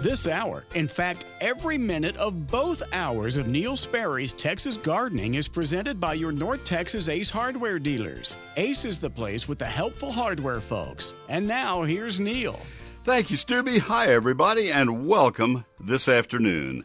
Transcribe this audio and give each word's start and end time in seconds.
This 0.00 0.28
hour, 0.28 0.64
in 0.74 0.88
fact, 0.88 1.24
every 1.40 1.78
minute 1.78 2.18
of 2.18 2.48
both 2.48 2.82
hours 2.92 3.38
of 3.38 3.46
Neil 3.48 3.76
Sperry's 3.76 4.34
Texas 4.34 4.76
Gardening 4.76 5.34
is 5.34 5.48
presented 5.48 5.98
by 5.98 6.12
your 6.12 6.32
North 6.32 6.64
Texas 6.64 7.08
Ace 7.08 7.30
hardware 7.30 7.78
dealers. 7.78 8.36
Ace 8.58 8.84
is 8.84 8.98
the 8.98 9.08
place 9.08 9.48
with 9.48 9.58
the 9.58 9.64
helpful 9.64 10.12
hardware 10.12 10.60
folks. 10.60 11.14
And 11.30 11.48
now, 11.48 11.82
here's 11.82 12.20
Neil. 12.20 12.60
Thank 13.04 13.30
you, 13.30 13.38
Stubby. 13.38 13.78
Hi, 13.78 14.08
everybody, 14.08 14.70
and 14.70 15.08
welcome 15.08 15.64
this 15.80 16.08
afternoon. 16.08 16.84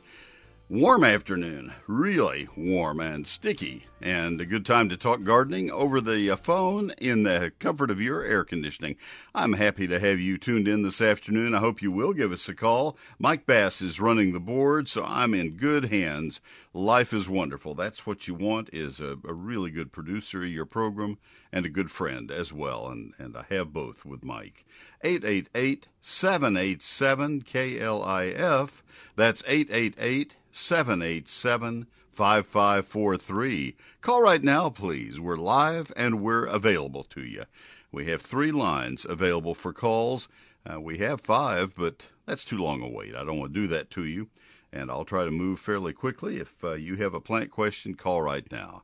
Warm 0.71 1.03
afternoon, 1.03 1.73
really 1.85 2.47
warm 2.55 3.01
and 3.01 3.27
sticky, 3.27 3.87
and 3.99 4.39
a 4.39 4.45
good 4.45 4.65
time 4.65 4.87
to 4.87 4.95
talk 4.95 5.21
gardening 5.21 5.69
over 5.69 5.99
the 5.99 6.29
uh, 6.29 6.37
phone 6.37 6.91
in 6.91 7.23
the 7.23 7.51
comfort 7.59 7.91
of 7.91 8.01
your 8.01 8.23
air 8.23 8.45
conditioning. 8.45 8.95
I'm 9.36 9.51
happy 9.51 9.86
to 9.87 9.99
have 9.99 10.21
you 10.21 10.37
tuned 10.37 10.69
in 10.69 10.81
this 10.81 11.01
afternoon. 11.01 11.54
I 11.54 11.59
hope 11.59 11.81
you 11.81 11.91
will 11.91 12.13
give 12.13 12.31
us 12.31 12.47
a 12.47 12.55
call. 12.55 12.97
Mike 13.19 13.46
Bass 13.46 13.82
is 13.82 13.99
running 13.99 14.32
the 14.32 14.39
board, 14.39 14.87
so 14.87 15.04
I'm 15.04 15.33
in 15.33 15.57
good 15.57 15.91
hands. 15.91 16.39
Life 16.74 17.11
is 17.11 17.27
wonderful. 17.27 17.75
That's 17.75 18.07
what 18.07 18.29
you 18.29 18.33
want 18.33 18.69
is 18.71 19.01
a, 19.01 19.18
a 19.25 19.33
really 19.33 19.71
good 19.71 19.91
producer 19.91 20.41
of 20.41 20.49
your 20.51 20.65
program 20.65 21.18
and 21.51 21.65
a 21.65 21.69
good 21.69 21.91
friend 21.91 22.32
as 22.32 22.54
well, 22.54 22.88
and, 22.88 23.13
and 23.18 23.35
I 23.35 23.43
have 23.49 23.74
both 23.74 24.05
with 24.05 24.24
Mike. 24.24 24.65
888 25.04 25.89
787 25.99 27.41
KLIF. 27.41 28.82
That's 29.18 29.43
888 29.46 30.38
787 30.51 31.87
5543. 32.11 33.75
Call 34.02 34.22
right 34.22 34.44
now, 34.44 34.69
please. 34.69 35.19
We're 35.19 35.38
live 35.38 35.91
and 35.95 36.22
we're 36.22 36.45
available 36.45 37.03
to 37.05 37.22
you. 37.22 37.45
We 37.91 38.05
have 38.05 38.22
three 38.22 38.52
lines 38.52 39.05
available 39.08 39.55
for 39.55 39.73
calls. 39.73 40.27
Uh, 40.69 40.80
we 40.80 41.00
have 41.00 41.22
five, 41.22 41.73
but 41.75 42.08
that's 42.25 42.45
too 42.45 42.58
long 42.58 42.81
a 42.81 42.88
wait. 42.88 43.16
I 43.16 43.23
don't 43.23 43.39
want 43.39 43.53
to 43.53 43.61
do 43.61 43.67
that 43.67 43.89
to 43.91 44.05
you, 44.05 44.30
and 44.72 44.91
I'll 44.91 45.05
try 45.05 45.25
to 45.25 45.31
move 45.31 45.59
fairly 45.59 45.94
quickly. 45.94 46.38
If 46.38 46.63
uh, 46.63 46.73
you 46.73 46.95
have 46.97 47.13
a 47.13 47.22
plant 47.22 47.52
question, 47.52 47.95
call 47.95 48.22
right 48.22 48.49
now. 48.52 48.83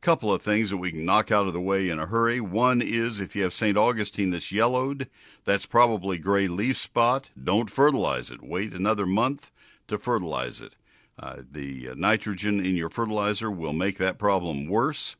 Couple 0.00 0.32
of 0.32 0.42
things 0.42 0.70
that 0.70 0.76
we 0.76 0.92
can 0.92 1.04
knock 1.04 1.32
out 1.32 1.48
of 1.48 1.52
the 1.52 1.60
way 1.60 1.88
in 1.88 1.98
a 1.98 2.06
hurry. 2.06 2.40
One 2.40 2.80
is 2.80 3.20
if 3.20 3.34
you 3.34 3.42
have 3.42 3.52
St. 3.52 3.76
Augustine 3.76 4.30
that's 4.30 4.52
yellowed, 4.52 5.08
that's 5.44 5.66
probably 5.66 6.18
gray 6.18 6.46
leaf 6.46 6.78
spot. 6.78 7.30
Don't 7.42 7.68
fertilize 7.68 8.30
it. 8.30 8.40
Wait 8.40 8.72
another 8.72 9.06
month 9.06 9.50
to 9.88 9.98
fertilize 9.98 10.60
it. 10.60 10.76
Uh, 11.18 11.42
the 11.50 11.90
uh, 11.90 11.94
nitrogen 11.96 12.64
in 12.64 12.76
your 12.76 12.88
fertilizer 12.88 13.50
will 13.50 13.72
make 13.72 13.98
that 13.98 14.18
problem 14.18 14.68
worse. 14.68 15.16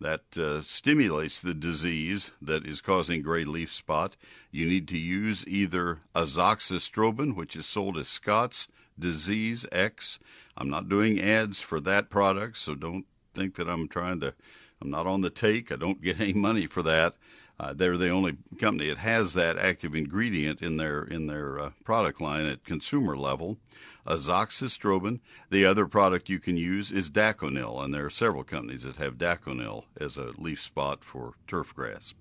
That 0.00 0.36
uh, 0.36 0.62
stimulates 0.62 1.40
the 1.40 1.54
disease 1.54 2.32
that 2.40 2.66
is 2.66 2.80
causing 2.80 3.22
gray 3.22 3.44
leaf 3.44 3.72
spot. 3.72 4.16
You 4.50 4.66
need 4.66 4.88
to 4.88 4.98
use 4.98 5.46
either 5.46 6.00
azoxystrobin, 6.14 7.36
which 7.36 7.54
is 7.54 7.66
sold 7.66 7.96
as 7.96 8.08
Scott's 8.08 8.68
Disease 8.98 9.66
X. 9.70 10.18
I'm 10.56 10.68
not 10.68 10.88
doing 10.88 11.20
ads 11.20 11.60
for 11.60 11.80
that 11.80 12.10
product, 12.10 12.58
so 12.58 12.74
don't 12.74 13.06
think 13.34 13.54
that 13.54 13.68
I'm 13.68 13.88
trying 13.88 14.20
to. 14.20 14.34
I'm 14.82 14.90
not 14.90 15.06
on 15.06 15.20
the 15.20 15.30
take. 15.30 15.70
I 15.70 15.76
don't 15.76 16.02
get 16.02 16.20
any 16.20 16.32
money 16.32 16.66
for 16.66 16.82
that. 16.82 17.14
Uh, 17.60 17.72
they're 17.72 17.96
the 17.96 18.08
only 18.08 18.36
company 18.58 18.88
that 18.88 18.98
has 18.98 19.34
that 19.34 19.56
active 19.56 19.94
ingredient 19.94 20.60
in 20.60 20.78
their 20.78 21.04
in 21.04 21.26
their 21.26 21.60
uh, 21.60 21.70
product 21.84 22.20
line 22.20 22.46
at 22.46 22.64
consumer 22.64 23.16
level. 23.16 23.58
Azoxystrobin. 24.06 25.20
The 25.50 25.64
other 25.64 25.86
product 25.86 26.28
you 26.28 26.40
can 26.40 26.56
use 26.56 26.90
is 26.90 27.10
Daconil, 27.10 27.84
and 27.84 27.94
there 27.94 28.06
are 28.06 28.10
several 28.10 28.42
companies 28.42 28.82
that 28.82 28.96
have 28.96 29.16
Daconil 29.16 29.84
as 30.00 30.16
a 30.16 30.32
leaf 30.36 30.60
spot 30.60 31.04
for 31.04 31.34
turf 31.46 31.72
grass. 31.72 32.14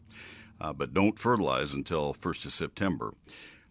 Uh, 0.59 0.73
but 0.73 0.94
don't 0.94 1.17
fertilize 1.17 1.73
until 1.73 2.14
1st 2.14 2.45
of 2.45 2.54
September. 2.54 3.12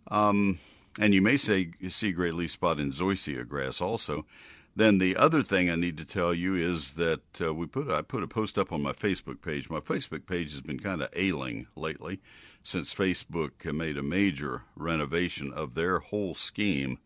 Um, 0.08 0.58
and 0.98 1.14
you 1.14 1.22
may 1.22 1.36
say 1.36 1.70
see 1.88 2.10
gray 2.10 2.32
leaf 2.32 2.50
spot 2.50 2.80
in 2.80 2.90
zoysia 2.90 3.46
grass 3.46 3.80
also. 3.80 4.26
Then 4.76 4.98
the 4.98 5.16
other 5.16 5.42
thing 5.42 5.68
I 5.68 5.74
need 5.74 5.96
to 5.98 6.04
tell 6.04 6.32
you 6.32 6.54
is 6.54 6.92
that 6.92 7.40
uh, 7.40 7.52
we 7.52 7.66
put 7.66 7.90
I 7.90 8.02
put 8.02 8.22
a 8.22 8.28
post 8.28 8.56
up 8.56 8.72
on 8.72 8.82
my 8.82 8.92
Facebook 8.92 9.42
page. 9.42 9.68
My 9.68 9.80
Facebook 9.80 10.26
page 10.26 10.52
has 10.52 10.60
been 10.60 10.78
kind 10.78 11.02
of 11.02 11.10
ailing 11.14 11.66
lately 11.74 12.20
since 12.62 12.94
Facebook 12.94 13.64
made 13.72 13.96
a 13.96 14.02
major 14.02 14.62
renovation 14.76 15.52
of 15.52 15.74
their 15.74 15.98
whole 15.98 16.34
scheme, 16.34 16.98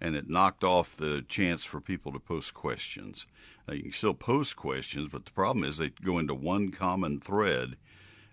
and 0.00 0.14
it 0.14 0.28
knocked 0.28 0.64
off 0.64 0.96
the 0.96 1.24
chance 1.28 1.64
for 1.64 1.80
people 1.80 2.12
to 2.12 2.18
post 2.18 2.54
questions. 2.54 3.26
Now, 3.66 3.74
you 3.74 3.84
can 3.84 3.92
still 3.92 4.14
post 4.14 4.56
questions, 4.56 5.08
but 5.10 5.24
the 5.24 5.32
problem 5.32 5.64
is 5.64 5.78
they 5.78 5.90
go 5.90 6.18
into 6.18 6.34
one 6.34 6.70
common 6.70 7.20
thread, 7.20 7.76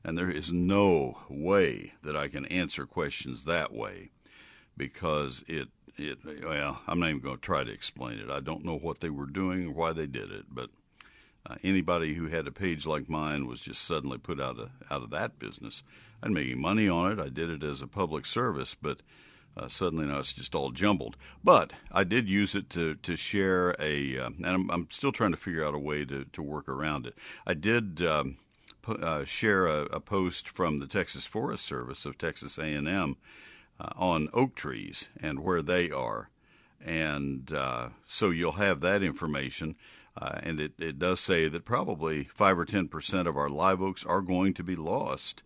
and 0.03 0.17
there 0.17 0.31
is 0.31 0.51
no 0.51 1.19
way 1.29 1.93
that 2.03 2.17
I 2.17 2.27
can 2.27 2.45
answer 2.47 2.85
questions 2.85 3.45
that 3.45 3.71
way 3.73 4.09
because 4.75 5.43
it 5.47 5.69
it 5.97 6.19
well, 6.43 6.81
I'm 6.87 6.99
not 6.99 7.09
even 7.09 7.21
going 7.21 7.37
to 7.37 7.41
try 7.41 7.63
to 7.63 7.71
explain 7.71 8.19
it. 8.19 8.29
I 8.29 8.39
don't 8.39 8.65
know 8.65 8.77
what 8.77 8.99
they 8.99 9.09
were 9.09 9.25
doing 9.25 9.67
or 9.67 9.71
why 9.71 9.93
they 9.93 10.07
did 10.07 10.31
it, 10.31 10.45
but 10.51 10.69
uh, 11.45 11.55
anybody 11.63 12.13
who 12.13 12.27
had 12.27 12.47
a 12.47 12.51
page 12.51 12.85
like 12.85 13.09
mine 13.09 13.47
was 13.47 13.59
just 13.59 13.83
suddenly 13.83 14.17
put 14.17 14.39
out 14.39 14.57
of 14.59 14.69
out 14.89 15.03
of 15.03 15.09
that 15.11 15.39
business. 15.39 15.83
I'd 16.21 16.31
making 16.31 16.61
money 16.61 16.87
on 16.87 17.11
it. 17.11 17.19
I 17.19 17.29
did 17.29 17.49
it 17.49 17.63
as 17.63 17.81
a 17.81 17.87
public 17.87 18.25
service, 18.25 18.75
but 18.75 19.01
uh, 19.57 19.67
suddenly 19.67 20.05
now 20.05 20.19
it's 20.19 20.33
just 20.33 20.55
all 20.55 20.71
jumbled. 20.71 21.17
But 21.43 21.73
I 21.91 22.03
did 22.05 22.29
use 22.29 22.55
it 22.55 22.69
to 22.71 22.95
to 22.95 23.15
share 23.15 23.75
a, 23.79 24.17
uh, 24.17 24.27
and 24.27 24.45
I'm, 24.45 24.71
I'm, 24.71 24.87
still 24.89 25.11
trying 25.11 25.31
to 25.31 25.37
figure 25.37 25.65
out 25.65 25.75
a 25.75 25.79
way 25.79 26.05
to 26.05 26.25
to 26.25 26.41
work 26.41 26.69
around 26.69 27.05
it. 27.05 27.17
I 27.45 27.53
did. 27.53 28.01
Um, 28.01 28.37
uh, 28.85 29.23
share 29.23 29.65
a, 29.65 29.83
a 29.83 29.99
post 30.01 30.49
from 30.49 30.79
the 30.79 30.87
Texas 30.87 31.25
Forest 31.25 31.65
Service 31.65 32.05
of 32.05 32.17
Texas 32.17 32.57
A&M 32.57 33.15
uh, 33.83 33.89
on 33.95 34.29
oak 34.33 34.55
trees 34.55 35.09
and 35.21 35.39
where 35.39 35.61
they 35.61 35.91
are. 35.91 36.29
And 36.83 37.51
uh, 37.53 37.89
so 38.07 38.29
you'll 38.29 38.53
have 38.53 38.81
that 38.81 39.03
information. 39.03 39.75
Uh, 40.15 40.39
and 40.43 40.59
it, 40.59 40.73
it 40.79 40.99
does 40.99 41.19
say 41.19 41.47
that 41.47 41.65
probably 41.65 42.25
5 42.25 42.59
or 42.59 42.65
10% 42.65 43.27
of 43.27 43.35
our 43.35 43.49
live 43.49 43.81
oaks 43.81 44.05
are 44.05 44.21
going 44.21 44.53
to 44.53 44.63
be 44.63 44.75
lost. 44.75 45.43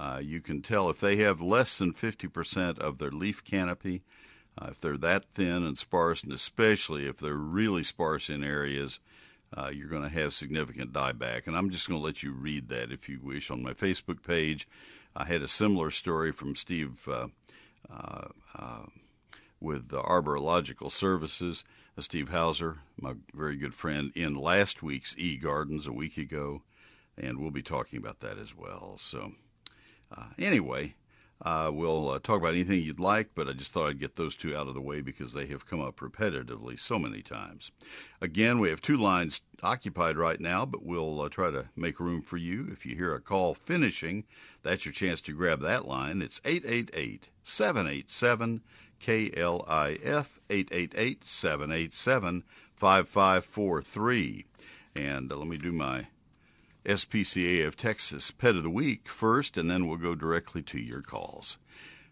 Uh, 0.00 0.20
you 0.22 0.40
can 0.40 0.62
tell 0.62 0.90
if 0.90 1.00
they 1.00 1.16
have 1.16 1.40
less 1.40 1.78
than 1.78 1.92
50% 1.92 2.78
of 2.78 2.98
their 2.98 3.10
leaf 3.10 3.44
canopy, 3.44 4.02
uh, 4.60 4.68
if 4.70 4.80
they're 4.80 4.96
that 4.98 5.24
thin 5.26 5.64
and 5.64 5.78
sparse, 5.78 6.22
and 6.22 6.32
especially 6.32 7.06
if 7.06 7.18
they're 7.18 7.34
really 7.34 7.84
sparse 7.84 8.28
in 8.28 8.42
areas, 8.42 8.98
uh, 9.56 9.68
you're 9.68 9.88
going 9.88 10.02
to 10.02 10.08
have 10.08 10.34
significant 10.34 10.92
dieback. 10.92 11.46
And 11.46 11.56
I'm 11.56 11.70
just 11.70 11.88
going 11.88 12.00
to 12.00 12.04
let 12.04 12.22
you 12.22 12.32
read 12.32 12.68
that 12.68 12.92
if 12.92 13.08
you 13.08 13.20
wish 13.22 13.50
on 13.50 13.62
my 13.62 13.72
Facebook 13.72 14.22
page. 14.22 14.68
I 15.16 15.24
had 15.24 15.42
a 15.42 15.48
similar 15.48 15.90
story 15.90 16.32
from 16.32 16.54
Steve 16.54 17.08
uh, 17.08 17.28
Uh, 17.90 18.28
uh, 18.54 18.86
with 19.60 19.88
the 19.88 20.00
Arborilogical 20.02 20.90
Services, 20.90 21.64
uh, 21.96 22.00
Steve 22.00 22.28
Houser, 22.28 22.78
my 22.96 23.14
very 23.34 23.56
good 23.56 23.74
friend, 23.74 24.12
in 24.14 24.34
last 24.34 24.82
week's 24.82 25.16
E 25.18 25.36
Gardens 25.36 25.86
a 25.86 25.92
week 25.92 26.16
ago, 26.16 26.62
and 27.16 27.38
we'll 27.38 27.50
be 27.50 27.62
talking 27.62 27.98
about 27.98 28.20
that 28.20 28.38
as 28.38 28.56
well. 28.56 28.96
So, 28.98 29.32
uh, 30.16 30.26
anyway, 30.38 30.94
uh, 31.42 31.70
we'll 31.72 32.10
uh, 32.10 32.18
talk 32.18 32.38
about 32.38 32.54
anything 32.54 32.82
you'd 32.82 32.98
like, 32.98 33.30
but 33.34 33.48
I 33.48 33.52
just 33.52 33.72
thought 33.72 33.88
I'd 33.88 34.00
get 34.00 34.16
those 34.16 34.34
two 34.34 34.56
out 34.56 34.66
of 34.66 34.74
the 34.74 34.80
way 34.80 35.00
because 35.00 35.32
they 35.32 35.46
have 35.46 35.66
come 35.66 35.80
up 35.80 36.00
repetitively 36.00 36.78
so 36.78 36.98
many 36.98 37.22
times. 37.22 37.70
Again, 38.20 38.58
we 38.58 38.70
have 38.70 38.80
two 38.80 38.96
lines 38.96 39.42
occupied 39.62 40.16
right 40.16 40.40
now, 40.40 40.66
but 40.66 40.84
we'll 40.84 41.20
uh, 41.20 41.28
try 41.28 41.50
to 41.50 41.66
make 41.76 42.00
room 42.00 42.22
for 42.22 42.36
you. 42.36 42.68
If 42.72 42.84
you 42.84 42.96
hear 42.96 43.14
a 43.14 43.20
call 43.20 43.54
finishing, 43.54 44.24
that's 44.62 44.84
your 44.84 44.92
chance 44.92 45.20
to 45.22 45.32
grab 45.32 45.60
that 45.60 45.86
line. 45.86 46.22
It's 46.22 46.40
888 46.44 47.28
787 47.44 48.62
KLIF, 49.00 50.38
888 50.50 51.24
787 51.24 52.44
5543. 52.74 54.44
And 54.96 55.30
uh, 55.30 55.36
let 55.36 55.46
me 55.46 55.56
do 55.56 55.70
my 55.70 56.06
SPCA 56.84 57.66
of 57.66 57.76
Texas 57.76 58.30
Pet 58.30 58.56
of 58.56 58.62
the 58.62 58.70
Week 58.70 59.08
first, 59.08 59.56
and 59.56 59.70
then 59.70 59.86
we'll 59.86 59.98
go 59.98 60.14
directly 60.14 60.62
to 60.62 60.78
your 60.78 61.02
calls. 61.02 61.58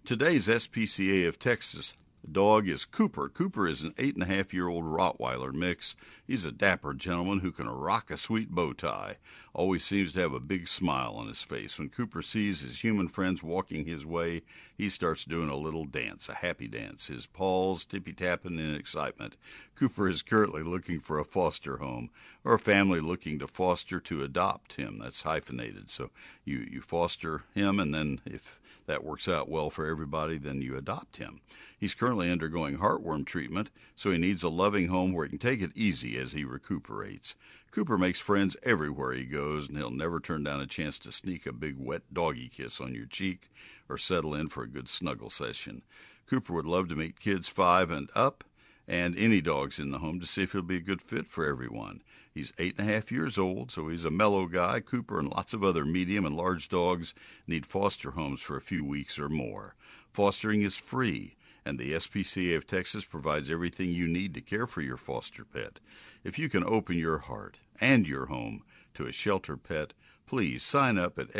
Today's 0.04 0.48
SPCA 0.48 1.26
of 1.26 1.38
Texas 1.38 1.94
dog 2.32 2.68
is 2.68 2.84
Cooper. 2.84 3.28
Cooper 3.28 3.66
is 3.66 3.82
an 3.82 3.94
eight 3.98 4.14
and 4.14 4.22
a 4.22 4.26
half 4.26 4.52
year 4.52 4.68
old 4.68 4.84
Rottweiler 4.84 5.52
mix. 5.52 5.96
He's 6.26 6.44
a 6.44 6.52
dapper 6.52 6.94
gentleman 6.94 7.40
who 7.40 7.52
can 7.52 7.68
rock 7.68 8.10
a 8.10 8.16
sweet 8.16 8.50
bow 8.50 8.72
tie. 8.72 9.16
Always 9.54 9.84
seems 9.84 10.12
to 10.12 10.20
have 10.20 10.32
a 10.32 10.40
big 10.40 10.68
smile 10.68 11.14
on 11.16 11.28
his 11.28 11.42
face. 11.42 11.78
When 11.78 11.88
Cooper 11.88 12.22
sees 12.22 12.60
his 12.60 12.82
human 12.82 13.08
friends 13.08 13.42
walking 13.42 13.86
his 13.86 14.04
way, 14.04 14.42
he 14.76 14.88
starts 14.88 15.24
doing 15.24 15.48
a 15.48 15.56
little 15.56 15.84
dance, 15.84 16.28
a 16.28 16.34
happy 16.34 16.68
dance, 16.68 17.06
his 17.06 17.26
paws 17.26 17.84
tippy 17.84 18.12
tapping 18.12 18.58
in 18.58 18.74
excitement. 18.74 19.36
Cooper 19.74 20.08
is 20.08 20.22
currently 20.22 20.62
looking 20.62 21.00
for 21.00 21.18
a 21.18 21.24
foster 21.24 21.78
home 21.78 22.10
or 22.44 22.54
a 22.54 22.58
family 22.58 23.00
looking 23.00 23.38
to 23.38 23.46
foster 23.46 23.98
to 24.00 24.22
adopt 24.22 24.76
him. 24.76 24.98
That's 24.98 25.22
hyphenated. 25.22 25.90
So 25.90 26.10
you, 26.44 26.58
you 26.70 26.80
foster 26.80 27.44
him, 27.54 27.80
and 27.80 27.94
then 27.94 28.20
if 28.26 28.58
that 28.86 29.04
works 29.04 29.28
out 29.28 29.48
well 29.48 29.70
for 29.70 29.86
everybody, 29.86 30.38
then 30.38 30.62
you 30.62 30.76
adopt 30.76 31.18
him. 31.18 31.40
He's 31.78 31.94
currently 31.94 32.30
undergoing 32.30 32.78
heartworm 32.78 33.26
treatment, 33.26 33.70
so 33.94 34.10
he 34.10 34.18
needs 34.18 34.42
a 34.42 34.48
loving 34.48 34.88
home 34.88 35.12
where 35.12 35.24
he 35.24 35.30
can 35.30 35.38
take 35.38 35.60
it 35.60 35.72
easy 35.74 36.16
as 36.16 36.32
he 36.32 36.44
recuperates. 36.44 37.34
Cooper 37.70 37.98
makes 37.98 38.20
friends 38.20 38.56
everywhere 38.62 39.12
he 39.12 39.24
goes, 39.24 39.68
and 39.68 39.76
he'll 39.76 39.90
never 39.90 40.20
turn 40.20 40.44
down 40.44 40.60
a 40.60 40.66
chance 40.66 40.98
to 41.00 41.12
sneak 41.12 41.46
a 41.46 41.52
big 41.52 41.76
wet 41.78 42.02
doggy 42.12 42.48
kiss 42.48 42.80
on 42.80 42.94
your 42.94 43.06
cheek 43.06 43.50
or 43.88 43.98
settle 43.98 44.34
in 44.34 44.48
for 44.48 44.62
a 44.62 44.68
good 44.68 44.88
snuggle 44.88 45.30
session. 45.30 45.82
Cooper 46.26 46.54
would 46.54 46.66
love 46.66 46.88
to 46.88 46.96
meet 46.96 47.20
kids 47.20 47.48
five 47.48 47.90
and 47.90 48.08
up 48.14 48.44
and 48.88 49.18
any 49.18 49.40
dogs 49.40 49.78
in 49.78 49.90
the 49.90 49.98
home 49.98 50.20
to 50.20 50.26
see 50.26 50.42
if 50.42 50.52
he'll 50.52 50.62
be 50.62 50.76
a 50.76 50.80
good 50.80 51.02
fit 51.02 51.26
for 51.26 51.44
everyone. 51.46 52.02
He's 52.32 52.52
eight 52.58 52.76
and 52.78 52.88
a 52.88 52.92
half 52.92 53.10
years 53.10 53.38
old, 53.38 53.70
so 53.70 53.88
he's 53.88 54.04
a 54.04 54.10
mellow 54.10 54.46
guy. 54.46 54.80
Cooper 54.80 55.18
and 55.18 55.28
lots 55.28 55.54
of 55.54 55.64
other 55.64 55.84
medium 55.84 56.24
and 56.24 56.36
large 56.36 56.68
dogs 56.68 57.14
need 57.46 57.66
foster 57.66 58.12
homes 58.12 58.42
for 58.42 58.56
a 58.56 58.62
few 58.62 58.84
weeks 58.84 59.18
or 59.18 59.28
more. 59.28 59.74
Fostering 60.12 60.62
is 60.62 60.76
free, 60.76 61.36
and 61.64 61.78
the 61.78 61.92
SPCA 61.92 62.56
of 62.56 62.66
Texas 62.66 63.04
provides 63.04 63.50
everything 63.50 63.90
you 63.90 64.06
need 64.06 64.34
to 64.34 64.40
care 64.40 64.66
for 64.66 64.82
your 64.82 64.96
foster 64.96 65.44
pet. 65.44 65.80
If 66.22 66.38
you 66.38 66.48
can 66.48 66.62
open 66.62 66.96
your 66.96 67.18
heart 67.18 67.58
and 67.80 68.06
your 68.06 68.26
home 68.26 68.62
to 68.94 69.06
a 69.06 69.12
shelter 69.12 69.56
pet, 69.56 69.92
please 70.26 70.62
sign 70.62 70.96
up 70.98 71.18
at 71.18 71.32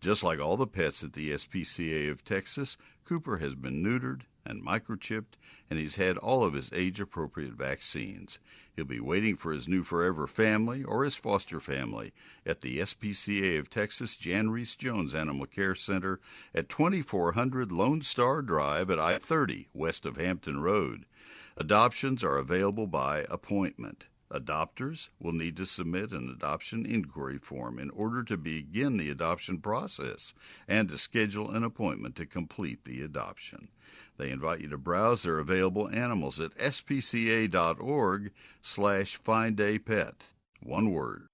Just 0.00 0.22
like 0.22 0.40
all 0.40 0.56
the 0.56 0.66
pets 0.66 1.02
at 1.02 1.12
the 1.12 1.30
SPCA 1.30 2.10
of 2.10 2.24
Texas, 2.24 2.76
Cooper 3.04 3.38
has 3.38 3.54
been 3.54 3.82
neutered 3.82 4.22
and 4.44 4.64
microchipped, 4.64 5.36
and 5.68 5.78
he's 5.78 5.96
had 5.96 6.16
all 6.16 6.42
of 6.42 6.54
his 6.54 6.70
age 6.72 7.00
appropriate 7.00 7.52
vaccines. 7.52 8.38
He'll 8.74 8.84
be 8.84 9.00
waiting 9.00 9.36
for 9.36 9.52
his 9.52 9.68
new 9.68 9.82
forever 9.82 10.26
family 10.26 10.82
or 10.82 11.04
his 11.04 11.16
foster 11.16 11.60
family 11.60 12.12
at 12.46 12.60
the 12.60 12.78
SPCA 12.78 13.58
of 13.58 13.68
Texas 13.68 14.16
Jan 14.16 14.50
Rees-Jones 14.50 15.14
Animal 15.14 15.46
Care 15.46 15.74
Center 15.74 16.20
at 16.54 16.68
2400 16.68 17.70
Lone 17.70 18.02
Star 18.02 18.42
Drive 18.42 18.90
at 18.90 18.98
I 18.98 19.18
30 19.18 19.68
west 19.74 20.06
of 20.06 20.16
Hampton 20.16 20.60
Road. 20.60 21.04
Adoptions 21.56 22.24
are 22.24 22.38
available 22.38 22.86
by 22.86 23.26
appointment. 23.28 24.06
Adopters 24.32 25.08
will 25.18 25.32
need 25.32 25.56
to 25.56 25.66
submit 25.66 26.12
an 26.12 26.30
adoption 26.30 26.86
inquiry 26.86 27.38
form 27.38 27.78
in 27.80 27.90
order 27.90 28.22
to 28.22 28.36
begin 28.36 28.96
the 28.96 29.10
adoption 29.10 29.58
process 29.58 30.34
and 30.68 30.88
to 30.88 30.98
schedule 30.98 31.50
an 31.50 31.64
appointment 31.64 32.14
to 32.14 32.24
complete 32.24 32.84
the 32.84 33.02
adoption. 33.02 33.68
They 34.18 34.30
invite 34.30 34.60
you 34.60 34.68
to 34.68 34.78
browse 34.78 35.24
their 35.24 35.38
available 35.38 35.88
animals 35.88 36.38
at 36.38 36.56
spca.org 36.56 38.30
slash 38.62 39.16
find 39.16 39.60
a 39.60 39.78
pet, 39.78 40.22
one 40.62 40.92
word, 40.92 41.28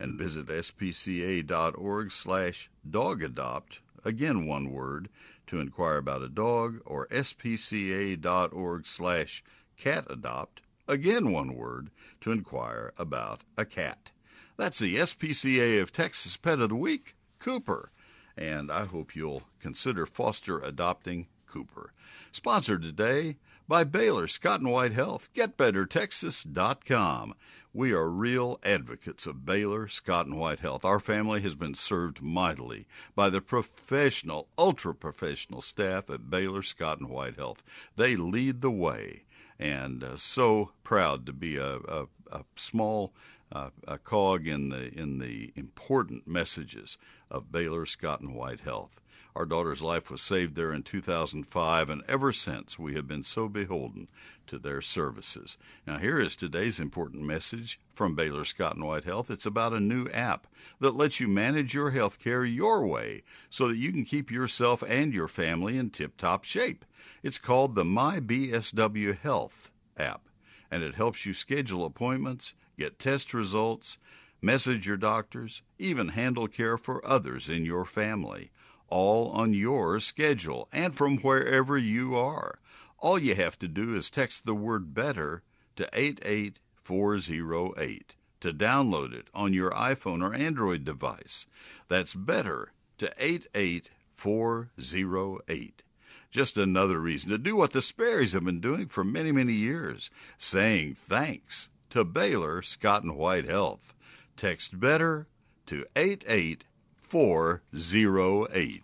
and 0.00 0.18
visit 0.18 0.46
spca.org 0.46 2.10
slash 2.10 2.70
dog 2.88 3.22
adopt, 3.22 3.80
again 4.04 4.46
one 4.46 4.72
word, 4.72 5.08
to 5.46 5.60
inquire 5.60 5.98
about 5.98 6.22
a 6.22 6.28
dog, 6.28 6.80
or 6.84 7.06
spca.org 7.08 8.86
slash 8.86 9.44
cat 9.76 10.06
adopt, 10.08 10.62
again 10.90 11.32
one 11.32 11.54
word, 11.54 11.90
to 12.20 12.32
inquire 12.32 12.92
about 12.98 13.42
a 13.56 13.64
cat. 13.64 14.10
That's 14.56 14.80
the 14.80 14.96
SPCA 14.96 15.80
of 15.80 15.92
Texas 15.92 16.36
Pet 16.36 16.60
of 16.60 16.68
the 16.68 16.76
Week, 16.76 17.14
Cooper. 17.38 17.92
And 18.36 18.70
I 18.70 18.84
hope 18.84 19.14
you'll 19.14 19.44
consider 19.60 20.04
foster 20.04 20.58
adopting 20.58 21.28
Cooper. 21.46 21.92
Sponsored 22.32 22.82
today 22.82 23.36
by 23.68 23.84
Baylor 23.84 24.26
Scott 24.26 24.60
and 24.60 24.70
White 24.70 24.92
Health. 24.92 25.30
GetBetterTexas.com. 25.32 27.34
We 27.72 27.92
are 27.92 28.08
real 28.08 28.58
advocates 28.64 29.26
of 29.26 29.46
Baylor 29.46 29.86
Scott 29.86 30.26
and 30.26 30.38
White 30.38 30.58
Health. 30.58 30.84
Our 30.84 30.98
family 30.98 31.40
has 31.42 31.54
been 31.54 31.74
served 31.74 32.20
mightily 32.20 32.88
by 33.14 33.30
the 33.30 33.40
professional, 33.40 34.48
ultra 34.58 34.92
professional 34.92 35.62
staff 35.62 36.10
at 36.10 36.28
Baylor 36.28 36.62
Scott 36.62 36.98
and 36.98 37.08
White 37.08 37.36
Health. 37.36 37.62
They 37.94 38.16
lead 38.16 38.60
the 38.60 38.72
way 38.72 39.22
and 39.60 40.02
uh, 40.02 40.16
so 40.16 40.70
proud 40.82 41.26
to 41.26 41.32
be 41.32 41.56
a, 41.56 41.76
a, 41.76 42.06
a 42.32 42.44
small 42.56 43.12
uh, 43.52 43.70
a 43.86 43.98
cog 43.98 44.46
in 44.46 44.68
the 44.68 44.92
in 44.96 45.18
the 45.18 45.52
important 45.56 46.26
messages 46.26 46.98
of 47.30 47.52
Baylor 47.52 47.86
Scott 47.86 48.20
and 48.20 48.34
White 48.34 48.60
Health. 48.60 49.00
Our 49.36 49.46
daughter's 49.46 49.82
life 49.82 50.10
was 50.10 50.22
saved 50.22 50.56
there 50.56 50.72
in 50.72 50.82
2005, 50.82 51.88
and 51.88 52.02
ever 52.08 52.32
since 52.32 52.78
we 52.78 52.94
have 52.94 53.06
been 53.06 53.22
so 53.22 53.48
beholden 53.48 54.08
to 54.48 54.58
their 54.58 54.80
services. 54.80 55.56
Now, 55.86 55.98
here 55.98 56.18
is 56.18 56.34
today's 56.34 56.80
important 56.80 57.22
message 57.22 57.78
from 57.94 58.16
Baylor 58.16 58.44
Scott 58.44 58.74
and 58.74 58.84
White 58.84 59.04
Health. 59.04 59.30
It's 59.30 59.46
about 59.46 59.72
a 59.72 59.78
new 59.80 60.08
app 60.08 60.48
that 60.80 60.96
lets 60.96 61.20
you 61.20 61.28
manage 61.28 61.74
your 61.74 61.90
health 61.90 62.18
care 62.18 62.44
your 62.44 62.84
way 62.84 63.22
so 63.48 63.68
that 63.68 63.76
you 63.76 63.92
can 63.92 64.04
keep 64.04 64.32
yourself 64.32 64.82
and 64.82 65.14
your 65.14 65.28
family 65.28 65.78
in 65.78 65.90
tip 65.90 66.16
top 66.16 66.44
shape. 66.44 66.84
It's 67.22 67.38
called 67.38 67.76
the 67.76 67.84
My 67.84 68.18
BSW 68.18 69.16
Health 69.16 69.70
app, 69.96 70.28
and 70.72 70.82
it 70.82 70.96
helps 70.96 71.24
you 71.24 71.32
schedule 71.34 71.84
appointments, 71.84 72.54
get 72.80 72.98
test 72.98 73.32
results, 73.34 73.98
message 74.40 74.86
your 74.86 74.96
doctors, 74.96 75.60
even 75.78 76.08
handle 76.08 76.48
care 76.48 76.78
for 76.78 77.06
others 77.06 77.50
in 77.50 77.66
your 77.66 77.84
family, 77.84 78.50
all 78.88 79.28
on 79.32 79.52
your 79.52 80.00
schedule 80.00 80.66
and 80.72 80.96
from 80.96 81.18
wherever 81.18 81.76
you 81.76 82.16
are. 82.16 82.58
All 82.98 83.18
you 83.18 83.34
have 83.34 83.58
to 83.58 83.68
do 83.68 83.94
is 83.94 84.08
text 84.08 84.46
the 84.46 84.54
word 84.54 84.94
better 84.94 85.42
to 85.76 85.86
88408 85.92 88.16
to 88.40 88.54
download 88.54 89.12
it 89.12 89.28
on 89.34 89.52
your 89.52 89.72
iPhone 89.72 90.22
or 90.22 90.32
Android 90.34 90.82
device. 90.82 91.46
That's 91.88 92.14
better 92.14 92.72
to 92.96 93.12
88408. 93.18 95.82
Just 96.30 96.56
another 96.56 96.98
reason 96.98 97.28
to 97.30 97.36
do 97.36 97.56
what 97.56 97.72
the 97.72 97.80
Sperrys 97.80 98.32
have 98.32 98.44
been 98.44 98.60
doing 98.60 98.86
for 98.86 99.04
many, 99.04 99.32
many 99.32 99.52
years, 99.52 100.08
saying 100.38 100.94
thanks 100.94 101.68
to 101.90 102.04
Baylor 102.04 102.62
Scott 102.62 103.02
and 103.02 103.16
White 103.16 103.46
Health. 103.46 103.94
Text 104.36 104.80
better 104.80 105.26
to 105.66 105.84
88408. 105.94 108.82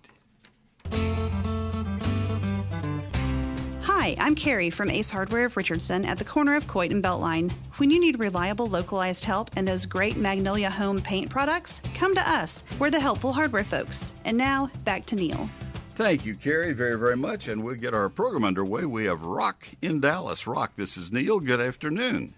Hi, 3.82 4.14
I'm 4.20 4.36
Carrie 4.36 4.70
from 4.70 4.88
Ace 4.88 5.10
Hardware 5.10 5.46
of 5.46 5.56
Richardson 5.56 6.04
at 6.04 6.18
the 6.18 6.24
corner 6.24 6.54
of 6.54 6.68
Coit 6.68 6.92
and 6.92 7.02
Beltline. 7.02 7.52
When 7.78 7.90
you 7.90 7.98
need 7.98 8.20
reliable, 8.20 8.68
localized 8.68 9.24
help 9.24 9.50
and 9.56 9.66
those 9.66 9.84
great 9.84 10.16
Magnolia 10.16 10.70
Home 10.70 11.00
paint 11.00 11.28
products, 11.28 11.82
come 11.94 12.14
to 12.14 12.20
us. 12.20 12.62
We're 12.78 12.90
the 12.90 13.00
helpful 13.00 13.32
hardware 13.32 13.64
folks. 13.64 14.12
And 14.24 14.38
now, 14.38 14.70
back 14.84 15.06
to 15.06 15.16
Neil. 15.16 15.50
Thank 15.96 16.24
you, 16.24 16.36
Carrie, 16.36 16.72
very, 16.72 16.96
very 16.96 17.16
much. 17.16 17.48
And 17.48 17.64
we'll 17.64 17.74
get 17.74 17.94
our 17.94 18.08
program 18.08 18.44
underway. 18.44 18.84
We 18.84 19.06
have 19.06 19.22
Rock 19.22 19.68
in 19.82 19.98
Dallas. 19.98 20.46
Rock, 20.46 20.74
this 20.76 20.96
is 20.96 21.10
Neil. 21.10 21.40
Good 21.40 21.60
afternoon. 21.60 22.35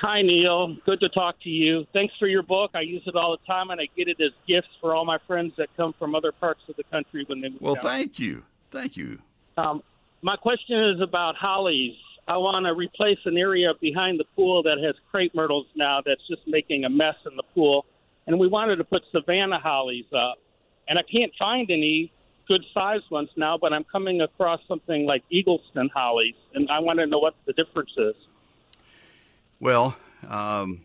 Hi, 0.00 0.22
Neil. 0.22 0.76
Good 0.86 1.00
to 1.00 1.08
talk 1.08 1.40
to 1.42 1.48
you. 1.48 1.84
Thanks 1.92 2.14
for 2.20 2.28
your 2.28 2.42
book. 2.44 2.70
I 2.74 2.82
use 2.82 3.02
it 3.06 3.16
all 3.16 3.32
the 3.36 3.44
time, 3.52 3.70
and 3.70 3.80
I 3.80 3.88
get 3.96 4.06
it 4.06 4.20
as 4.20 4.30
gifts 4.46 4.68
for 4.80 4.94
all 4.94 5.04
my 5.04 5.18
friends 5.26 5.54
that 5.58 5.68
come 5.76 5.92
from 5.98 6.14
other 6.14 6.30
parts 6.30 6.60
of 6.68 6.76
the 6.76 6.84
country 6.84 7.24
when 7.26 7.40
they 7.40 7.48
move 7.48 7.60
Well, 7.60 7.74
down. 7.74 7.84
thank 7.84 8.18
you. 8.20 8.44
Thank 8.70 8.96
you. 8.96 9.18
Um, 9.56 9.82
my 10.22 10.36
question 10.36 10.78
is 10.90 11.00
about 11.00 11.34
hollies. 11.34 11.96
I 12.28 12.36
want 12.36 12.66
to 12.66 12.74
replace 12.74 13.18
an 13.24 13.36
area 13.36 13.72
behind 13.80 14.20
the 14.20 14.24
pool 14.36 14.62
that 14.64 14.78
has 14.84 14.94
crepe 15.10 15.34
myrtles 15.34 15.66
now 15.74 16.00
that's 16.04 16.20
just 16.28 16.42
making 16.46 16.84
a 16.84 16.90
mess 16.90 17.16
in 17.28 17.34
the 17.36 17.42
pool. 17.54 17.84
And 18.28 18.38
we 18.38 18.46
wanted 18.46 18.76
to 18.76 18.84
put 18.84 19.02
Savannah 19.10 19.58
hollies 19.58 20.04
up. 20.14 20.36
And 20.88 20.98
I 20.98 21.02
can't 21.02 21.32
find 21.38 21.68
any 21.70 22.12
good 22.46 22.62
sized 22.72 23.10
ones 23.10 23.30
now, 23.36 23.58
but 23.58 23.72
I'm 23.72 23.84
coming 23.84 24.20
across 24.20 24.60
something 24.68 25.06
like 25.06 25.24
Eagleston 25.32 25.90
hollies. 25.92 26.34
And 26.54 26.70
I 26.70 26.78
want 26.78 26.98
to 27.00 27.06
know 27.06 27.18
what 27.18 27.34
the 27.46 27.52
difference 27.54 27.90
is. 27.96 28.14
Well, 29.60 29.96
um, 30.28 30.84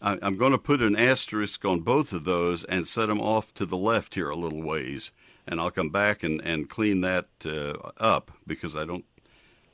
I, 0.00 0.18
I'm 0.20 0.36
going 0.36 0.52
to 0.52 0.58
put 0.58 0.82
an 0.82 0.96
asterisk 0.96 1.64
on 1.64 1.80
both 1.80 2.12
of 2.12 2.24
those 2.24 2.64
and 2.64 2.88
set 2.88 3.06
them 3.06 3.20
off 3.20 3.54
to 3.54 3.66
the 3.66 3.76
left 3.76 4.14
here 4.14 4.28
a 4.28 4.36
little 4.36 4.62
ways, 4.62 5.12
and 5.46 5.60
I'll 5.60 5.70
come 5.70 5.90
back 5.90 6.22
and, 6.24 6.40
and 6.42 6.68
clean 6.68 7.00
that 7.02 7.26
uh, 7.46 7.74
up 7.98 8.32
because 8.46 8.74
I 8.74 8.84
don't 8.84 9.04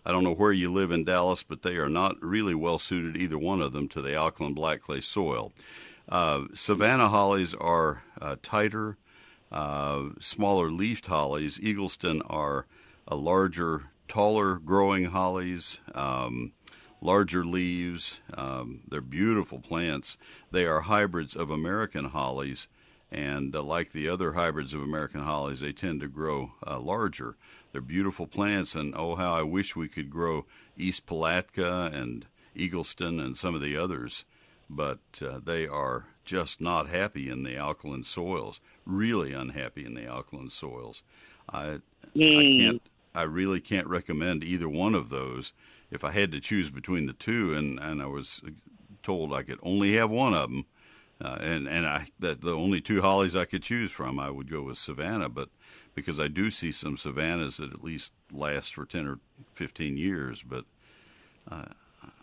I 0.05 0.13
don't 0.13 0.25
know 0.25 0.35
where 0.35 0.53
you 0.53 0.73
live 0.73 0.91
in 0.91 1.05
Dallas, 1.05 1.43
but 1.43 1.61
they 1.61 1.77
are 1.77 1.89
not 1.89 2.23
really 2.23 2.55
well 2.55 2.79
suited 2.79 3.15
either 3.17 3.37
one 3.37 3.61
of 3.61 3.73
them 3.73 3.89
to 3.89 4.01
the 4.01 4.15
alkaline 4.15 4.55
black 4.55 4.81
clay 4.81 5.03
soil. 5.03 5.53
Uh, 6.09 6.45
Savannah 6.55 7.09
hollies 7.09 7.53
are 7.53 8.05
uh, 8.19 8.37
tighter, 8.43 8.97
uh, 9.53 10.05
smaller 10.19 10.71
leafed 10.71 11.09
hollies. 11.09 11.59
Eagleston 11.59 12.23
are 12.27 12.67
a 13.07 13.17
larger, 13.17 13.91
taller 14.07 14.55
growing 14.55 15.07
hollies. 15.07 15.81
Um, 15.95 16.53
larger 17.01 17.45
leaves. 17.45 18.21
Um, 18.35 18.81
they're 18.89 19.01
beautiful 19.01 19.61
plants. 19.61 20.17
They 20.51 20.67
are 20.67 20.81
hybrids 20.83 21.37
of 21.37 21.51
American 21.51 22.07
hollies 22.07 22.69
And 23.11 23.55
uh, 23.57 23.63
like 23.63 23.93
the 23.93 24.09
other 24.09 24.35
hybrids 24.35 24.75
of 24.75 24.83
American 24.83 25.23
hollies, 25.23 25.61
they 25.61 25.73
tend 25.73 26.01
to 26.01 26.09
grow 26.09 26.53
uh, 26.67 26.79
larger. 26.79 27.37
They're 27.73 27.81
beautiful 27.81 28.27
plants, 28.27 28.75
and 28.75 28.95
oh, 28.95 29.15
how 29.17 29.33
I 29.35 29.43
wish 29.43 29.77
we 29.77 29.89
could 29.89 30.11
grow 30.11 30.45
East 30.77 31.07
Palatka 31.07 31.91
and 31.93 32.27
Eagleston 32.57 33.21
and 33.21 33.37
some 33.37 33.55
of 33.55 33.61
the 33.63 33.77
others, 33.77 34.25
but 34.69 34.99
uh, 35.23 35.41
they 35.43 35.67
are 35.67 36.07
just 36.25 36.61
not 36.61 36.89
happy 36.89 37.31
in 37.31 37.43
the 37.45 37.57
alkaline 37.57 38.05
soils. 38.05 38.61
Really 38.85 39.33
unhappy 39.33 39.85
in 39.87 39.95
the 39.95 40.07
alkaline 40.07 40.51
soils. 40.51 41.03
I. 41.49 41.63
I 41.65 41.81
hmm. 42.15 42.53
can't. 42.59 42.83
I 43.15 43.23
really 43.23 43.61
can't 43.61 43.87
recommend 43.87 44.45
either 44.45 44.69
one 44.69 44.95
of 44.95 45.09
those. 45.09 45.53
If 45.91 46.05
I 46.05 46.13
had 46.13 46.33
to 46.33 46.41
choose 46.41 46.71
between 46.71 47.07
the 47.07 47.13
two, 47.13 47.55
and, 47.55 47.79
and 47.79 48.03
I 48.03 48.07
was 48.07 48.43
told 49.03 49.33
I 49.33 49.43
could 49.43 49.59
only 49.63 49.95
have 49.95 50.11
one 50.11 50.35
of 50.35 50.51
them, 50.51 50.67
uh, 51.21 51.39
and 51.41 51.67
and 51.67 51.87
I 51.87 52.09
that 52.21 52.41
the 52.41 52.55
only 52.55 52.81
two 52.81 53.01
hollies 53.01 53.35
I 53.35 53.47
could 53.47 53.63
choose 53.63 53.91
from, 53.91 54.21
I 54.21 54.31
would 54.31 54.51
go 54.51 54.63
with 54.63 54.79
Savannah. 54.79 55.29
But 55.29 55.49
because 55.95 56.21
I 56.21 56.29
do 56.29 56.51
see 56.51 56.73
some 56.73 56.97
Savannahs 56.97 57.57
that 57.57 57.73
at 57.73 57.83
least 57.83 58.13
last 58.33 58.75
for 58.75 58.85
ten 58.85 59.07
or 59.07 59.19
fifteen 59.53 59.97
years, 59.97 60.43
but 60.43 60.65
uh, 61.51 61.65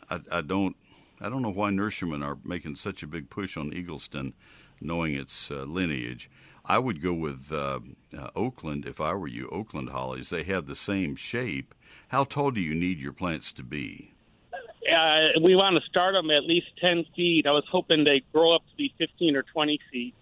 I, 0.10 0.20
I 0.32 0.42
don't 0.42 0.76
I 1.20 1.30
don't 1.30 1.42
know 1.42 1.50
why 1.50 1.72
nurserymen 1.72 2.24
are 2.24 2.38
making 2.44 2.76
such 2.76 3.04
a 3.04 3.08
big 3.08 3.30
push 3.30 3.58
on 3.58 3.72
Eagleston, 3.72 4.34
knowing 4.80 5.16
its 5.16 5.50
uh, 5.50 5.64
lineage. 5.64 6.30
I 6.68 6.80
would 6.80 7.02
go 7.02 7.14
with 7.14 7.52
uh, 7.52 7.80
uh, 8.18 8.30
Oakland 8.36 8.86
if 8.86 9.00
I 9.00 9.14
were 9.14 9.28
you. 9.28 9.48
Oakland 9.50 9.90
hollies, 9.90 10.30
they 10.30 10.44
have 10.44 10.66
the 10.66 10.76
same 10.76 11.16
shape. 11.16 11.74
How 12.10 12.24
tall 12.24 12.52
do 12.52 12.62
you 12.62 12.74
need 12.74 13.00
your 13.00 13.14
plants 13.14 13.52
to 13.54 13.64
be? 13.64 14.12
Uh, 14.54 15.40
we 15.42 15.56
want 15.56 15.76
to 15.82 15.90
start 15.90 16.14
them 16.14 16.30
at 16.30 16.44
least 16.44 16.68
10 16.80 17.06
feet. 17.16 17.48
I 17.48 17.52
was 17.52 17.64
hoping 17.72 18.04
they 18.04 18.24
grow 18.32 18.56
up 18.56 18.62
to 18.70 18.76
be 18.76 18.94
15 18.98 19.36
or 19.36 19.44
20 19.44 19.80
feet. 19.92 20.14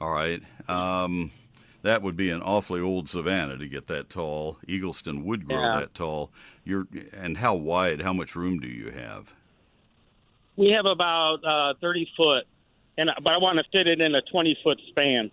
All 0.00 0.10
right. 0.10 0.42
Um, 0.68 1.30
that 1.82 2.02
would 2.02 2.16
be 2.16 2.30
an 2.30 2.42
awfully 2.42 2.80
old 2.80 3.08
Savannah 3.08 3.56
to 3.58 3.68
get 3.68 3.86
that 3.86 4.10
tall. 4.10 4.58
Eagleston 4.66 5.24
would 5.24 5.46
grow 5.46 5.62
yeah. 5.62 5.80
that 5.80 5.94
tall. 5.94 6.30
You're, 6.64 6.86
and 7.12 7.38
how 7.38 7.54
wide, 7.54 8.02
how 8.02 8.12
much 8.12 8.34
room 8.34 8.58
do 8.58 8.66
you 8.66 8.90
have? 8.90 9.32
We 10.56 10.70
have 10.70 10.86
about 10.86 11.44
uh, 11.44 11.74
30 11.80 12.10
foot, 12.16 12.44
and 12.98 13.10
but 13.22 13.32
I 13.32 13.36
want 13.36 13.58
to 13.58 13.64
fit 13.70 13.86
it 13.86 14.00
in 14.00 14.14
a 14.14 14.22
20 14.22 14.58
foot 14.64 14.80
span. 14.88 15.30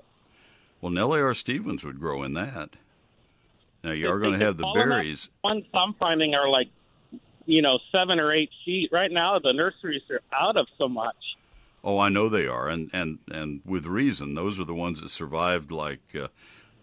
Well, 0.83 0.91
Nellie 0.91 1.21
R. 1.21 1.33
Stevens 1.33 1.85
would 1.85 1.97
grow 1.97 2.23
in 2.23 2.33
that. 2.33 2.71
Now 3.85 3.91
you 3.91 4.09
are 4.09 4.19
going 4.19 4.37
to 4.37 4.45
have 4.45 4.57
the 4.57 4.69
berries. 4.75 5.29
Ones 5.41 5.63
I'm 5.73 5.93
finding 5.93 6.35
are 6.35 6.49
like, 6.49 6.67
you 7.45 7.61
know, 7.61 7.79
seven 7.89 8.19
or 8.19 8.33
eight 8.33 8.49
feet. 8.65 8.89
Right 8.91 9.09
now, 9.09 9.39
the 9.39 9.53
nurseries 9.53 10.01
are 10.11 10.19
out 10.37 10.57
of 10.57 10.67
so 10.77 10.89
much. 10.89 11.15
Oh, 11.85 11.99
I 11.99 12.09
know 12.09 12.27
they 12.27 12.47
are, 12.47 12.67
and 12.67 12.89
and 12.91 13.19
and 13.31 13.61
with 13.65 13.85
reason. 13.85 14.35
Those 14.35 14.59
are 14.59 14.65
the 14.65 14.73
ones 14.73 14.99
that 14.99 15.07
survived 15.07 15.71
like 15.71 16.01
uh, 16.21 16.27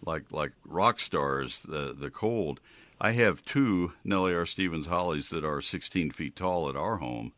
like 0.03 0.31
like 0.31 0.53
rock 0.65 0.99
stars. 0.99 1.59
The 1.59 1.93
the 1.93 2.09
cold. 2.09 2.59
I 2.99 3.11
have 3.11 3.45
two 3.45 3.93
Nellie 4.03 4.33
R. 4.33 4.47
Stevens 4.47 4.87
hollies 4.87 5.29
that 5.29 5.45
are 5.45 5.61
16 5.61 6.09
feet 6.09 6.35
tall 6.35 6.67
at 6.69 6.75
our 6.75 6.97
home, 6.97 7.33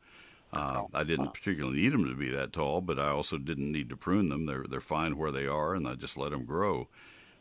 uh, 0.53 0.83
I 0.93 1.03
didn't 1.03 1.33
particularly 1.33 1.81
need 1.81 1.93
them 1.93 2.05
to 2.05 2.15
be 2.15 2.29
that 2.29 2.53
tall, 2.53 2.81
but 2.81 2.99
I 2.99 3.09
also 3.09 3.37
didn't 3.37 3.71
need 3.71 3.89
to 3.89 3.97
prune 3.97 4.29
them. 4.29 4.45
They're 4.45 4.65
they're 4.69 4.81
fine 4.81 5.17
where 5.17 5.31
they 5.31 5.47
are, 5.47 5.73
and 5.73 5.87
I 5.87 5.95
just 5.95 6.17
let 6.17 6.31
them 6.31 6.45
grow. 6.45 6.87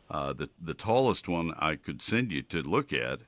Uh, 0.09 0.33
the 0.33 0.49
the 0.61 0.73
tallest 0.73 1.27
one 1.27 1.53
I 1.59 1.75
could 1.75 2.01
send 2.01 2.31
you 2.31 2.41
to 2.43 2.61
look 2.61 2.91
at. 2.91 3.21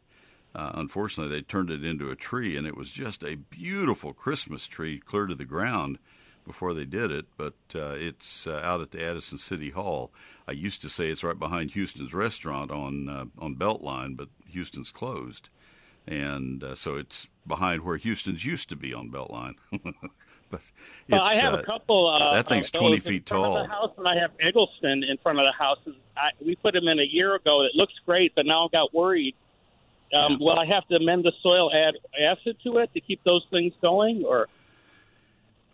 Uh, 0.55 0.71
unfortunately, 0.75 1.35
they 1.35 1.41
turned 1.41 1.69
it 1.69 1.83
into 1.83 2.09
a 2.09 2.15
tree, 2.15 2.55
and 2.55 2.65
it 2.65 2.77
was 2.77 2.89
just 2.89 3.23
a 3.23 3.35
beautiful 3.35 4.13
Christmas 4.13 4.67
tree, 4.67 4.99
clear 4.99 5.25
to 5.25 5.35
the 5.35 5.43
ground, 5.43 5.99
before 6.45 6.73
they 6.73 6.85
did 6.85 7.11
it. 7.11 7.25
But 7.35 7.55
uh, 7.75 7.95
it's 7.97 8.47
uh, 8.47 8.61
out 8.63 8.81
at 8.81 8.91
the 8.91 9.03
Addison 9.03 9.37
City 9.37 9.69
Hall. 9.69 10.11
I 10.47 10.53
used 10.53 10.81
to 10.81 10.89
say 10.89 11.09
it's 11.09 11.23
right 11.23 11.37
behind 11.37 11.71
Houston's 11.71 12.13
restaurant 12.13 12.71
on 12.71 13.09
uh, 13.09 13.25
on 13.37 13.55
Beltline, 13.55 14.15
but 14.15 14.29
Houston's 14.47 14.91
closed 14.91 15.49
and 16.07 16.63
uh, 16.63 16.75
so 16.75 16.95
it's 16.95 17.27
behind 17.47 17.81
where 17.83 17.97
Houston's 17.97 18.45
used 18.45 18.69
to 18.69 18.75
be 18.75 18.93
on 18.93 19.09
Beltline. 19.09 19.55
but 20.49 20.61
well, 21.09 21.21
I 21.21 21.35
have 21.35 21.53
uh, 21.53 21.57
a 21.57 21.63
couple. 21.63 22.07
Uh, 22.07 22.35
that 22.35 22.47
thing's 22.47 22.71
twenty 22.71 22.99
feet 22.99 23.25
tall. 23.25 23.55
The 23.55 23.67
house, 23.67 23.91
and 23.97 24.07
I 24.07 24.15
have 24.15 24.31
Eagleston 24.39 25.03
in 25.09 25.17
front 25.21 25.39
of 25.39 25.45
the 25.45 25.51
house. 25.51 25.79
I, 26.17 26.29
we 26.43 26.55
put 26.55 26.73
them 26.73 26.87
in 26.87 26.99
a 26.99 27.03
year 27.03 27.35
ago. 27.35 27.63
It 27.63 27.71
looks 27.75 27.93
great, 28.05 28.33
but 28.35 28.45
now 28.45 28.65
I 28.65 28.67
got 28.71 28.93
worried. 28.93 29.35
Um, 30.13 30.33
yeah. 30.33 30.37
Will 30.39 30.59
I 30.59 30.65
have 30.65 30.87
to 30.89 30.95
amend 30.95 31.25
the 31.25 31.33
soil, 31.41 31.71
add 31.73 31.95
acid 32.21 32.57
to 32.63 32.77
it 32.77 32.93
to 32.93 33.01
keep 33.01 33.23
those 33.23 33.45
things 33.49 33.73
going, 33.81 34.23
or? 34.25 34.47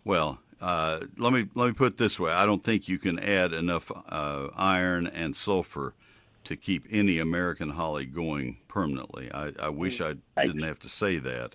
Well, 0.04 0.40
uh, 0.60 1.00
let 1.18 1.32
me 1.32 1.48
let 1.54 1.66
me 1.66 1.72
put 1.72 1.92
it 1.92 1.96
this 1.96 2.18
way: 2.18 2.32
I 2.32 2.46
don't 2.46 2.62
think 2.62 2.88
you 2.88 2.98
can 2.98 3.18
add 3.18 3.52
enough 3.52 3.90
uh, 4.08 4.48
iron 4.56 5.06
and 5.06 5.36
sulfur 5.36 5.94
to 6.44 6.56
keep 6.56 6.86
any 6.90 7.18
American 7.18 7.70
holly 7.70 8.06
going 8.06 8.58
permanently. 8.68 9.30
I, 9.32 9.52
I 9.58 9.68
wish 9.68 10.00
I 10.00 10.14
didn't 10.36 10.62
have 10.62 10.78
to 10.80 10.88
say 10.88 11.18
that, 11.18 11.54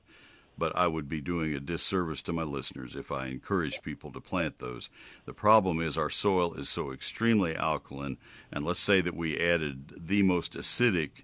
but 0.58 0.76
I 0.76 0.88
would 0.88 1.08
be 1.08 1.22
doing 1.22 1.54
a 1.54 1.60
disservice 1.60 2.22
to 2.24 2.34
my 2.34 2.44
listeners 2.44 2.96
if 2.96 3.12
I 3.12 3.28
encourage 3.28 3.82
people 3.82 4.12
to 4.12 4.20
plant 4.20 4.60
those. 4.60 4.90
The 5.26 5.34
problem 5.34 5.82
is 5.82 5.98
our 5.98 6.10
soil 6.10 6.54
is 6.54 6.70
so 6.70 6.92
extremely 6.92 7.56
alkaline, 7.56 8.18
and 8.52 8.66
let's 8.66 8.80
say 8.80 9.02
that 9.02 9.16
we 9.16 9.40
added 9.40 9.94
the 9.98 10.24
most 10.24 10.54
acidic 10.54 11.24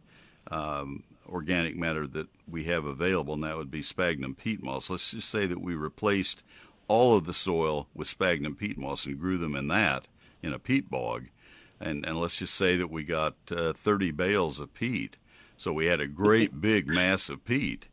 um, 0.52 1.04
organic 1.28 1.76
matter 1.76 2.06
that 2.08 2.28
we 2.48 2.66
have 2.66 2.86
available, 2.86 3.34
and 3.34 3.44
that 3.44 3.58
would 3.58 3.72
be 3.72 3.82
sphagnum 3.82 4.36
peat 4.36 4.62
moss. 4.62 4.90
Let's 4.90 5.12
just 5.12 5.30
say 5.30 5.46
that 5.46 5.62
we 5.62 5.76
replaced 5.76 6.44
all 6.88 7.18
of 7.18 7.26
the 7.26 7.34
soil 7.34 7.88
with 7.94 8.08
sphagnum 8.08 8.56
peat 8.56 8.78
moss 8.78 9.06
and 9.06 9.20
grew 9.20 9.38
them 9.38 9.56
in 9.56 9.68
that 9.70 10.08
in 10.42 10.52
a 10.54 10.60
peat 10.60 10.90
bog 10.90 11.28
and 11.84 12.06
and 12.06 12.20
let's 12.20 12.38
just 12.38 12.56
say 12.56 12.78
that 12.78 12.90
we 12.90 13.04
got 13.04 13.36
uh, 13.52 13.74
30 13.74 14.12
bales 14.12 14.60
of 14.60 14.74
peat. 14.74 15.18
So 15.58 15.74
we 15.74 15.86
had 15.86 16.00
a 16.00 16.08
great 16.08 16.62
big 16.62 16.88
mass 16.88 17.30
of 17.30 17.44
peat. 17.46 17.88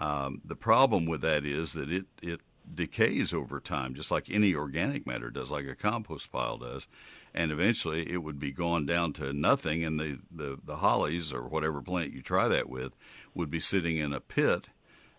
Um, 0.00 0.40
the 0.44 0.56
problem 0.56 1.06
with 1.06 1.20
that 1.22 1.44
is 1.44 1.72
that 1.74 1.90
it 1.90 2.06
it 2.22 2.40
decays 2.72 3.32
over 3.34 3.60
time, 3.60 3.94
just 3.94 4.10
like 4.10 4.30
any 4.30 4.54
organic 4.54 5.06
matter 5.06 5.30
does, 5.30 5.50
like 5.50 5.66
a 5.66 5.74
compost 5.74 6.32
pile 6.32 6.58
does, 6.58 6.88
and 7.34 7.50
eventually 7.50 8.10
it 8.10 8.18
would 8.22 8.38
be 8.38 8.50
gone 8.50 8.86
down 8.86 9.12
to 9.14 9.32
nothing, 9.32 9.84
and 9.84 10.00
the, 10.00 10.18
the, 10.30 10.58
the 10.64 10.76
hollies 10.76 11.32
or 11.32 11.42
whatever 11.42 11.82
plant 11.82 12.12
you 12.12 12.22
try 12.22 12.48
that 12.48 12.68
with 12.68 12.94
would 13.34 13.50
be 13.50 13.60
sitting 13.60 13.98
in 13.98 14.12
a 14.12 14.20
pit, 14.20 14.68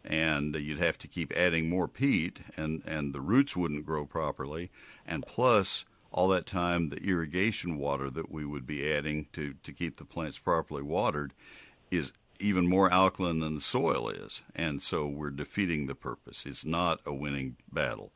and 0.03 0.55
you'd 0.55 0.79
have 0.79 0.97
to 0.97 1.07
keep 1.07 1.31
adding 1.35 1.69
more 1.69 1.87
peat, 1.87 2.41
and, 2.57 2.83
and 2.85 3.13
the 3.13 3.21
roots 3.21 3.55
wouldn't 3.55 3.85
grow 3.85 4.05
properly, 4.05 4.71
and 5.05 5.25
plus 5.25 5.85
all 6.11 6.27
that 6.29 6.45
time 6.45 6.89
the 6.89 7.03
irrigation 7.03 7.77
water 7.77 8.09
that 8.09 8.31
we 8.31 8.45
would 8.45 8.65
be 8.65 8.91
adding 8.91 9.27
to, 9.33 9.53
to 9.63 9.73
keep 9.73 9.97
the 9.97 10.05
plants 10.05 10.39
properly 10.39 10.81
watered 10.81 11.33
is 11.91 12.11
even 12.39 12.67
more 12.67 12.91
alkaline 12.91 13.39
than 13.39 13.55
the 13.55 13.61
soil 13.61 14.09
is. 14.09 14.43
And 14.55 14.81
so 14.81 15.07
we're 15.07 15.29
defeating 15.29 15.87
the 15.87 15.95
purpose. 15.95 16.45
It's 16.45 16.65
not 16.65 17.01
a 17.05 17.13
winning 17.13 17.57
battle. 17.71 18.11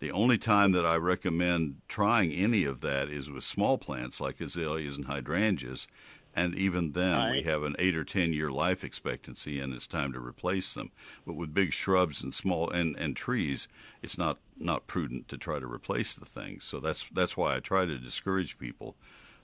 The 0.00 0.12
only 0.12 0.38
time 0.38 0.72
that 0.72 0.86
I 0.86 0.96
recommend 0.96 1.82
trying 1.86 2.32
any 2.32 2.64
of 2.64 2.80
that 2.80 3.10
is 3.10 3.30
with 3.30 3.44
small 3.44 3.76
plants 3.76 4.20
like 4.20 4.40
azaleas 4.40 4.96
and 4.96 5.06
hydrangeas 5.06 5.86
and 6.34 6.54
even 6.54 6.92
then 6.92 7.16
right. 7.16 7.32
we 7.32 7.42
have 7.42 7.62
an 7.62 7.74
eight 7.78 7.96
or 7.96 8.04
ten 8.04 8.32
year 8.32 8.50
life 8.50 8.84
expectancy 8.84 9.58
and 9.58 9.74
it's 9.74 9.86
time 9.86 10.12
to 10.12 10.20
replace 10.20 10.74
them 10.74 10.90
but 11.26 11.34
with 11.34 11.54
big 11.54 11.72
shrubs 11.72 12.22
and 12.22 12.34
small 12.34 12.70
and, 12.70 12.96
and 12.96 13.16
trees 13.16 13.68
it's 14.02 14.16
not 14.16 14.38
not 14.58 14.86
prudent 14.86 15.28
to 15.28 15.36
try 15.36 15.58
to 15.58 15.66
replace 15.66 16.14
the 16.14 16.26
things 16.26 16.64
so 16.64 16.78
that's 16.78 17.08
that's 17.10 17.36
why 17.36 17.56
i 17.56 17.60
try 17.60 17.84
to 17.84 17.98
discourage 17.98 18.58
people 18.58 18.94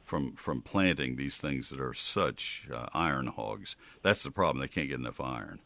from 0.07 0.33
from 0.37 0.63
planting 0.63 1.17
these 1.17 1.37
things 1.37 1.69
that 1.69 1.81
are 1.81 1.93
such 1.93 2.69
uh, 2.73 2.87
iron 2.95 3.27
hogs 3.27 3.77
that's 4.03 4.23
the 4.23 4.31
problem 4.31 4.61
they 4.61 4.69
can't 4.69 4.89
get 4.89 4.99
enough 4.99 5.21
iron 5.21 5.61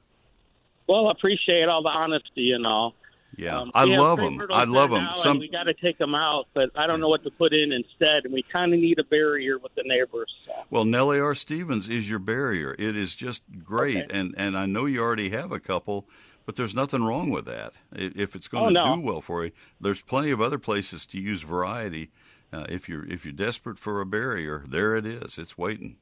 well 0.88 1.06
i 1.06 1.12
appreciate 1.12 1.68
all 1.68 1.82
the 1.82 1.90
honesty 1.90 2.52
and 2.52 2.66
all 2.66 2.94
yeah, 3.37 3.59
um, 3.59 3.70
I 3.75 3.85
love 3.85 4.18
them. 4.18 4.40
I 4.50 4.64
love 4.64 4.90
them. 4.90 5.09
Some 5.14 5.38
we 5.38 5.49
got 5.49 5.64
to 5.64 5.75
take 5.75 5.99
them 5.99 6.14
out, 6.14 6.49
but 6.52 6.70
I 6.75 6.87
don't 6.87 7.00
know 7.00 7.09
what 7.09 7.23
to 7.25 7.30
put 7.30 7.52
in 7.52 7.73
instead, 7.73 8.25
and 8.25 8.32
we 8.32 8.42
kind 8.52 8.75
of 8.75 8.80
need 8.80 8.99
a 8.99 9.04
barrier 9.04 9.59
with 9.59 9.75
the 9.76 9.82
neighbors. 9.85 10.32
So. 10.47 10.52
Well, 10.68 10.85
Nellie 10.85 11.20
R. 11.20 11.35
Stevens 11.35 11.88
is 11.88 12.11
your 12.11 12.18
barrier. 12.18 12.75
It 12.78 12.97
is 12.97 13.14
just 13.14 13.42
great, 13.64 14.04
okay. 14.04 14.18
and 14.18 14.35
and 14.37 14.59
I 14.59 14.66
know 14.66 14.87
you 14.87 15.00
already 15.00 15.30
have 15.30 15.52
a 15.52 15.61
couple, 15.61 16.06
but 16.44 16.56
there's 16.56 16.75
nothing 16.75 17.04
wrong 17.04 17.30
with 17.30 17.44
that. 17.47 17.75
If 17.92 18.35
it's 18.35 18.49
going 18.49 18.64
oh, 18.64 18.68
to 18.68 18.73
no. 18.75 18.97
do 18.97 19.02
well 19.02 19.20
for 19.20 19.44
you, 19.44 19.52
there's 19.80 20.02
plenty 20.02 20.30
of 20.32 20.40
other 20.40 20.59
places 20.59 21.06
to 21.06 21.20
use 21.20 21.42
variety. 21.42 22.11
Uh, 22.52 22.66
if 22.69 22.88
you're 22.88 23.07
if 23.07 23.25
you're 23.25 23.33
desperate 23.33 23.78
for 23.78 24.00
a 24.00 24.07
barrier, 24.07 24.64
there 24.69 24.97
it 24.97 25.07
is. 25.07 25.38
It's 25.38 25.57
waiting. 25.57 25.97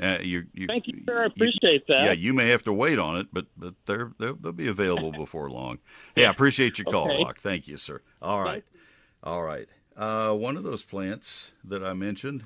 Uh, 0.00 0.18
you, 0.20 0.46
you, 0.52 0.66
Thank 0.68 0.86
you, 0.86 1.02
sir. 1.04 1.24
I 1.24 1.26
appreciate 1.26 1.82
you, 1.88 1.94
that. 1.94 2.04
Yeah, 2.04 2.12
you 2.12 2.32
may 2.32 2.48
have 2.48 2.62
to 2.64 2.72
wait 2.72 2.98
on 2.98 3.16
it, 3.16 3.28
but 3.32 3.46
but 3.56 3.74
they're, 3.86 4.12
they're 4.18 4.34
they'll 4.34 4.52
be 4.52 4.68
available 4.68 5.12
before 5.12 5.50
long. 5.50 5.78
Yeah, 6.14 6.30
appreciate 6.30 6.78
your 6.78 6.86
call, 6.86 7.10
okay. 7.10 7.24
Rock. 7.24 7.38
Thank 7.38 7.66
you, 7.68 7.76
sir. 7.76 8.00
All 8.20 8.40
right, 8.42 8.64
all 9.22 9.42
right. 9.42 9.68
Uh, 9.96 10.34
one 10.34 10.56
of 10.56 10.62
those 10.62 10.82
plants 10.82 11.50
that 11.64 11.84
I 11.84 11.94
mentioned, 11.94 12.44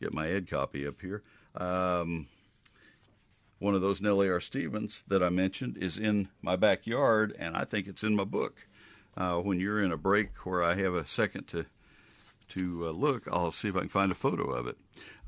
get 0.00 0.12
my 0.12 0.28
ed 0.28 0.48
copy 0.48 0.86
up 0.86 1.00
here. 1.00 1.22
Um, 1.54 2.26
one 3.58 3.74
of 3.74 3.80
those 3.80 4.00
Nellie 4.00 4.28
R. 4.28 4.40
Stevens 4.40 5.04
that 5.08 5.22
I 5.22 5.28
mentioned 5.28 5.78
is 5.78 5.98
in 5.98 6.28
my 6.42 6.56
backyard, 6.56 7.34
and 7.38 7.56
I 7.56 7.64
think 7.64 7.86
it's 7.86 8.02
in 8.02 8.16
my 8.16 8.24
book. 8.24 8.66
Uh, 9.16 9.38
when 9.38 9.58
you're 9.58 9.82
in 9.82 9.92
a 9.92 9.96
break 9.96 10.36
where 10.44 10.62
I 10.62 10.74
have 10.74 10.94
a 10.94 11.06
second 11.06 11.46
to 11.48 11.64
to 12.48 12.86
uh, 12.86 12.90
look, 12.90 13.26
I'll 13.30 13.52
see 13.52 13.68
if 13.68 13.76
I 13.76 13.80
can 13.80 13.88
find 13.88 14.12
a 14.12 14.16
photo 14.16 14.50
of 14.50 14.66
it. 14.66 14.76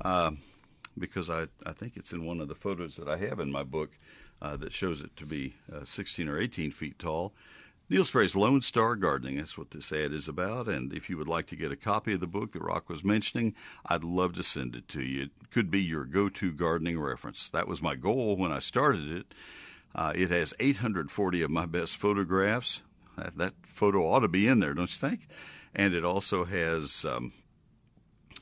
Uh, 0.01 0.31
because 0.97 1.29
I, 1.29 1.47
I 1.65 1.71
think 1.71 1.95
it's 1.95 2.11
in 2.11 2.25
one 2.25 2.41
of 2.41 2.47
the 2.47 2.55
photos 2.55 2.97
that 2.97 3.07
I 3.07 3.17
have 3.17 3.39
in 3.39 3.51
my 3.51 3.63
book 3.63 3.91
uh, 4.41 4.57
that 4.57 4.73
shows 4.73 5.01
it 5.01 5.15
to 5.17 5.25
be 5.25 5.55
uh, 5.73 5.85
16 5.85 6.27
or 6.27 6.39
18 6.39 6.71
feet 6.71 6.99
tall. 6.99 7.33
Neil 7.89 8.05
Sperry's 8.05 8.35
Lone 8.35 8.61
Star 8.61 8.95
Gardening. 8.95 9.37
That's 9.37 9.57
what 9.57 9.71
this 9.71 9.91
ad 9.91 10.13
is 10.13 10.27
about. 10.27 10.67
And 10.67 10.93
if 10.93 11.09
you 11.09 11.17
would 11.17 11.27
like 11.27 11.47
to 11.47 11.55
get 11.55 11.71
a 11.71 11.75
copy 11.75 12.13
of 12.13 12.19
the 12.19 12.27
book 12.27 12.51
that 12.51 12.61
Rock 12.61 12.87
was 12.87 13.03
mentioning, 13.03 13.55
I'd 13.85 14.03
love 14.03 14.33
to 14.33 14.43
send 14.43 14.75
it 14.75 14.87
to 14.89 15.01
you. 15.01 15.23
It 15.23 15.31
could 15.49 15.71
be 15.71 15.81
your 15.81 16.05
go 16.05 16.29
to 16.29 16.51
gardening 16.51 16.99
reference. 16.99 17.49
That 17.49 17.67
was 17.67 17.81
my 17.81 17.95
goal 17.95 18.37
when 18.37 18.51
I 18.51 18.59
started 18.59 19.11
it. 19.11 19.33
Uh, 19.95 20.13
it 20.15 20.29
has 20.29 20.53
840 20.59 21.41
of 21.41 21.49
my 21.49 21.65
best 21.65 21.97
photographs. 21.97 22.83
That, 23.17 23.37
that, 23.37 23.53
photo 23.63 24.07
ought 24.07 24.19
to 24.19 24.27
be 24.27 24.47
in 24.47 24.59
there, 24.59 24.75
don't 24.75 24.83
you 24.83 25.09
think? 25.09 25.27
And 25.75 25.93
it 25.93 26.03
also 26.03 26.45
has 26.45 27.05
um, 27.05 27.33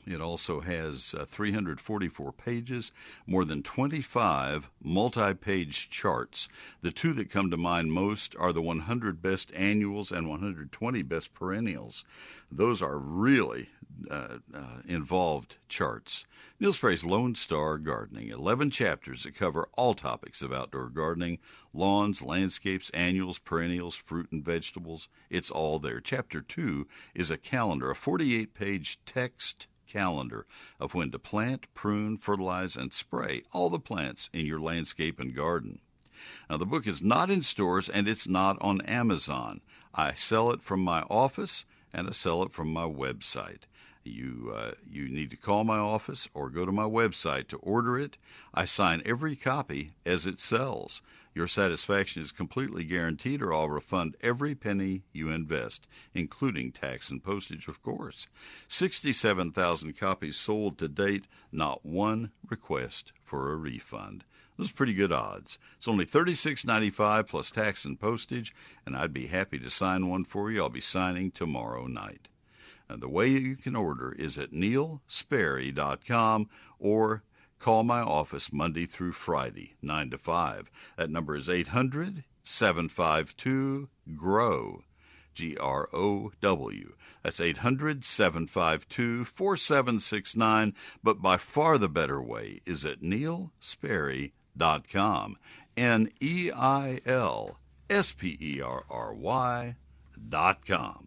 it 0.08 0.20
also 0.20 0.60
has 0.60 1.14
uh, 1.18 1.24
344 1.26 2.32
pages, 2.32 2.92
more 3.26 3.44
than 3.44 3.62
25 3.62 4.70
multi 4.82 5.34
page 5.34 5.90
charts. 5.90 6.48
The 6.80 6.90
two 6.90 7.12
that 7.14 7.30
come 7.30 7.50
to 7.50 7.56
mind 7.56 7.92
most 7.92 8.34
are 8.38 8.52
the 8.52 8.62
100 8.62 9.20
best 9.20 9.52
annuals 9.54 10.10
and 10.10 10.28
120 10.28 11.02
best 11.02 11.34
perennials. 11.34 12.04
Those 12.50 12.80
are 12.80 12.96
really 12.96 13.68
uh, 14.10 14.38
uh, 14.54 14.80
involved 14.86 15.58
charts. 15.68 16.24
Neil 16.60 16.72
Sperry's 16.72 17.04
Lone 17.04 17.34
Star 17.34 17.78
Gardening, 17.78 18.30
11 18.30 18.70
chapters 18.70 19.24
that 19.24 19.34
cover 19.34 19.68
all 19.74 19.94
topics 19.94 20.40
of 20.40 20.52
outdoor 20.52 20.88
gardening 20.88 21.38
lawns, 21.74 22.22
landscapes, 22.22 22.90
annuals, 22.90 23.38
perennials, 23.38 23.96
fruit 23.96 24.30
and 24.32 24.44
vegetables. 24.44 25.08
It's 25.30 25.50
all 25.50 25.78
there. 25.78 26.00
Chapter 26.00 26.40
2 26.40 26.86
is 27.14 27.30
a 27.30 27.36
calendar, 27.36 27.90
a 27.90 27.94
48 27.94 28.54
page 28.54 28.98
text 29.04 29.68
calendar 29.88 30.46
of 30.78 30.94
when 30.94 31.10
to 31.10 31.18
plant, 31.18 31.72
prune, 31.74 32.18
fertilize, 32.18 32.76
and 32.76 32.92
spray 32.92 33.42
all 33.52 33.70
the 33.70 33.80
plants 33.80 34.30
in 34.32 34.46
your 34.46 34.60
landscape 34.60 35.18
and 35.18 35.34
garden. 35.34 35.80
Now, 36.48 36.56
the 36.56 36.66
book 36.66 36.86
is 36.86 37.02
not 37.02 37.30
in 37.30 37.42
stores 37.42 37.88
and 37.88 38.08
it's 38.08 38.28
not 38.28 38.58
on 38.60 38.80
Amazon. 38.82 39.60
I 39.94 40.14
sell 40.14 40.50
it 40.50 40.62
from 40.62 40.80
my 40.80 41.02
office 41.02 41.64
and 41.92 42.08
I 42.08 42.12
sell 42.12 42.42
it 42.42 42.52
from 42.52 42.72
my 42.72 42.84
website. 42.84 43.62
You, 44.04 44.52
uh, 44.56 44.72
you 44.90 45.08
need 45.08 45.30
to 45.30 45.36
call 45.36 45.64
my 45.64 45.78
office 45.78 46.28
or 46.32 46.48
go 46.48 46.64
to 46.64 46.72
my 46.72 46.84
website 46.84 47.48
to 47.48 47.58
order 47.58 47.98
it. 47.98 48.16
I 48.54 48.64
sign 48.64 49.02
every 49.04 49.36
copy 49.36 49.92
as 50.06 50.26
it 50.26 50.40
sells. 50.40 51.02
Your 51.34 51.46
satisfaction 51.46 52.22
is 52.22 52.32
completely 52.32 52.84
guaranteed, 52.84 53.42
or 53.42 53.52
I'll 53.52 53.68
refund 53.68 54.16
every 54.20 54.54
penny 54.54 55.02
you 55.12 55.30
invest, 55.30 55.86
including 56.14 56.72
tax 56.72 57.10
and 57.10 57.22
postage, 57.22 57.68
of 57.68 57.82
course. 57.82 58.26
67,000 58.66 59.96
copies 59.96 60.36
sold 60.36 60.78
to 60.78 60.88
date, 60.88 61.28
not 61.52 61.84
one 61.84 62.32
request 62.48 63.12
for 63.22 63.52
a 63.52 63.56
refund. 63.56 64.24
Those 64.56 64.72
are 64.72 64.74
pretty 64.74 64.94
good 64.94 65.12
odds. 65.12 65.58
It's 65.76 65.86
only 65.86 66.04
$36.95 66.04 67.28
plus 67.28 67.50
tax 67.52 67.84
and 67.84 68.00
postage, 68.00 68.52
and 68.84 68.96
I'd 68.96 69.12
be 69.12 69.28
happy 69.28 69.60
to 69.60 69.70
sign 69.70 70.08
one 70.08 70.24
for 70.24 70.50
you. 70.50 70.62
I'll 70.62 70.68
be 70.68 70.80
signing 70.80 71.30
tomorrow 71.30 71.86
night. 71.86 72.28
And 72.88 73.00
the 73.00 73.08
way 73.08 73.28
you 73.28 73.54
can 73.54 73.76
order 73.76 74.12
is 74.12 74.36
at 74.38 74.50
neilsperry.com 74.50 76.48
or 76.80 77.22
Call 77.58 77.82
my 77.82 78.00
office 78.00 78.52
Monday 78.52 78.86
through 78.86 79.12
Friday, 79.12 79.74
9 79.82 80.10
to 80.10 80.18
5. 80.18 80.70
That 80.96 81.10
number 81.10 81.36
is 81.36 81.50
800 81.50 82.24
752 82.42 83.88
GROW. 84.16 84.82
G 85.34 85.56
R 85.56 85.88
O 85.92 86.32
W. 86.40 86.94
That's 87.22 87.40
800 87.40 88.04
752 88.04 89.24
4769. 89.24 90.74
But 91.00 91.22
by 91.22 91.36
far 91.36 91.78
the 91.78 91.88
better 91.88 92.20
way 92.20 92.60
is 92.66 92.84
at 92.84 93.02
neilsperry.com. 93.02 95.36
N 95.76 96.10
E 96.20 96.50
I 96.52 97.00
L 97.06 97.60
S 97.88 98.12
P 98.12 98.36
E 98.40 98.60
R 98.60 98.82
R 98.90 99.14
Y 99.14 99.76
dot 100.28 100.66
com. 100.66 101.06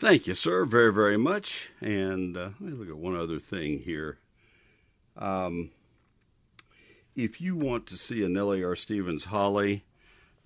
Thank 0.00 0.26
you, 0.26 0.32
sir, 0.32 0.64
very, 0.64 0.94
very 0.94 1.18
much. 1.18 1.68
And 1.82 2.34
uh, 2.34 2.50
let 2.58 2.60
me 2.62 2.72
look 2.72 2.88
at 2.88 2.96
one 2.96 3.14
other 3.14 3.38
thing 3.38 3.80
here. 3.80 4.16
Um, 5.14 5.72
if 7.14 7.38
you 7.38 7.54
want 7.54 7.84
to 7.88 7.98
see 7.98 8.24
a 8.24 8.28
Nellie 8.30 8.64
R. 8.64 8.74
Stevens 8.74 9.26
holly 9.26 9.84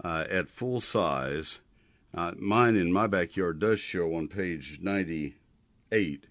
uh, 0.03 0.25
at 0.29 0.49
full 0.49 0.81
size, 0.81 1.61
uh, 2.13 2.33
mine 2.37 2.75
in 2.75 2.93
my 2.93 3.07
backyard 3.07 3.61
does 3.61 3.79
show 3.79 4.17
on 4.17 4.27
page 4.27 4.81
98. 4.83 6.27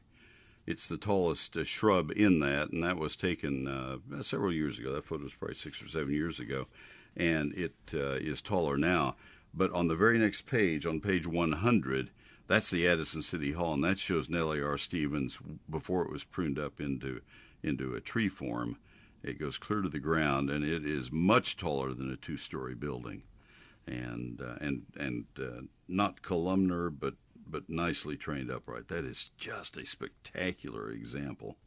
It's 0.68 0.88
the 0.90 0.98
tallest 0.98 1.56
uh, 1.56 1.64
shrub 1.64 2.12
in 2.12 2.42
that, 2.42 2.72
and 2.72 2.84
that 2.84 2.98
was 2.98 3.16
taken 3.16 3.70
uh, 3.70 4.22
several 4.22 4.52
years 4.52 4.80
ago. 4.80 4.92
That 4.92 5.06
photo 5.06 5.24
was 5.24 5.34
probably 5.34 5.56
six 5.56 5.82
or 5.82 5.88
seven 5.88 6.14
years 6.14 6.42
ago, 6.42 6.68
and 7.16 7.54
it 7.54 7.76
uh, 7.94 8.20
is 8.20 8.42
taller 8.42 8.76
now. 8.76 9.16
But 9.54 9.72
on 9.72 9.88
the 9.88 9.96
very 9.96 10.18
next 10.18 10.42
page, 10.42 10.86
on 10.86 11.00
page 11.00 11.26
100, 11.26 12.10
that's 12.54 12.70
the 12.70 12.88
Addison 12.88 13.24
City 13.24 13.54
Hall, 13.54 13.74
and 13.74 13.84
that 13.84 13.98
shows 13.98 14.30
Nellie 14.30 14.62
R. 14.62 14.78
Stevens 14.78 15.39
before 15.68 16.04
it 16.04 16.12
was 16.12 16.24
pruned 16.24 16.60
up 16.60 16.80
into 16.80 17.22
into 17.63 17.96
a 17.96 18.02
tree 18.02 18.30
form. 18.30 18.78
It 19.24 19.39
goes 19.39 19.58
clear 19.58 19.82
to 19.82 19.89
the 19.89 20.00
ground, 20.00 20.52
and 20.52 20.63
it 20.63 20.86
is 20.86 21.12
much 21.12 21.58
taller 21.58 21.94
than 21.94 22.12
a 22.12 22.16
two-story 22.16 22.76
building, 22.76 23.24
and 23.88 24.39
uh, 24.39 24.56
and 24.62 24.84
and 24.96 25.26
uh, 25.39 25.62
not 25.88 26.22
columnar, 26.22 26.92
but 26.92 27.16
but 27.48 27.70
nicely 27.70 28.16
trained 28.16 28.52
upright. 28.52 28.88
That 28.88 29.04
is 29.04 29.32
just 29.36 29.76
a 29.78 29.86
spectacular 29.86 30.92
example. 30.92 31.58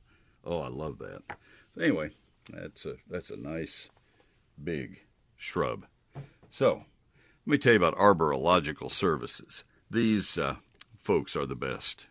Oh, 0.44 0.60
I 0.60 0.68
love 0.68 0.98
that. 0.98 1.22
So 1.74 1.80
anyway, 1.80 2.10
that's 2.52 2.86
a 2.86 2.94
that's 3.10 3.30
a 3.30 3.36
nice 3.36 3.88
big 4.62 5.00
shrub. 5.36 5.86
So 6.48 6.84
let 7.44 7.50
me 7.50 7.58
tell 7.58 7.72
you 7.72 7.78
about 7.78 7.96
arborilogical 7.96 8.92
services. 8.92 9.64
These 9.90 10.38
uh, 10.38 10.56
folks 11.06 11.36
are 11.36 11.46
the 11.46 11.54
best 11.54 12.08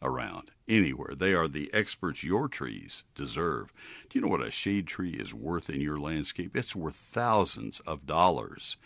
around 0.00 0.52
anywhere. 0.68 1.16
They 1.16 1.34
are 1.34 1.48
the 1.48 1.68
experts 1.74 2.22
your 2.22 2.46
trees 2.46 3.02
deserve. 3.16 3.72
Do 4.08 4.16
you 4.16 4.24
know 4.24 4.30
what 4.30 4.46
a 4.46 4.52
shade 4.52 4.86
tree 4.86 5.14
is 5.14 5.34
worth 5.34 5.68
in 5.68 5.80
your 5.80 5.98
landscape? 5.98 6.56
It's 6.56 6.76
worth 6.76 6.94
thousands 6.94 7.80
of 7.80 8.06
dollars. 8.06 8.76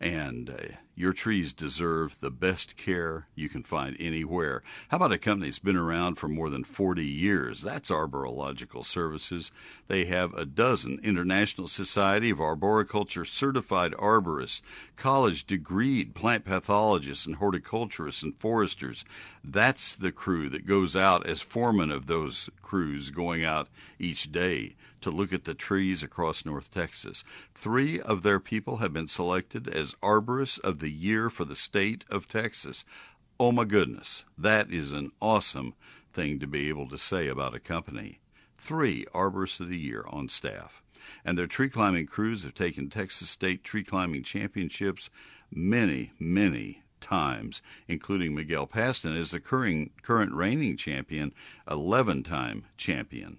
And 0.00 0.50
uh, 0.50 0.74
your 0.96 1.12
trees 1.12 1.52
deserve 1.52 2.20
the 2.20 2.30
best 2.30 2.76
care 2.76 3.26
you 3.34 3.48
can 3.48 3.62
find 3.62 3.96
anywhere. 3.98 4.62
How 4.88 4.96
about 4.96 5.12
a 5.12 5.18
company 5.18 5.48
that's 5.48 5.58
been 5.58 5.76
around 5.76 6.14
for 6.14 6.28
more 6.28 6.48
than 6.48 6.64
40 6.64 7.04
years? 7.04 7.62
That's 7.62 7.90
Arborilogical 7.90 8.84
Services. 8.84 9.50
They 9.88 10.04
have 10.04 10.32
a 10.34 10.44
dozen 10.44 11.00
International 11.02 11.66
Society 11.66 12.30
of 12.30 12.40
Arboriculture 12.40 13.24
certified 13.24 13.92
arborists, 13.92 14.62
college 14.96 15.46
degreed 15.46 16.14
plant 16.14 16.44
pathologists 16.44 17.26
and 17.26 17.36
horticulturists 17.36 18.22
and 18.22 18.36
foresters. 18.38 19.04
That's 19.42 19.96
the 19.96 20.12
crew 20.12 20.48
that 20.50 20.66
goes 20.66 20.94
out 20.94 21.26
as 21.26 21.42
foreman 21.42 21.90
of 21.90 22.06
those 22.06 22.48
crews 22.62 23.10
going 23.10 23.44
out 23.44 23.68
each 23.98 24.30
day 24.30 24.74
to 25.04 25.10
look 25.10 25.34
at 25.34 25.44
the 25.44 25.54
trees 25.54 26.02
across 26.02 26.46
North 26.46 26.70
Texas. 26.70 27.24
Three 27.54 28.00
of 28.00 28.22
their 28.22 28.40
people 28.40 28.78
have 28.78 28.94
been 28.94 29.06
selected 29.06 29.68
as 29.68 29.94
Arborists 30.02 30.58
of 30.60 30.78
the 30.78 30.83
The 30.84 30.90
year 30.90 31.30
for 31.30 31.46
the 31.46 31.54
state 31.54 32.04
of 32.10 32.28
Texas. 32.28 32.84
Oh 33.40 33.52
my 33.52 33.64
goodness, 33.64 34.26
that 34.36 34.70
is 34.70 34.92
an 34.92 35.12
awesome 35.18 35.72
thing 36.10 36.38
to 36.40 36.46
be 36.46 36.68
able 36.68 36.90
to 36.90 36.98
say 36.98 37.26
about 37.26 37.54
a 37.54 37.58
company. 37.58 38.20
Three 38.54 39.06
Arborists 39.14 39.60
of 39.60 39.70
the 39.70 39.78
Year 39.78 40.04
on 40.06 40.28
staff. 40.28 40.82
And 41.24 41.38
their 41.38 41.46
tree 41.46 41.70
climbing 41.70 42.04
crews 42.04 42.42
have 42.42 42.52
taken 42.52 42.90
Texas 42.90 43.30
State 43.30 43.64
tree 43.64 43.82
climbing 43.82 44.24
championships 44.24 45.08
many, 45.50 46.12
many 46.18 46.82
times, 47.00 47.62
including 47.88 48.34
Miguel 48.34 48.66
Paston 48.66 49.16
as 49.16 49.30
the 49.30 49.40
current, 49.40 50.02
current 50.02 50.34
reigning 50.34 50.76
champion, 50.76 51.32
11 51.66 52.24
time 52.24 52.66
champion. 52.76 53.38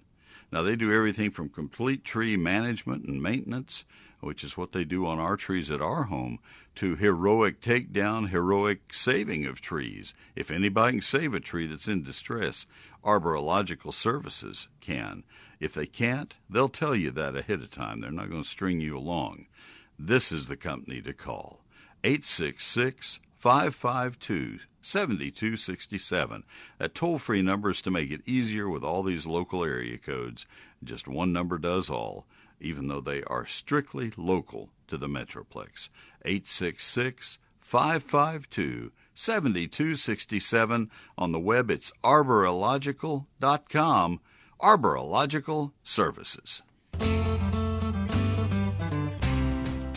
Now, 0.50 0.62
they 0.62 0.74
do 0.74 0.92
everything 0.92 1.30
from 1.30 1.48
complete 1.48 2.02
tree 2.02 2.36
management 2.36 3.04
and 3.04 3.22
maintenance, 3.22 3.84
which 4.20 4.42
is 4.42 4.56
what 4.56 4.72
they 4.72 4.84
do 4.84 5.06
on 5.06 5.18
our 5.18 5.36
trees 5.36 5.70
at 5.70 5.80
our 5.80 6.04
home, 6.04 6.38
to 6.74 6.96
heroic 6.96 7.60
takedown, 7.60 8.28
heroic 8.28 8.92
saving 8.92 9.46
of 9.46 9.60
trees. 9.60 10.14
If 10.34 10.50
anybody 10.50 10.94
can 10.94 11.02
save 11.02 11.34
a 11.34 11.40
tree 11.40 11.66
that's 11.66 11.88
in 11.88 12.02
distress, 12.02 12.66
Arborilogical 13.04 13.92
Services 13.92 14.68
can. 14.80 15.24
If 15.60 15.74
they 15.74 15.86
can't, 15.86 16.36
they'll 16.50 16.68
tell 16.68 16.94
you 16.94 17.10
that 17.12 17.36
ahead 17.36 17.60
of 17.60 17.70
time. 17.70 18.00
They're 18.00 18.10
not 18.10 18.30
going 18.30 18.42
to 18.42 18.48
string 18.48 18.80
you 18.80 18.96
along. 18.96 19.46
This 19.98 20.32
is 20.32 20.48
the 20.48 20.56
company 20.56 21.00
to 21.02 21.12
call 21.12 21.60
866 22.04 23.20
552 23.36 24.58
7267. 24.82 26.44
That 26.78 26.94
toll 26.94 27.18
free 27.18 27.42
number 27.42 27.70
is 27.70 27.82
to 27.82 27.90
make 27.90 28.10
it 28.10 28.22
easier 28.26 28.68
with 28.68 28.84
all 28.84 29.02
these 29.02 29.26
local 29.26 29.64
area 29.64 29.98
codes. 29.98 30.46
Just 30.84 31.08
one 31.08 31.32
number 31.32 31.58
does 31.58 31.90
all, 31.90 32.26
even 32.60 32.88
though 32.88 33.00
they 33.00 33.22
are 33.24 33.46
strictly 33.46 34.12
local 34.16 34.70
to 34.88 34.96
the 34.96 35.08
Metroplex. 35.08 35.90
866 36.24 37.38
552 37.58 38.92
7267. 39.14 40.90
On 41.18 41.32
the 41.32 41.40
web, 41.40 41.70
it's 41.70 41.92
arborilogical.com. 42.04 44.20
Arborilogical 44.60 45.72
Services. 45.82 46.62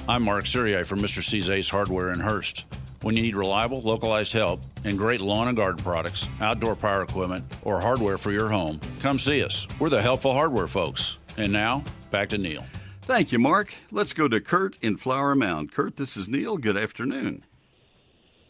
I'm 0.10 0.24
Mark 0.24 0.46
Siriai 0.46 0.86
from 0.86 1.02
Mr. 1.02 1.24
C's 1.24 1.52
Ace 1.52 1.70
Hardware 1.70 2.12
in 2.12 2.20
Hurst. 2.20 2.66
When 3.02 3.16
you 3.16 3.22
need 3.22 3.36
reliable, 3.36 3.82
localized 3.82 4.34
help 4.34 4.62
and 4.84 4.98
great 4.98 5.22
lawn 5.22 5.48
and 5.48 5.56
garden 5.56 5.84
products, 5.84 6.28
outdoor 6.42 6.76
power 6.76 7.04
equipment, 7.04 7.46
or 7.62 7.80
hardware 7.80 8.18
for 8.18 8.32
your 8.32 8.50
home, 8.50 8.82
come 9.02 9.20
see 9.20 9.44
us. 9.44 9.68
We're 9.80 9.90
the 9.90 10.02
helpful 10.02 10.34
hardware 10.34 10.68
folks. 10.68 11.18
And 11.38 11.54
now, 11.54 11.84
back 12.10 12.30
to 12.30 12.38
Neil. 12.38 12.66
Thank 13.02 13.32
you, 13.32 13.40
Mark. 13.40 13.74
Let's 13.92 14.14
go 14.14 14.28
to 14.28 14.40
Kurt 14.40 14.78
in 14.82 14.98
Flower 14.98 15.36
Mound. 15.36 15.72
Kurt, 15.72 15.96
this 15.96 16.16
is 16.16 16.30
Neil. 16.30 16.58
Good 16.58 16.78
afternoon. 16.78 17.44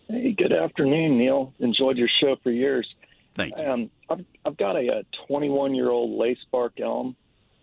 Hey, 0.10 0.34
good 0.38 0.52
afternoon, 0.52 1.18
Neil. 1.18 1.54
Enjoyed 1.60 1.98
your 1.98 2.10
show 2.20 2.36
for 2.44 2.52
years. 2.52 2.88
Thank 3.34 3.58
you. 3.58 3.64
Um, 3.66 3.92
I've, 4.10 4.26
I've 4.44 4.58
got 4.58 4.76
a 4.76 5.06
21 5.28 5.76
year 5.76 5.90
old 5.90 6.18
lace 6.20 6.44
bark 6.52 6.80
elm, 6.80 7.16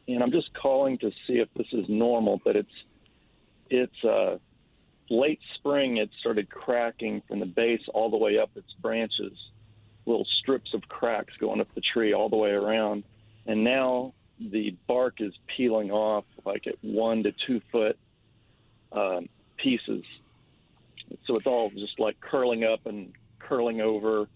and 0.09 0.23
I'm 0.23 0.31
just 0.31 0.55
calling 0.55 0.97
to 0.99 1.11
see 1.27 1.35
if 1.35 1.49
this 1.55 1.67
is 1.73 1.85
normal. 1.89 2.41
But 2.45 2.57
it's 2.57 2.85
it's 3.69 4.05
uh, 4.05 4.39
late 5.11 5.41
spring. 5.57 5.97
It 5.97 6.11
started 6.21 6.49
cracking 6.49 7.23
from 7.29 7.41
the 7.41 7.47
base 7.47 7.83
all 7.93 8.11
the 8.11 8.17
way 8.17 8.39
up 8.39 8.51
its 8.55 8.73
branches, 8.81 9.33
little 10.07 10.27
strips 10.41 10.73
of 10.73 10.83
cracks 10.89 11.35
going 11.41 11.61
up 11.61 11.69
the 11.75 11.83
tree 11.83 12.13
all 12.15 12.29
the 12.29 12.37
way 12.37 12.51
around, 12.51 13.05
and 13.47 13.65
now 13.65 14.15
the 14.39 14.77
bark 14.87 15.21
is 15.21 15.33
peeling 15.57 15.91
off 15.91 16.25
like 16.45 16.67
at 16.67 16.77
one 16.83 17.23
to 17.23 17.33
two 17.47 17.61
foot 17.73 17.99
um, 18.93 19.29
pieces. 19.57 20.05
So 21.27 21.37
it's 21.37 21.47
all 21.47 21.71
just 21.71 21.99
like 21.99 22.21
curling 22.21 22.65
up 22.65 22.87
and 22.87 23.13
curling 23.39 23.81
over, 23.81 24.29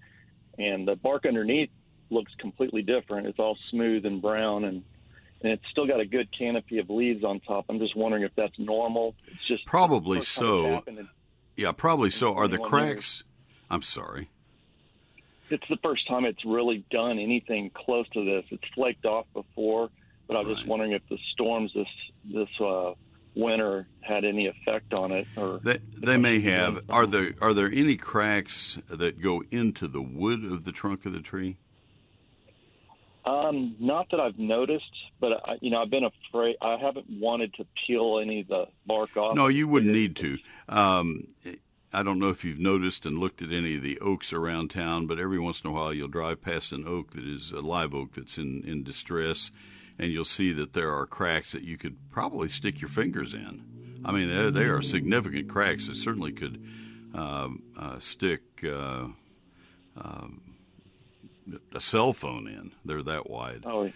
and 0.59 0.87
the 0.87 0.97
bark 0.97 1.27
underneath 1.27 1.71
looks 2.11 2.33
completely 2.39 2.83
different. 2.83 3.27
It's 3.27 3.39
all 3.39 3.57
smooth 3.71 4.07
and 4.07 4.23
brown, 4.23 4.65
and 4.65 4.85
and 5.43 5.53
it's 5.53 5.65
still 5.71 5.87
got 5.87 6.01
a 6.01 6.07
good 6.07 6.29
canopy 6.37 6.79
of 6.79 6.91
leaves 6.91 7.25
on 7.25 7.41
top. 7.41 7.67
I'm 7.69 7.79
just 7.79 7.97
wondering 7.97 8.25
if 8.25 8.33
that's 8.37 8.59
normal. 8.59 9.15
It's 9.27 9.47
just 9.47 9.67
probably 9.67 10.21
so. 10.21 10.83
In, 10.87 11.09
yeah, 11.57 11.73
probably 11.73 12.11
so. 12.11 12.35
Are 12.35 12.47
the 12.47 12.59
cracks? 12.59 13.21
Years. 13.21 13.25
I'm 13.71 13.83
sorry. 13.83 14.29
It's 15.51 15.69
the 15.69 15.79
first 15.83 16.07
time 16.09 16.25
it's 16.25 16.45
really 16.45 16.85
done 16.91 17.19
anything 17.19 17.71
close 17.75 18.09
to 18.11 18.25
this. 18.25 18.45
It's 18.51 18.65
flaked 18.75 19.05
off 19.05 19.27
before, 19.35 19.91
but 20.27 20.37
I 20.37 20.41
was 20.41 20.49
right. 20.49 20.57
just 20.57 20.69
wondering 20.69 20.93
if 20.93 21.03
the 21.09 21.19
storms 21.33 21.73
this 21.75 21.89
this 22.25 22.49
uh, 22.61 22.93
winter 23.35 23.87
had 24.01 24.25
any 24.25 24.47
effect 24.47 24.93
on 24.95 25.13
it 25.13 25.27
or 25.37 25.61
they, 25.63 25.79
they 25.97 26.17
may 26.17 26.41
have 26.41 26.83
are 26.89 27.07
there 27.07 27.33
are 27.41 27.55
there 27.55 27.71
any 27.73 27.97
cracks 27.97 28.79
that 28.89 29.21
go 29.21 29.43
into 29.53 29.87
the 29.87 30.03
wood 30.03 30.45
of 30.45 30.65
the 30.65 30.73
trunk 30.73 31.07
of 31.07 31.13
the 31.13 31.21
tree 31.21 31.57
um, 33.25 33.77
not 33.79 34.11
that 34.11 34.19
I've 34.19 34.39
noticed, 34.39 34.91
but 35.21 35.33
I, 35.45 35.59
you 35.61 35.71
know, 35.71 35.83
I've 35.83 35.91
been 35.91 36.05
afraid. 36.05 36.57
I 36.63 36.77
haven't 36.79 37.07
wanted 37.09 37.53
to 37.55 37.67
peel 37.87 38.19
any 38.19 38.41
of 38.41 38.49
the 38.49 38.65
bark 38.87 39.17
off. 39.17 39.37
No, 39.37 39.49
you 39.49 39.69
wouldn't 39.69 39.93
need 39.93 40.17
to. 40.17 40.39
Um, 40.69 41.27
I 41.93 42.03
don't 42.03 42.19
know 42.19 42.29
if 42.29 42.45
you've 42.45 42.61
noticed 42.61 43.05
and 43.05 43.19
looked 43.19 43.43
at 43.43 43.51
any 43.51 43.77
of 43.77 43.83
the 43.83 43.99
oaks 44.01 44.33
around 44.33 44.71
town, 44.71 45.07
but 45.07 45.19
every 45.19 45.39
once 45.39 45.61
in 45.61 45.71
a 45.71 45.73
while 45.73 45.93
you'll 45.93 46.09
drive 46.09 46.41
past 46.41 46.73
an 46.73 46.87
oak 46.87 47.13
that 47.13 47.25
is 47.25 47.53
a 47.53 47.61
live 47.61 47.95
oak 47.95 48.13
that's 48.13 48.39
in, 48.39 48.63
in 48.65 48.85
distress, 48.85 49.51
and 49.99 50.13
you'll 50.13 50.25
see 50.25 50.53
that 50.53 50.73
there 50.73 50.93
are 50.93 51.07
cracks 51.07 51.53
that 51.53 51.63
you 51.63 51.77
could 51.77 51.97
probably 52.11 52.49
stick 52.49 52.81
your 52.81 52.91
fingers 52.91 53.35
in. 53.35 54.01
I 54.05 54.13
mean, 54.13 54.29
they, 54.29 54.51
they 54.51 54.65
are 54.65 54.81
significant 54.81 55.49
cracks 55.49 55.89
that 55.89 55.97
certainly 55.97 56.33
could 56.33 56.65
um, 57.15 57.63
uh, 57.79 57.99
stick. 57.99 58.43
Uh, 58.65 59.09
um, 59.97 60.41
a 61.75 61.81
cell 61.81 62.13
phone 62.13 62.49
in. 62.49 62.73
They're 62.85 63.03
that 63.03 63.29
wide. 63.29 63.65
Oh, 63.67 63.91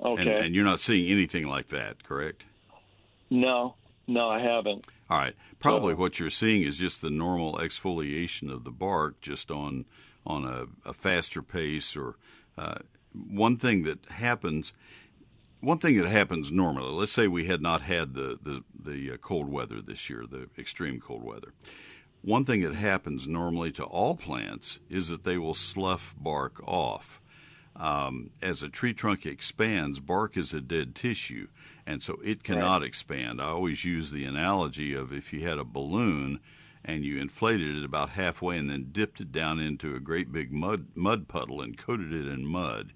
okay. 0.00 0.22
And, 0.22 0.28
and, 0.28 0.54
you're 0.54 0.64
not 0.64 0.80
seeing 0.80 1.10
anything 1.10 1.46
like 1.46 1.68
that, 1.68 2.04
correct? 2.04 2.46
No, 3.30 3.74
no, 4.10 4.28
I 4.28 4.40
haven't. 4.40 4.86
All 5.08 5.18
right. 5.18 5.34
Probably 5.58 5.94
so, 5.94 5.98
what 5.98 6.20
you're 6.20 6.30
seeing 6.30 6.62
is 6.62 6.76
just 6.76 7.02
the 7.02 7.10
normal 7.10 7.54
exfoliation 7.54 8.52
of 8.52 8.64
the 8.64 8.70
bark, 8.70 9.20
just 9.20 9.50
on 9.50 9.86
on 10.26 10.44
a, 10.44 10.88
a 10.88 10.92
faster 10.92 11.42
pace. 11.42 11.96
Or 11.96 12.16
uh, 12.58 12.78
one 13.12 13.56
thing 13.56 13.82
that 13.84 14.04
happens. 14.06 14.72
One 15.62 15.76
thing 15.76 15.98
that 15.98 16.08
happens 16.08 16.50
normally, 16.50 16.90
let's 16.90 17.12
say 17.12 17.28
we 17.28 17.44
had 17.44 17.60
not 17.60 17.82
had 17.82 18.14
the, 18.14 18.38
the, 18.40 18.64
the 18.82 19.12
uh, 19.12 19.16
cold 19.18 19.52
weather 19.52 19.82
this 19.82 20.08
year, 20.08 20.24
the 20.26 20.48
extreme 20.56 20.98
cold 21.00 21.22
weather 21.22 21.52
one 22.22 22.44
thing 22.44 22.60
that 22.62 22.74
happens 22.74 23.26
normally 23.26 23.72
to 23.72 23.84
all 23.84 24.14
plants 24.14 24.78
is 24.88 25.08
that 25.08 25.24
they 25.24 25.38
will 25.38 25.54
slough 25.54 26.14
bark 26.18 26.62
off. 26.66 27.20
Um, 27.80 28.30
as 28.42 28.62
a 28.62 28.68
tree 28.68 28.92
trunk 28.92 29.24
expands, 29.24 30.00
bark 30.00 30.36
is 30.36 30.52
a 30.52 30.60
dead 30.60 30.94
tissue, 30.94 31.48
and 31.86 32.02
so 32.02 32.20
it 32.22 32.44
cannot 32.44 32.82
right. 32.82 32.86
expand. 32.86 33.40
I 33.40 33.46
always 33.46 33.86
use 33.86 34.10
the 34.10 34.26
analogy 34.26 34.92
of 34.92 35.14
if 35.14 35.32
you 35.32 35.48
had 35.48 35.56
a 35.56 35.64
balloon 35.64 36.40
and 36.84 37.06
you 37.06 37.18
inflated 37.18 37.76
it 37.76 37.84
about 37.84 38.10
halfway 38.10 38.58
and 38.58 38.68
then 38.68 38.90
dipped 38.92 39.22
it 39.22 39.32
down 39.32 39.58
into 39.58 39.94
a 39.96 40.00
great 40.00 40.30
big 40.30 40.52
mud 40.52 40.88
mud 40.94 41.26
puddle 41.26 41.62
and 41.62 41.78
coated 41.78 42.12
it 42.12 42.26
in 42.26 42.44
mud, 42.44 42.92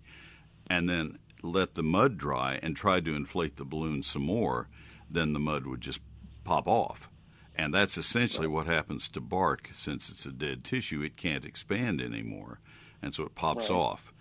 and 0.68 0.87
then 0.87 1.18
let 1.42 1.77
the 1.77 1.83
mud 1.83 2.18
dry 2.18 2.59
and 2.62 2.77
tried 2.77 3.07
to 3.07 3.16
inflate 3.16 3.57
the 3.57 3.64
balloon 3.64 4.03
some 4.03 4.23
more, 4.23 4.68
then 5.11 5.33
the 5.33 5.40
mud 5.40 5.66
would 5.66 5.81
just 5.81 6.01
pop 6.44 6.68
off. 6.68 7.09
And 7.55 7.73
that's 7.73 7.97
essentially 7.97 8.49
what 8.49 8.66
happens 8.66 9.09
to 9.11 9.20
bark 9.23 9.70
since 9.73 10.11
it's 10.11 10.27
a 10.27 10.33
dead 10.33 10.62
tissue. 10.62 11.01
It 11.01 11.16
can't 11.16 11.44
expand 11.47 12.03
anymore. 12.03 12.61
And 13.01 13.14
so 13.14 13.25
it 13.25 13.35
pops 13.35 13.70
right. 13.70 13.77
off. 13.77 14.13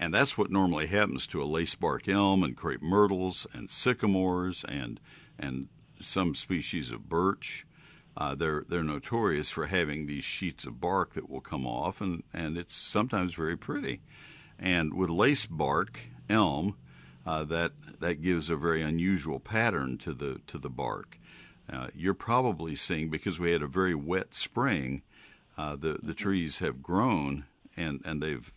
And 0.00 0.14
that's 0.14 0.38
what 0.38 0.50
normally 0.50 0.86
happens 0.86 1.26
to 1.26 1.42
a 1.42 1.44
lace 1.44 1.74
bark 1.74 2.08
elm 2.08 2.42
and 2.42 2.56
crepe 2.56 2.80
myrtles 2.80 3.46
and 3.52 3.70
sycamores 3.70 4.64
and, 4.64 4.98
and 5.38 5.68
some 6.00 6.34
species 6.34 6.90
of 6.90 7.06
birch. 7.06 7.66
Uh, 8.16 8.34
they're, 8.34 8.64
they're 8.66 8.82
notorious 8.82 9.50
for 9.50 9.66
having 9.66 10.06
these 10.06 10.24
sheets 10.24 10.64
of 10.64 10.80
bark 10.80 11.12
that 11.12 11.28
will 11.28 11.42
come 11.42 11.66
off, 11.66 12.00
and, 12.00 12.22
and 12.32 12.56
it's 12.56 12.74
sometimes 12.74 13.34
very 13.34 13.58
pretty. 13.58 14.00
And 14.58 14.94
with 14.94 15.10
lace 15.10 15.44
bark 15.44 16.00
elm, 16.30 16.76
uh, 17.26 17.44
that, 17.44 17.72
that 18.00 18.22
gives 18.22 18.48
a 18.48 18.56
very 18.56 18.80
unusual 18.80 19.38
pattern 19.38 19.98
to 19.98 20.14
the, 20.14 20.40
to 20.46 20.56
the 20.56 20.70
bark. 20.70 21.18
Uh, 21.70 21.88
you're 21.94 22.14
probably 22.14 22.74
seeing 22.74 23.10
because 23.10 23.38
we 23.38 23.52
had 23.52 23.62
a 23.62 23.66
very 23.66 23.94
wet 23.94 24.32
spring, 24.34 25.02
uh, 25.58 25.76
the 25.76 25.98
the 26.02 26.14
trees 26.14 26.60
have 26.60 26.82
grown 26.82 27.44
and 27.76 28.00
and 28.04 28.22
they've 28.22 28.50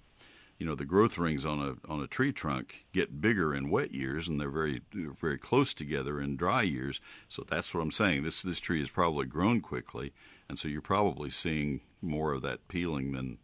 you 0.63 0.69
know 0.69 0.76
the 0.76 0.86
growth 0.86 1.17
rings 1.17 1.45
on 1.45 1.60
a 1.60 1.91
on 1.91 2.02
a 2.02 2.08
tree 2.08 2.32
trunk 2.32 2.86
get 2.93 3.19
bigger 3.19 3.54
in 3.54 3.69
wet 3.69 3.91
years 3.91 4.30
and 4.30 4.39
they're 4.39 4.49
very 4.49 4.80
very 4.93 5.38
close 5.38 5.73
together 5.73 6.21
in 6.21 6.38
dry 6.38 6.62
years. 6.62 7.02
So 7.28 7.43
that's 7.45 7.73
what 7.73 7.82
I'm 7.82 7.91
saying. 7.91 8.23
This 8.23 8.41
this 8.41 8.62
tree 8.62 8.80
has 8.80 8.89
probably 8.89 9.26
grown 9.26 9.60
quickly 9.60 10.13
and 10.47 10.58
so 10.58 10.69
you're 10.69 10.80
probably 10.80 11.30
seeing 11.30 11.82
more 12.02 12.32
of 12.32 12.43
that 12.43 12.69
peeling 12.69 13.12
than 13.12 13.39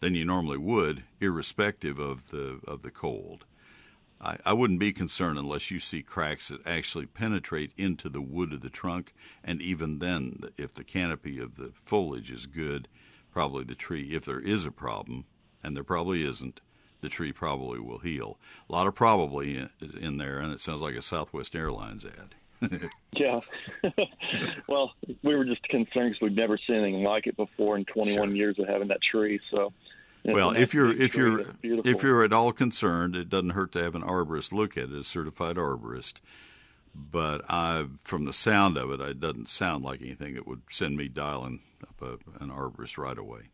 than 0.00 0.14
you 0.14 0.26
normally 0.26 0.58
would 0.58 1.04
irrespective 1.22 1.98
of 1.98 2.28
the 2.28 2.60
of 2.66 2.82
the 2.82 2.90
cold. 2.90 3.46
I, 4.20 4.36
I 4.44 4.52
wouldn't 4.52 4.78
be 4.78 4.92
concerned 4.92 5.38
unless 5.38 5.70
you 5.70 5.78
see 5.78 6.02
cracks 6.02 6.48
that 6.48 6.66
actually 6.66 7.06
penetrate 7.06 7.72
into 7.78 8.10
the 8.10 8.20
wood 8.20 8.52
of 8.52 8.60
the 8.60 8.68
trunk, 8.68 9.14
and 9.42 9.62
even 9.62 10.00
then, 10.00 10.40
if 10.58 10.74
the 10.74 10.84
canopy 10.84 11.40
of 11.40 11.54
the 11.54 11.70
foliage 11.72 12.30
is 12.30 12.46
good, 12.46 12.88
probably 13.32 13.64
the 13.64 13.74
tree, 13.74 14.14
if 14.14 14.26
there 14.26 14.40
is 14.40 14.66
a 14.66 14.70
problem, 14.70 15.24
and 15.68 15.76
there 15.76 15.84
probably 15.84 16.26
isn't, 16.26 16.60
the 17.00 17.08
tree 17.08 17.30
probably 17.30 17.78
will 17.78 17.98
heal. 17.98 18.38
A 18.68 18.72
lot 18.72 18.88
of 18.88 18.94
probably 18.94 19.56
in, 19.56 19.70
in 20.00 20.16
there, 20.16 20.38
and 20.38 20.52
it 20.52 20.60
sounds 20.60 20.82
like 20.82 20.96
a 20.96 21.02
Southwest 21.02 21.54
Airlines 21.54 22.04
ad. 22.04 22.34
yeah. 23.12 23.38
well, 24.68 24.92
we 25.22 25.36
were 25.36 25.44
just 25.44 25.62
concerned 25.68 26.10
because 26.10 26.20
we've 26.20 26.32
never 26.32 26.58
seen 26.66 26.76
anything 26.76 27.04
like 27.04 27.28
it 27.28 27.36
before 27.36 27.76
in 27.76 27.84
21 27.84 28.16
sure. 28.16 28.34
years 28.34 28.58
of 28.58 28.66
having 28.66 28.88
that 28.88 28.98
tree. 29.00 29.38
So, 29.50 29.72
well, 30.24 30.50
if 30.50 30.74
you're 30.74 30.92
if 30.92 31.14
you're 31.14 31.44
if 31.62 32.02
you're 32.02 32.24
at 32.24 32.32
all 32.32 32.52
concerned, 32.52 33.14
it 33.14 33.28
doesn't 33.28 33.50
hurt 33.50 33.72
to 33.72 33.82
have 33.82 33.94
an 33.94 34.02
arborist 34.02 34.52
look 34.52 34.76
at 34.76 34.84
it, 34.84 34.92
a 34.92 35.04
certified 35.04 35.56
arborist. 35.56 36.14
But 36.94 37.42
I, 37.48 37.86
from 38.02 38.24
the 38.24 38.32
sound 38.32 38.76
of 38.76 38.90
it, 38.90 39.00
it 39.00 39.20
doesn't 39.20 39.48
sound 39.48 39.84
like 39.84 40.02
anything 40.02 40.34
that 40.34 40.48
would 40.48 40.62
send 40.68 40.96
me 40.96 41.06
dialing 41.06 41.60
up 41.84 42.02
a, 42.02 42.42
an 42.42 42.50
arborist 42.50 42.98
right 42.98 43.16
away. 43.16 43.50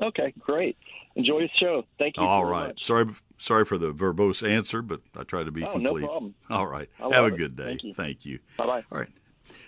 Okay, 0.00 0.32
great. 0.38 0.76
Enjoy 1.16 1.40
the 1.40 1.50
show. 1.58 1.84
Thank 1.98 2.16
you. 2.16 2.22
All 2.22 2.44
right. 2.44 2.68
Much. 2.68 2.84
Sorry, 2.84 3.06
sorry 3.38 3.64
for 3.64 3.78
the 3.78 3.92
verbose 3.92 4.48
answer, 4.48 4.82
but 4.82 5.00
I 5.16 5.24
try 5.24 5.42
to 5.42 5.50
be 5.50 5.64
oh, 5.64 5.72
complete. 5.72 6.02
No 6.02 6.06
problem. 6.06 6.34
All 6.50 6.66
right. 6.66 6.88
Have 6.98 7.24
a 7.24 7.30
good 7.30 7.56
day. 7.56 7.64
Thank 7.64 7.84
you. 7.84 7.94
Thank 7.94 8.26
you. 8.26 8.38
Bye 8.56 8.66
bye. 8.66 8.84
All 8.92 8.98
right. 8.98 9.08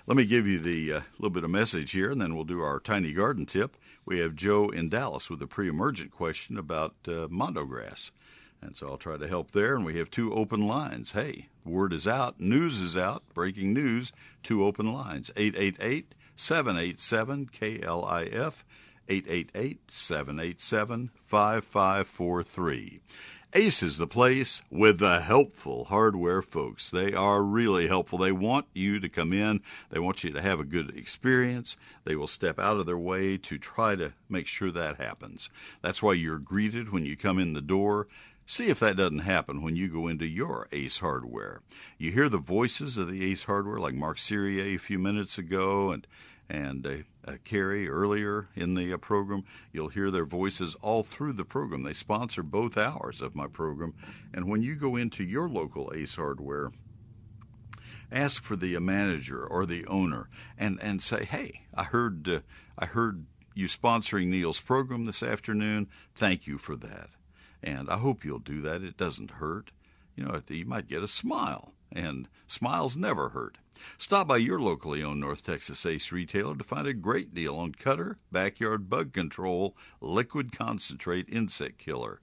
Let 0.06 0.16
me 0.16 0.24
give 0.24 0.46
you 0.46 0.58
the 0.58 0.92
uh, 0.92 1.00
little 1.18 1.30
bit 1.30 1.44
of 1.44 1.50
message 1.50 1.92
here, 1.92 2.10
and 2.10 2.20
then 2.20 2.34
we'll 2.34 2.44
do 2.44 2.60
our 2.60 2.80
tiny 2.80 3.12
garden 3.12 3.46
tip. 3.46 3.76
We 4.04 4.18
have 4.20 4.34
Joe 4.34 4.68
in 4.68 4.88
Dallas 4.88 5.30
with 5.30 5.40
a 5.42 5.46
pre-emergent 5.46 6.10
question 6.10 6.58
about 6.58 6.94
uh, 7.06 7.28
mondograss, 7.28 8.10
and 8.60 8.76
so 8.76 8.88
I'll 8.88 8.96
try 8.96 9.16
to 9.16 9.28
help 9.28 9.52
there. 9.52 9.74
And 9.74 9.84
we 9.84 9.98
have 9.98 10.10
two 10.10 10.32
open 10.34 10.66
lines. 10.66 11.12
Hey, 11.12 11.48
word 11.64 11.92
is 11.92 12.06
out, 12.06 12.40
news 12.40 12.80
is 12.80 12.96
out, 12.96 13.22
breaking 13.34 13.72
news. 13.72 14.12
Two 14.42 14.64
open 14.64 14.92
lines: 14.92 15.30
888 15.36 16.14
787 16.36 17.46
KLIF 17.46 18.64
888 19.10 19.90
787 19.90 21.10
5543. 21.26 23.00
Ace 23.52 23.82
is 23.82 23.98
the 23.98 24.06
place 24.06 24.62
with 24.70 25.00
the 25.00 25.18
helpful 25.18 25.86
hardware 25.86 26.40
folks. 26.40 26.88
They 26.88 27.12
are 27.12 27.42
really 27.42 27.88
helpful. 27.88 28.20
They 28.20 28.30
want 28.30 28.66
you 28.72 29.00
to 29.00 29.08
come 29.08 29.32
in, 29.32 29.62
they 29.90 29.98
want 29.98 30.22
you 30.22 30.30
to 30.30 30.40
have 30.40 30.60
a 30.60 30.64
good 30.64 30.96
experience. 30.96 31.76
They 32.04 32.14
will 32.14 32.28
step 32.28 32.60
out 32.60 32.76
of 32.76 32.86
their 32.86 32.96
way 32.96 33.36
to 33.38 33.58
try 33.58 33.96
to 33.96 34.12
make 34.28 34.46
sure 34.46 34.70
that 34.70 34.98
happens. 34.98 35.50
That's 35.82 36.00
why 36.00 36.12
you're 36.12 36.38
greeted 36.38 36.92
when 36.92 37.04
you 37.04 37.16
come 37.16 37.40
in 37.40 37.54
the 37.54 37.60
door. 37.60 38.06
See 38.46 38.68
if 38.68 38.78
that 38.80 38.96
doesn't 38.96 39.20
happen 39.20 39.62
when 39.62 39.74
you 39.74 39.88
go 39.88 40.06
into 40.06 40.26
your 40.26 40.68
Ace 40.70 41.00
Hardware. 41.00 41.60
You 41.98 42.12
hear 42.12 42.28
the 42.28 42.38
voices 42.38 42.98
of 42.98 43.10
the 43.10 43.24
Ace 43.30 43.44
Hardware, 43.44 43.78
like 43.78 43.94
Mark 43.94 44.18
Syrier 44.18 44.74
a 44.74 44.76
few 44.76 44.98
minutes 44.98 45.38
ago, 45.38 45.90
and 45.90 46.06
and 46.50 46.86
uh, 46.86 46.90
uh, 47.26 47.36
Carrie 47.44 47.88
earlier 47.88 48.48
in 48.56 48.74
the 48.74 48.92
uh, 48.92 48.96
program. 48.96 49.44
You'll 49.72 49.88
hear 49.88 50.10
their 50.10 50.24
voices 50.24 50.74
all 50.82 51.04
through 51.04 51.34
the 51.34 51.44
program. 51.44 51.84
They 51.84 51.92
sponsor 51.92 52.42
both 52.42 52.76
hours 52.76 53.22
of 53.22 53.36
my 53.36 53.46
program. 53.46 53.94
And 54.34 54.48
when 54.48 54.62
you 54.62 54.74
go 54.74 54.96
into 54.96 55.22
your 55.22 55.48
local 55.48 55.92
Ace 55.94 56.16
Hardware, 56.16 56.72
ask 58.10 58.42
for 58.42 58.56
the 58.56 58.76
manager 58.80 59.46
or 59.46 59.64
the 59.64 59.86
owner 59.86 60.28
and, 60.58 60.80
and 60.82 61.00
say, 61.00 61.24
hey, 61.24 61.62
I 61.72 61.84
heard, 61.84 62.28
uh, 62.28 62.40
I 62.76 62.86
heard 62.86 63.26
you 63.54 63.66
sponsoring 63.66 64.26
Neil's 64.26 64.60
program 64.60 65.04
this 65.04 65.22
afternoon. 65.22 65.88
Thank 66.14 66.48
you 66.48 66.58
for 66.58 66.74
that. 66.76 67.10
And 67.62 67.88
I 67.88 67.98
hope 67.98 68.24
you'll 68.24 68.38
do 68.38 68.60
that. 68.62 68.82
It 68.82 68.96
doesn't 68.96 69.32
hurt. 69.32 69.70
You 70.16 70.24
know, 70.24 70.42
you 70.48 70.66
might 70.66 70.88
get 70.88 71.02
a 71.02 71.08
smile, 71.08 71.72
and 71.92 72.28
smiles 72.46 72.96
never 72.96 73.30
hurt. 73.30 73.58
Stop 73.98 74.28
by 74.28 74.36
your 74.36 74.60
locally 74.60 75.02
owned 75.02 75.20
North 75.20 75.44
Texas 75.44 75.84
Ace 75.86 76.12
retailer 76.12 76.56
to 76.56 76.64
find 76.64 76.86
a 76.86 76.94
great 76.94 77.34
deal 77.34 77.56
on 77.56 77.72
Cutter 77.72 78.18
Backyard 78.32 78.88
Bug 78.88 79.12
Control 79.12 79.76
Liquid 80.00 80.52
Concentrate 80.52 81.28
Insect 81.28 81.78
Killer. 81.78 82.20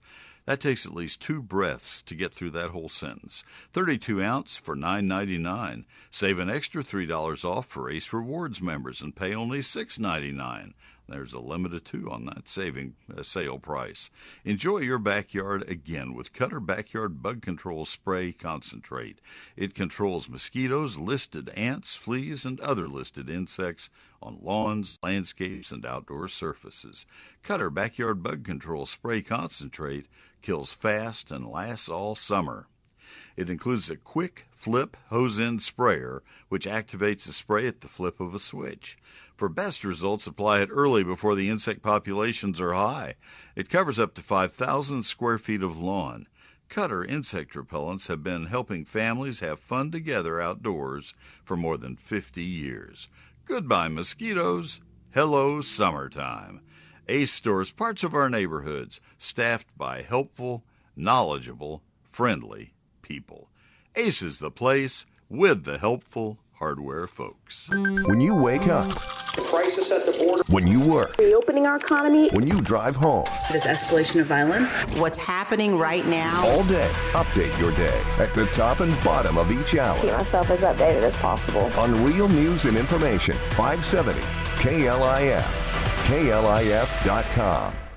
That 0.48 0.60
takes 0.60 0.86
at 0.86 0.94
least 0.94 1.20
two 1.20 1.42
breaths 1.42 2.00
to 2.02 2.14
get 2.14 2.32
through 2.32 2.52
that 2.52 2.70
whole 2.70 2.88
sentence. 2.88 3.44
32 3.74 4.22
ounce 4.22 4.56
for 4.56 4.74
$9.99. 4.74 5.84
Save 6.10 6.38
an 6.38 6.48
extra 6.48 6.82
$3 6.82 7.44
off 7.44 7.66
for 7.66 7.90
Ace 7.90 8.14
Rewards 8.14 8.62
members 8.62 9.02
and 9.02 9.14
pay 9.14 9.34
only 9.34 9.58
$6.99. 9.58 10.72
There's 11.08 11.32
a 11.32 11.40
limit 11.40 11.72
of 11.72 11.84
two 11.84 12.10
on 12.10 12.26
that 12.26 12.48
saving 12.48 12.94
uh, 13.16 13.22
sale 13.22 13.58
price. 13.58 14.10
Enjoy 14.44 14.80
your 14.80 14.98
backyard 14.98 15.66
again 15.66 16.12
with 16.12 16.34
Cutter 16.34 16.60
Backyard 16.60 17.22
Bug 17.22 17.40
Control 17.40 17.86
Spray 17.86 18.30
Concentrate. 18.32 19.18
It 19.56 19.74
controls 19.74 20.28
mosquitoes, 20.28 20.98
listed 20.98 21.48
ants, 21.50 21.96
fleas, 21.96 22.44
and 22.44 22.60
other 22.60 22.86
listed 22.88 23.30
insects 23.30 23.88
on 24.20 24.38
lawns, 24.42 24.98
landscapes, 25.02 25.70
and 25.70 25.86
outdoor 25.86 26.28
surfaces. 26.28 27.06
Cutter 27.42 27.70
Backyard 27.70 28.22
Bug 28.22 28.44
Control 28.44 28.84
Spray 28.84 29.22
Concentrate 29.22 30.08
kills 30.42 30.72
fast 30.72 31.30
and 31.30 31.46
lasts 31.46 31.88
all 31.88 32.16
summer. 32.16 32.66
It 33.34 33.48
includes 33.48 33.88
a 33.88 33.96
quick 33.96 34.46
flip 34.50 34.94
hose 35.08 35.40
end 35.40 35.62
sprayer, 35.62 36.22
which 36.50 36.66
activates 36.66 37.24
the 37.24 37.32
spray 37.32 37.66
at 37.66 37.80
the 37.80 37.88
flip 37.88 38.20
of 38.20 38.34
a 38.34 38.38
switch. 38.38 38.98
For 39.38 39.48
best 39.48 39.84
results, 39.84 40.26
apply 40.26 40.62
it 40.62 40.68
early 40.72 41.04
before 41.04 41.36
the 41.36 41.48
insect 41.48 41.80
populations 41.80 42.60
are 42.60 42.72
high. 42.72 43.14
It 43.54 43.70
covers 43.70 44.00
up 44.00 44.14
to 44.14 44.20
5,000 44.20 45.04
square 45.04 45.38
feet 45.38 45.62
of 45.62 45.80
lawn. 45.80 46.26
Cutter 46.68 47.04
insect 47.04 47.54
repellents 47.54 48.08
have 48.08 48.24
been 48.24 48.46
helping 48.46 48.84
families 48.84 49.38
have 49.38 49.60
fun 49.60 49.92
together 49.92 50.40
outdoors 50.40 51.14
for 51.44 51.56
more 51.56 51.76
than 51.76 51.94
50 51.94 52.42
years. 52.42 53.06
Goodbye, 53.44 53.86
mosquitoes. 53.86 54.80
Hello, 55.12 55.60
summertime. 55.60 56.60
Ace 57.08 57.30
stores 57.30 57.70
parts 57.70 58.02
of 58.02 58.14
our 58.14 58.28
neighborhoods, 58.28 59.00
staffed 59.18 59.68
by 59.78 60.02
helpful, 60.02 60.64
knowledgeable, 60.96 61.84
friendly 62.02 62.74
people. 63.02 63.50
Ace 63.94 64.20
is 64.20 64.40
the 64.40 64.50
place 64.50 65.06
with 65.28 65.62
the 65.62 65.78
helpful 65.78 66.40
hardware 66.58 67.06
folks. 67.06 67.70
When 67.70 68.20
you 68.20 68.34
wake 68.34 68.66
up, 68.66 68.88
the 68.88 69.46
crisis 69.48 69.92
at 69.92 70.04
the 70.04 70.12
border, 70.18 70.42
when 70.50 70.66
you 70.66 70.80
work, 70.80 71.16
reopening 71.18 71.66
our 71.66 71.76
economy, 71.76 72.28
when 72.30 72.48
you 72.48 72.60
drive 72.60 72.96
home, 72.96 73.26
this 73.52 73.64
escalation 73.64 74.20
of 74.20 74.26
violence, 74.26 74.68
what's 74.96 75.18
happening 75.18 75.78
right 75.78 76.04
now, 76.06 76.44
all 76.46 76.64
day, 76.64 76.90
update 77.12 77.56
your 77.60 77.70
day 77.72 78.02
at 78.18 78.34
the 78.34 78.46
top 78.46 78.80
and 78.80 78.92
bottom 79.04 79.38
of 79.38 79.52
each 79.52 79.76
hour. 79.76 80.00
Keep 80.00 80.12
myself 80.12 80.50
as 80.50 80.62
updated 80.62 81.02
as 81.02 81.16
possible 81.16 81.72
on 81.78 82.04
real 82.04 82.28
news 82.28 82.64
and 82.64 82.76
information. 82.76 83.36
570 83.50 84.20
KLIF, 84.58 85.42
KLIF.com. 86.06 87.87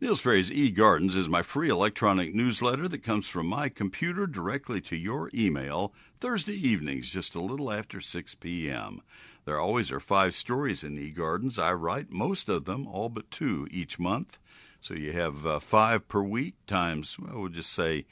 Neil 0.00 0.14
Sperry's 0.14 0.52
eGardens 0.52 1.16
is 1.16 1.28
my 1.28 1.42
free 1.42 1.68
electronic 1.68 2.32
newsletter 2.32 2.86
that 2.86 3.02
comes 3.02 3.28
from 3.28 3.48
my 3.48 3.68
computer 3.68 4.28
directly 4.28 4.80
to 4.82 4.94
your 4.94 5.28
email 5.34 5.92
Thursday 6.20 6.54
evenings, 6.54 7.10
just 7.10 7.34
a 7.34 7.40
little 7.40 7.72
after 7.72 8.00
6 8.00 8.36
p.m. 8.36 9.02
There 9.44 9.58
always 9.58 9.90
are 9.90 9.98
five 9.98 10.36
stories 10.36 10.84
in 10.84 10.96
eGardens. 10.96 11.58
I 11.58 11.72
write 11.72 12.12
most 12.12 12.48
of 12.48 12.64
them, 12.64 12.86
all 12.86 13.08
but 13.08 13.28
two, 13.32 13.66
each 13.72 13.98
month. 13.98 14.38
So 14.80 14.94
you 14.94 15.10
have 15.14 15.44
uh, 15.44 15.58
five 15.58 16.06
per 16.06 16.22
week 16.22 16.54
times, 16.68 17.18
well, 17.18 17.40
we'll 17.40 17.48
just 17.48 17.72
say, 17.72 18.06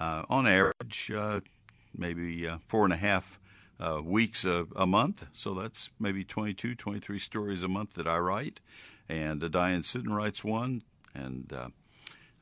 uh, 0.00 0.22
on 0.30 0.46
average, 0.46 1.10
uh, 1.14 1.40
maybe 1.94 2.48
uh, 2.48 2.58
four 2.66 2.84
and 2.84 2.94
a 2.94 2.96
half 2.96 3.38
uh, 3.78 4.00
weeks 4.02 4.46
a, 4.46 4.66
a, 4.74 4.86
month. 4.86 5.26
So 5.34 5.52
that's 5.52 5.90
maybe 6.00 6.24
22, 6.24 6.76
23 6.76 7.18
stories 7.18 7.62
a 7.62 7.68
month 7.68 7.92
that 7.96 8.06
I 8.06 8.16
write. 8.16 8.60
And 9.06 9.44
uh, 9.44 9.48
Diane 9.48 9.82
Sitten 9.82 10.14
writes 10.14 10.42
one 10.42 10.82
and 11.16 11.52
uh, 11.52 11.68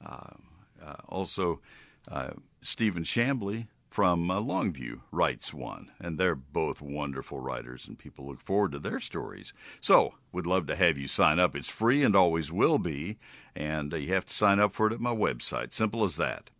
uh, 0.04 0.34
uh, 0.84 0.96
also 1.08 1.60
Stephen 2.62 3.04
Shambly 3.04 3.68
from 3.88 4.26
Longview 4.26 5.00
writes 5.12 5.54
one, 5.54 5.92
and 6.00 6.18
they're 6.18 6.34
both 6.34 6.82
wonderful 6.82 7.38
writers, 7.38 7.86
and 7.86 7.96
people 7.96 8.26
look 8.26 8.40
forward 8.40 8.72
to 8.72 8.80
their 8.80 8.98
stories. 8.98 9.52
So, 9.80 10.14
we'd 10.32 10.46
love 10.46 10.66
to 10.66 10.74
have 10.74 10.98
you 10.98 11.06
sign 11.06 11.38
up. 11.38 11.54
It's 11.54 11.68
free 11.70 12.02
and 12.02 12.16
always 12.16 12.50
will 12.50 12.78
be, 12.78 13.18
and 13.54 13.92
you 13.92 14.12
have 14.12 14.26
to 14.26 14.34
sign 14.34 14.58
up 14.58 14.72
for 14.72 14.88
it 14.88 14.92
at 14.92 15.00
my 15.00 15.14
website. 15.14 15.72
Simple 15.72 16.02
as 16.02 16.16
that. 16.16 16.50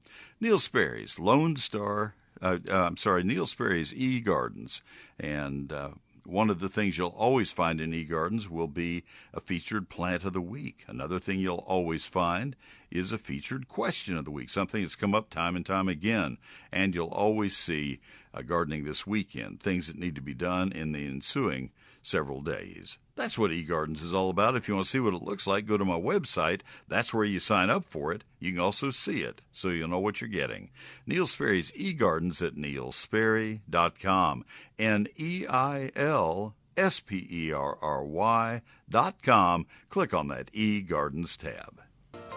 Neil 0.40 0.60
Sperry's 0.60 1.18
Lone 1.18 1.56
Star. 1.56 2.14
Uh, 2.40 2.58
uh, 2.70 2.84
I'm 2.84 2.96
sorry, 2.96 3.24
Neil 3.24 3.46
Sperry's 3.46 3.92
E 3.94 4.20
Gardens, 4.20 4.80
and 5.18 5.72
uh, 5.72 5.90
one 6.26 6.50
of 6.50 6.58
the 6.58 6.68
things 6.68 6.96
you'll 6.96 7.08
always 7.08 7.52
find 7.52 7.80
in 7.80 7.92
eGardens 7.92 8.48
will 8.48 8.68
be 8.68 9.04
a 9.32 9.40
featured 9.40 9.88
plant 9.88 10.24
of 10.24 10.32
the 10.32 10.40
week. 10.40 10.84
Another 10.88 11.18
thing 11.18 11.38
you'll 11.38 11.64
always 11.66 12.06
find 12.06 12.56
is 12.90 13.12
a 13.12 13.18
featured 13.18 13.68
question 13.68 14.16
of 14.16 14.24
the 14.24 14.30
week, 14.30 14.50
something 14.50 14.82
that's 14.82 14.96
come 14.96 15.14
up 15.14 15.28
time 15.30 15.56
and 15.56 15.66
time 15.66 15.88
again. 15.88 16.38
And 16.72 16.94
you'll 16.94 17.08
always 17.08 17.56
see 17.56 18.00
uh, 18.32 18.42
gardening 18.42 18.84
this 18.84 19.06
weekend, 19.06 19.60
things 19.60 19.86
that 19.86 19.98
need 19.98 20.14
to 20.14 20.20
be 20.20 20.34
done 20.34 20.72
in 20.72 20.92
the 20.92 21.06
ensuing 21.06 21.70
several 22.04 22.40
days. 22.40 22.98
That's 23.16 23.38
what 23.38 23.50
eGardens 23.50 24.02
is 24.02 24.14
all 24.14 24.30
about. 24.30 24.56
If 24.56 24.68
you 24.68 24.74
want 24.74 24.86
to 24.86 24.90
see 24.90 25.00
what 25.00 25.14
it 25.14 25.22
looks 25.22 25.46
like, 25.46 25.66
go 25.66 25.76
to 25.76 25.84
my 25.84 25.98
website. 25.98 26.60
That's 26.88 27.14
where 27.14 27.24
you 27.24 27.38
sign 27.38 27.70
up 27.70 27.84
for 27.84 28.12
it. 28.12 28.24
You 28.40 28.52
can 28.52 28.60
also 28.60 28.90
see 28.90 29.22
it, 29.22 29.40
so 29.52 29.68
you'll 29.68 29.88
know 29.88 29.98
what 29.98 30.20
you're 30.20 30.28
getting. 30.28 30.70
Neil 31.06 31.26
Sperry's 31.26 31.70
eGardens 31.72 32.44
at 32.44 32.54
neilsperry.com. 32.54 34.44
N 34.78 35.08
E 35.16 35.46
I 35.48 35.90
L 35.96 36.54
S 36.76 37.00
P 37.00 37.26
E 37.30 37.52
R 37.52 37.78
R 37.80 38.04
Y 38.04 38.62
dot 38.88 39.22
com. 39.22 39.66
Click 39.88 40.12
on 40.12 40.28
that 40.28 40.52
eGardens 40.52 41.36
tab. 41.36 41.80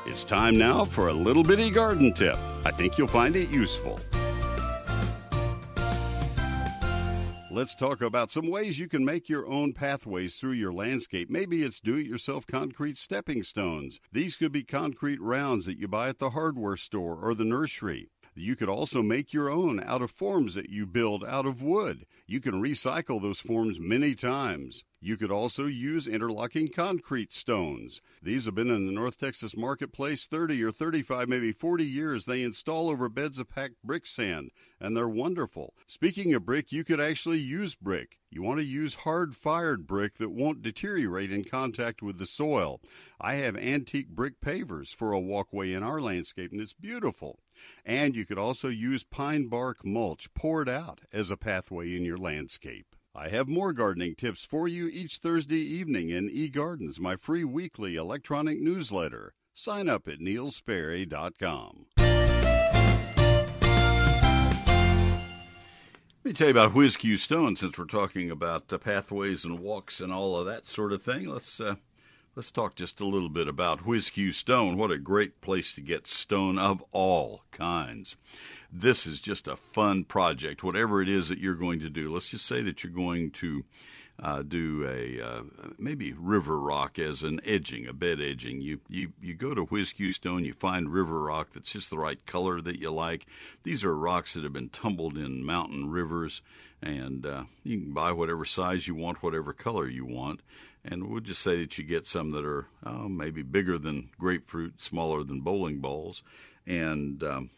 It's 0.05 0.23
time 0.23 0.57
now 0.57 0.85
for 0.85 1.09
a 1.09 1.13
little 1.13 1.43
bitty 1.43 1.69
garden 1.69 2.13
tip. 2.13 2.37
I 2.63 2.71
think 2.71 2.97
you'll 2.97 3.07
find 3.07 3.35
it 3.35 3.49
useful. 3.49 3.99
Let's 7.57 7.73
talk 7.73 8.01
about 8.01 8.29
some 8.29 8.51
ways 8.51 8.77
you 8.77 8.87
can 8.87 9.03
make 9.03 9.29
your 9.29 9.47
own 9.47 9.73
pathways 9.73 10.35
through 10.35 10.51
your 10.51 10.71
landscape. 10.71 11.27
Maybe 11.27 11.63
it's 11.63 11.79
do 11.79 11.95
it 11.95 12.05
yourself 12.05 12.45
concrete 12.45 12.99
stepping 12.99 13.41
stones. 13.41 13.99
These 14.11 14.37
could 14.37 14.51
be 14.51 14.63
concrete 14.63 15.19
rounds 15.19 15.65
that 15.65 15.79
you 15.79 15.87
buy 15.87 16.09
at 16.09 16.19
the 16.19 16.29
hardware 16.29 16.77
store 16.77 17.17
or 17.19 17.33
the 17.33 17.43
nursery. 17.43 18.11
You 18.35 18.55
could 18.55 18.69
also 18.69 19.01
make 19.01 19.33
your 19.33 19.49
own 19.49 19.81
out 19.83 20.03
of 20.03 20.11
forms 20.11 20.53
that 20.53 20.69
you 20.69 20.85
build 20.85 21.25
out 21.25 21.47
of 21.47 21.63
wood. 21.63 22.05
You 22.27 22.39
can 22.41 22.61
recycle 22.61 23.19
those 23.19 23.39
forms 23.39 23.79
many 23.79 24.13
times. 24.13 24.83
You 25.07 25.15
could 25.15 25.31
also 25.31 25.67
use 25.67 26.05
interlocking 26.05 26.67
concrete 26.67 27.31
stones. 27.31 28.01
These 28.21 28.43
have 28.43 28.55
been 28.55 28.69
in 28.69 28.87
the 28.87 28.91
North 28.91 29.17
Texas 29.17 29.55
marketplace 29.55 30.27
30 30.27 30.61
or 30.61 30.73
35, 30.73 31.29
maybe 31.29 31.53
40 31.53 31.85
years. 31.85 32.25
They 32.25 32.43
install 32.43 32.89
over 32.89 33.07
beds 33.07 33.39
of 33.39 33.47
packed 33.47 33.81
brick 33.81 34.05
sand, 34.05 34.51
and 34.81 34.97
they're 34.97 35.07
wonderful. 35.07 35.73
Speaking 35.87 36.33
of 36.33 36.45
brick, 36.45 36.73
you 36.73 36.83
could 36.83 36.99
actually 36.99 37.39
use 37.39 37.73
brick. 37.73 38.19
You 38.29 38.43
want 38.43 38.59
to 38.59 38.65
use 38.65 38.95
hard 38.95 39.33
fired 39.33 39.87
brick 39.87 40.15
that 40.15 40.31
won't 40.31 40.61
deteriorate 40.61 41.31
in 41.31 41.45
contact 41.45 42.01
with 42.01 42.17
the 42.17 42.25
soil. 42.25 42.81
I 43.21 43.35
have 43.35 43.55
antique 43.55 44.09
brick 44.09 44.41
pavers 44.41 44.93
for 44.93 45.13
a 45.13 45.21
walkway 45.21 45.71
in 45.71 45.83
our 45.83 46.01
landscape, 46.01 46.51
and 46.51 46.59
it's 46.59 46.73
beautiful. 46.73 47.39
And 47.85 48.13
you 48.13 48.25
could 48.25 48.37
also 48.37 48.67
use 48.67 49.05
pine 49.05 49.47
bark 49.47 49.85
mulch 49.85 50.33
poured 50.33 50.67
out 50.67 50.99
as 51.13 51.31
a 51.31 51.37
pathway 51.37 51.95
in 51.95 52.03
your 52.03 52.17
landscape. 52.17 52.96
I 53.19 53.29
have 53.29 53.47
more 53.47 53.73
gardening 53.73 54.13
tips 54.13 54.45
for 54.45 54.67
you 54.67 54.87
each 54.87 55.17
Thursday 55.17 55.57
evening 55.57 56.11
in 56.11 56.29
eGardens, 56.29 56.99
my 56.99 57.15
free 57.15 57.43
weekly 57.43 57.95
electronic 57.95 58.61
newsletter. 58.61 59.33
Sign 59.55 59.89
up 59.89 60.07
at 60.07 60.19
neilsperry.com. 60.19 61.87
Let 61.97 62.75
me 66.23 66.33
tell 66.33 66.49
you 66.49 66.51
about 66.51 66.73
Q 66.99 67.17
Stone 67.17 67.55
since 67.55 67.79
we're 67.79 67.85
talking 67.85 68.29
about 68.29 68.71
uh, 68.71 68.77
pathways 68.77 69.43
and 69.43 69.61
walks 69.61 69.99
and 69.99 70.13
all 70.13 70.37
of 70.37 70.45
that 70.45 70.67
sort 70.67 70.93
of 70.93 71.01
thing. 71.01 71.27
Let's 71.27 71.59
uh, 71.59 71.77
let's 72.35 72.51
talk 72.51 72.75
just 72.75 72.99
a 72.99 73.07
little 73.07 73.29
bit 73.29 73.47
about 73.47 73.79
Q 73.83 74.31
Stone. 74.31 74.77
What 74.77 74.91
a 74.91 74.99
great 74.99 75.41
place 75.41 75.73
to 75.73 75.81
get 75.81 76.05
stone 76.05 76.59
of 76.59 76.83
all 76.91 77.45
kinds 77.49 78.15
this 78.71 79.05
is 79.05 79.19
just 79.19 79.47
a 79.47 79.55
fun 79.55 80.03
project, 80.03 80.63
whatever 80.63 81.01
it 81.01 81.09
is 81.09 81.29
that 81.29 81.39
you're 81.39 81.55
going 81.55 81.79
to 81.79 81.89
do. 81.89 82.11
Let's 82.11 82.29
just 82.29 82.45
say 82.45 82.61
that 82.63 82.83
you're 82.83 82.93
going 82.93 83.31
to 83.31 83.63
uh, 84.21 84.41
do 84.41 84.83
a 84.87 85.21
uh, 85.21 85.41
maybe 85.77 86.13
river 86.13 86.59
rock 86.59 86.97
as 86.97 87.21
an 87.23 87.39
edging, 87.45 87.87
a 87.87 87.93
bed 87.93 88.19
edging. 88.19 88.61
You 88.61 88.79
you 88.89 89.13
you 89.21 89.35
go 89.35 89.53
to 89.53 89.65
Q 89.65 90.11
Stone, 90.11 90.45
you 90.45 90.53
find 90.53 90.91
river 90.91 91.21
rock 91.21 91.51
that's 91.51 91.71
just 91.71 91.89
the 91.89 91.99
right 91.99 92.23
color 92.25 92.59
that 92.61 92.79
you 92.79 92.89
like. 92.89 93.27
These 93.63 93.85
are 93.85 93.95
rocks 93.95 94.33
that 94.33 94.43
have 94.43 94.53
been 94.53 94.69
tumbled 94.69 95.17
in 95.17 95.45
mountain 95.45 95.91
rivers, 95.91 96.41
and 96.81 97.25
uh, 97.25 97.43
you 97.63 97.79
can 97.79 97.93
buy 97.93 98.11
whatever 98.11 98.43
size 98.43 98.87
you 98.87 98.95
want, 98.95 99.21
whatever 99.21 99.53
color 99.53 99.87
you 99.87 100.05
want. 100.05 100.41
And 100.83 101.09
we'll 101.09 101.19
just 101.19 101.41
say 101.41 101.57
that 101.57 101.77
you 101.77 101.83
get 101.83 102.07
some 102.07 102.31
that 102.31 102.45
are 102.45 102.67
oh, 102.85 103.09
maybe 103.09 103.43
bigger 103.43 103.77
than 103.77 104.09
grapefruit, 104.17 104.81
smaller 104.81 105.23
than 105.23 105.41
bowling 105.41 105.79
balls, 105.79 106.23
and 106.65 107.21
um, 107.23 107.49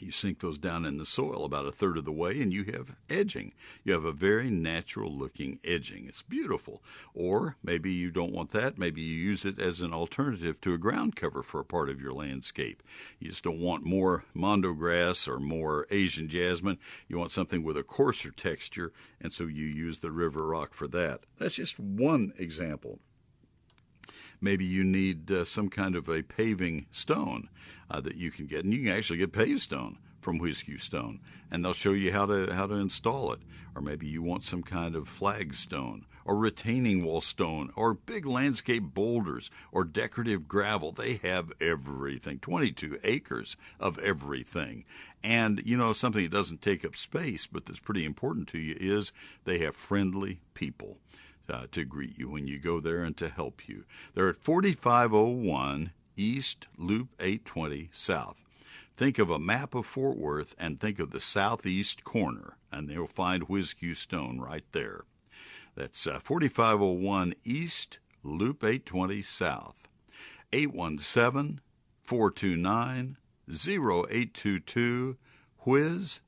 you 0.00 0.10
sink 0.10 0.40
those 0.40 0.58
down 0.58 0.84
in 0.84 0.98
the 0.98 1.06
soil 1.06 1.44
about 1.44 1.66
a 1.66 1.72
third 1.72 1.96
of 1.96 2.04
the 2.04 2.12
way, 2.12 2.40
and 2.40 2.52
you 2.52 2.64
have 2.64 2.94
edging. 3.10 3.52
You 3.84 3.92
have 3.92 4.04
a 4.04 4.12
very 4.12 4.50
natural 4.50 5.12
looking 5.12 5.58
edging. 5.64 6.06
It's 6.06 6.22
beautiful. 6.22 6.82
Or 7.14 7.56
maybe 7.62 7.92
you 7.92 8.10
don't 8.10 8.32
want 8.32 8.50
that. 8.50 8.78
Maybe 8.78 9.00
you 9.00 9.14
use 9.14 9.44
it 9.44 9.58
as 9.58 9.80
an 9.80 9.92
alternative 9.92 10.60
to 10.62 10.74
a 10.74 10.78
ground 10.78 11.16
cover 11.16 11.42
for 11.42 11.60
a 11.60 11.64
part 11.64 11.88
of 11.88 12.00
your 12.00 12.12
landscape. 12.12 12.82
You 13.18 13.30
just 13.30 13.44
don't 13.44 13.60
want 13.60 13.84
more 13.84 14.24
mondo 14.34 14.72
grass 14.72 15.26
or 15.26 15.38
more 15.38 15.86
Asian 15.90 16.28
jasmine. 16.28 16.78
You 17.08 17.18
want 17.18 17.32
something 17.32 17.62
with 17.62 17.76
a 17.76 17.82
coarser 17.82 18.30
texture, 18.30 18.92
and 19.20 19.32
so 19.32 19.44
you 19.44 19.66
use 19.66 19.98
the 19.98 20.10
river 20.10 20.46
rock 20.46 20.74
for 20.74 20.88
that. 20.88 21.20
That's 21.38 21.56
just 21.56 21.78
one 21.78 22.32
example 22.38 23.00
maybe 24.40 24.64
you 24.64 24.84
need 24.84 25.30
uh, 25.30 25.44
some 25.44 25.68
kind 25.68 25.96
of 25.96 26.08
a 26.08 26.22
paving 26.22 26.86
stone 26.90 27.48
uh, 27.90 28.00
that 28.00 28.16
you 28.16 28.30
can 28.30 28.46
get, 28.46 28.64
and 28.64 28.72
you 28.72 28.84
can 28.84 28.96
actually 28.96 29.18
get 29.18 29.32
paved 29.32 29.60
stone 29.60 29.98
from 30.20 30.40
Q 30.40 30.78
Stone, 30.78 31.20
and 31.50 31.64
they'll 31.64 31.72
show 31.72 31.92
you 31.92 32.12
how 32.12 32.26
to 32.26 32.52
how 32.52 32.66
to 32.66 32.74
install 32.74 33.32
it. 33.32 33.40
Or 33.74 33.80
maybe 33.80 34.06
you 34.06 34.22
want 34.22 34.44
some 34.44 34.62
kind 34.62 34.96
of 34.96 35.08
flagstone, 35.08 36.04
or 36.24 36.36
retaining 36.36 37.04
wall 37.04 37.20
stone, 37.20 37.70
or 37.76 37.94
big 37.94 38.26
landscape 38.26 38.82
boulders, 38.82 39.50
or 39.70 39.84
decorative 39.84 40.48
gravel. 40.48 40.90
They 40.90 41.14
have 41.22 41.52
everything. 41.60 42.40
Twenty-two 42.40 42.98
acres 43.04 43.56
of 43.78 43.98
everything, 44.00 44.84
and 45.22 45.62
you 45.64 45.76
know 45.76 45.92
something 45.92 46.24
that 46.24 46.32
doesn't 46.32 46.60
take 46.60 46.84
up 46.84 46.96
space, 46.96 47.46
but 47.46 47.64
that's 47.64 47.78
pretty 47.80 48.04
important 48.04 48.48
to 48.48 48.58
you 48.58 48.76
is 48.78 49.12
they 49.44 49.58
have 49.60 49.76
friendly 49.76 50.40
people. 50.54 50.98
Uh, 51.50 51.66
to 51.72 51.82
greet 51.82 52.18
you 52.18 52.28
when 52.28 52.46
you 52.46 52.58
go 52.58 52.78
there 52.78 53.02
and 53.02 53.16
to 53.16 53.28
help 53.28 53.66
you. 53.66 53.84
They're 54.14 54.28
at 54.28 54.36
4501 54.36 55.92
East 56.14 56.66
Loop 56.76 57.08
820 57.18 57.88
South. 57.90 58.44
Think 58.98 59.18
of 59.18 59.30
a 59.30 59.38
map 59.38 59.74
of 59.74 59.86
Fort 59.86 60.18
Worth 60.18 60.54
and 60.58 60.78
think 60.78 60.98
of 60.98 61.10
the 61.10 61.20
southeast 61.20 62.04
corner, 62.04 62.58
and 62.70 62.90
you'll 62.90 63.06
find 63.06 63.46
Q 63.48 63.94
Stone 63.94 64.40
right 64.40 64.64
there. 64.72 65.04
That's 65.74 66.06
uh, 66.06 66.18
4501 66.18 67.34
East 67.44 67.98
Loop 68.22 68.62
820 68.62 69.22
South. 69.22 69.88
817 70.52 71.60
429 72.02 73.16
0822 73.48 75.16
whiz 75.60 76.20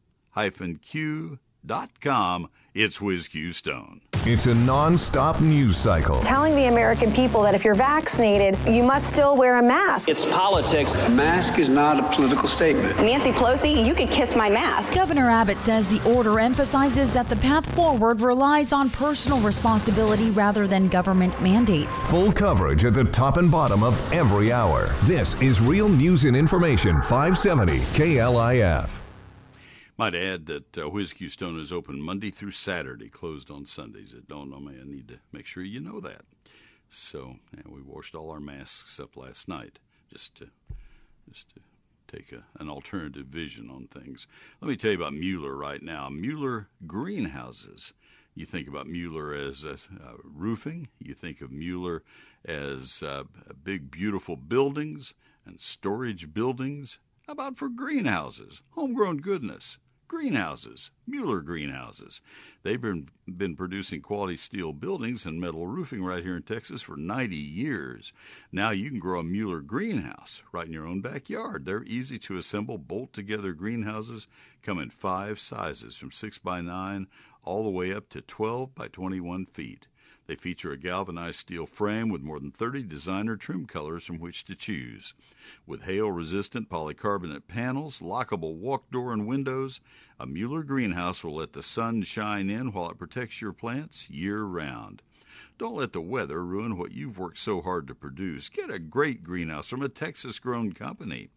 q.com. 0.83 2.49
It's 2.73 3.01
Whiz 3.01 3.29
Q 3.29 3.51
Stone. 3.51 4.01
It's 4.27 4.45
a 4.45 4.55
non-stop 4.55 5.41
news 5.41 5.79
cycle. 5.79 6.21
Telling 6.21 6.55
the 6.55 6.67
American 6.67 7.11
people 7.11 7.41
that 7.41 7.55
if 7.55 7.65
you're 7.65 7.75
vaccinated, 7.75 8.59
you 8.69 8.83
must 8.83 9.09
still 9.09 9.35
wear 9.35 9.59
a 9.59 9.63
mask. 9.63 10.11
It's 10.11 10.27
politics. 10.27 10.95
A 10.95 11.09
mask 11.09 11.59
is 11.59 11.71
not 11.71 11.99
a 11.99 12.15
political 12.15 12.47
statement. 12.47 12.99
Nancy 12.99 13.33
Pelosi, 13.33 13.83
you 13.83 13.95
could 13.95 14.11
kiss 14.11 14.37
my 14.37 14.51
mask. 14.51 14.95
Governor 14.95 15.31
Abbott 15.31 15.57
says 15.57 15.89
the 15.89 16.15
order 16.15 16.39
emphasizes 16.39 17.15
that 17.15 17.31
the 17.31 17.37
path 17.37 17.65
forward 17.75 18.21
relies 18.21 18.75
on 18.75 18.91
personal 18.91 19.41
responsibility 19.41 20.31
rather 20.33 20.67
than 20.67 20.89
government 20.89 21.41
mandates. 21.41 22.03
Full 22.11 22.31
coverage 22.31 22.85
at 22.85 22.93
the 22.93 23.05
top 23.05 23.39
and 23.39 23.51
bottom 23.51 23.83
of 23.83 23.99
every 24.13 24.53
hour. 24.53 24.95
This 25.05 25.41
is 25.41 25.63
Real 25.63 25.89
News 25.89 26.25
and 26.25 26.37
Information 26.37 27.01
570 27.01 27.79
KLIF. 27.97 29.00
Might 30.01 30.15
add 30.15 30.47
that 30.47 30.79
uh, 30.79 30.89
Q 30.89 31.29
Stone 31.29 31.61
is 31.61 31.71
open 31.71 32.01
Monday 32.01 32.31
through 32.31 32.53
Saturday, 32.53 33.11
closed 33.11 33.51
on 33.51 33.67
Sundays. 33.67 34.15
Don't 34.27 34.49
know 34.49 34.59
me. 34.59 34.79
I 34.81 34.87
need 34.87 35.09
to 35.09 35.19
make 35.31 35.45
sure 35.45 35.63
you 35.63 35.79
know 35.79 36.01
that. 36.01 36.23
So 36.89 37.37
yeah, 37.55 37.65
we 37.69 37.83
washed 37.83 38.15
all 38.15 38.31
our 38.31 38.41
masks 38.41 38.99
up 38.99 39.15
last 39.15 39.47
night 39.47 39.79
just 40.11 40.35
to 40.37 40.49
just 41.31 41.51
to 41.51 41.61
take 42.09 42.33
a, 42.33 42.45
an 42.59 42.71
alternative 42.71 43.27
vision 43.27 43.69
on 43.69 43.89
things. 43.89 44.27
Let 44.63 44.71
me 44.71 44.77
tell 44.79 44.93
you 44.93 44.97
about 44.97 45.13
Mueller 45.13 45.55
right 45.55 45.83
now. 45.83 46.09
Mueller 46.09 46.69
greenhouses. 46.87 47.93
You 48.35 48.47
think 48.47 48.69
about 48.69 48.87
Mueller 48.87 49.35
as 49.35 49.67
uh, 49.67 50.13
roofing. 50.25 50.89
You 50.99 51.13
think 51.13 51.43
of 51.43 51.53
Mueller 51.53 52.05
as 52.47 53.03
uh, 53.03 53.25
big, 53.63 53.91
beautiful 53.91 54.37
buildings 54.37 55.13
and 55.45 55.61
storage 55.61 56.33
buildings. 56.33 56.99
How 57.27 57.35
about 57.35 57.59
for 57.59 57.69
greenhouses? 57.69 58.63
Homegrown 58.71 59.19
goodness 59.19 59.77
greenhouses, 60.11 60.91
Mueller 61.07 61.41
greenhouses. 61.41 62.21
They've 62.65 62.81
been, 62.81 63.11
been 63.29 63.55
producing 63.55 64.03
quality 64.03 64.37
steel 64.37 64.73
buildings 64.73 65.25
and 65.25 65.41
metal 65.41 65.69
roofing 65.69 66.03
right 66.03 66.25
here 66.25 66.37
in 66.37 66.43
Texas 66.43 66.83
for 66.83 66.97
90 66.97 67.37
years. 67.37 68.13
Now 68.51 68.71
you 68.71 68.91
can 68.91 68.99
grow 68.99 69.21
a 69.21 69.23
Mueller 69.23 69.61
greenhouse 69.61 70.43
right 70.51 70.67
in 70.67 70.73
your 70.73 70.85
own 70.85 71.01
backyard. 71.01 71.65
They're 71.65 71.85
easy 71.85 72.19
to 72.19 72.37
assemble, 72.37 72.77
bolt 72.77 73.13
together 73.13 73.53
greenhouses 73.53 74.27
come 74.63 74.81
in 74.81 74.91
five 74.91 75.39
sizes 75.39 75.97
from 75.97 76.11
6 76.11 76.39
by 76.39 76.61
9 76.61 77.07
all 77.45 77.63
the 77.63 77.71
way 77.71 77.95
up 77.95 78.09
to 78.09 78.21
12 78.21 78.75
by 78.75 78.89
21 78.89 79.47
feet. 79.47 79.87
They 80.31 80.37
feature 80.37 80.71
a 80.71 80.79
galvanized 80.79 81.41
steel 81.41 81.67
frame 81.67 82.09
with 82.09 82.23
more 82.23 82.39
than 82.39 82.53
30 82.53 82.85
designer 82.85 83.35
trim 83.35 83.67
colors 83.67 84.05
from 84.05 84.21
which 84.21 84.45
to 84.45 84.55
choose. 84.55 85.13
With 85.67 85.83
hail 85.83 86.13
resistant 86.13 86.69
polycarbonate 86.69 87.49
panels, 87.49 87.99
lockable 87.99 88.55
walk 88.55 88.93
door 88.93 89.13
and 89.13 89.27
windows, 89.27 89.81
a 90.21 90.27
Mueller 90.27 90.63
greenhouse 90.63 91.25
will 91.25 91.35
let 91.35 91.53
the 91.53 91.65
sun 91.65 92.05
shine 92.05 92.49
in 92.49 92.71
while 92.71 92.91
it 92.91 92.97
protects 92.97 93.43
your 93.43 93.53
plants 93.53 94.09
year 94.09 94.45
round. 94.45 95.03
Don't 95.59 95.75
let 95.75 95.93
the 95.93 96.01
weather 96.01 96.45
ruin 96.45 96.79
what 96.79 96.93
you've 96.93 97.19
worked 97.19 97.39
so 97.39 97.61
hard 97.61 97.89
to 97.89 97.95
produce. 97.97 98.49
Get 98.49 98.71
a 98.71 98.79
great 98.79 99.25
greenhouse 99.25 99.69
from 99.69 99.83
a 99.83 99.89
Texas 99.89 100.39
grown 100.39 100.75
company. 100.75 101.31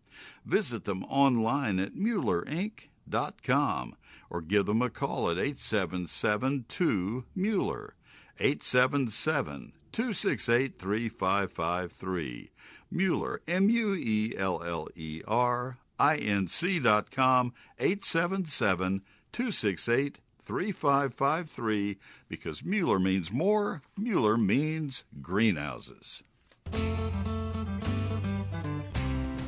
Visit 0.46 0.86
them 0.86 1.04
online 1.06 1.80
at 1.80 1.96
MuellerInc.com 1.96 3.96
or 4.30 4.42
give 4.42 4.68
them 4.68 4.84
a 4.84 4.92
call 4.92 5.32
at 5.32 5.40
877 5.40 6.66
2 6.68 7.26
Mueller. 7.36 7.96
877 8.44 9.72
268 9.94 10.78
3553. 10.78 12.52
Mueller, 12.92 13.42
M 13.48 13.70
U 13.70 13.96
E 13.96 14.34
L 14.38 14.62
L 14.62 14.90
E 14.98 15.22
R 15.26 15.78
I 15.98 16.18
N 16.18 16.50
C 16.50 16.78
dot 16.80 17.10
com, 17.10 17.54
877 17.80 19.02
268 19.32 20.20
3553. 20.40 21.98
Because 22.28 22.66
Mueller 22.66 23.00
means 23.00 23.32
more, 23.32 23.82
Mueller 23.98 24.38
means 24.38 25.06
greenhouses. 25.22 26.22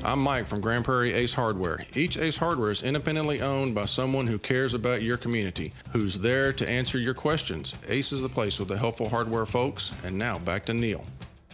I'm 0.05 0.19
Mike 0.19 0.45
from 0.45 0.61
Grand 0.61 0.85
Prairie 0.85 1.13
Ace 1.13 1.33
Hardware. 1.33 1.79
Each 1.95 2.15
Ace 2.15 2.37
Hardware 2.37 2.69
is 2.69 2.83
independently 2.83 3.41
owned 3.41 3.73
by 3.73 3.85
someone 3.85 4.27
who 4.27 4.37
cares 4.37 4.75
about 4.75 5.01
your 5.01 5.17
community, 5.17 5.73
who's 5.93 6.19
there 6.19 6.53
to 6.53 6.69
answer 6.69 6.99
your 6.99 7.15
questions. 7.15 7.73
Ace 7.87 8.11
is 8.11 8.21
the 8.21 8.29
place 8.29 8.59
with 8.59 8.67
the 8.67 8.77
helpful 8.77 9.09
hardware 9.09 9.47
folks. 9.47 9.91
And 10.03 10.15
now 10.15 10.37
back 10.37 10.65
to 10.65 10.75
Neil. 10.75 11.03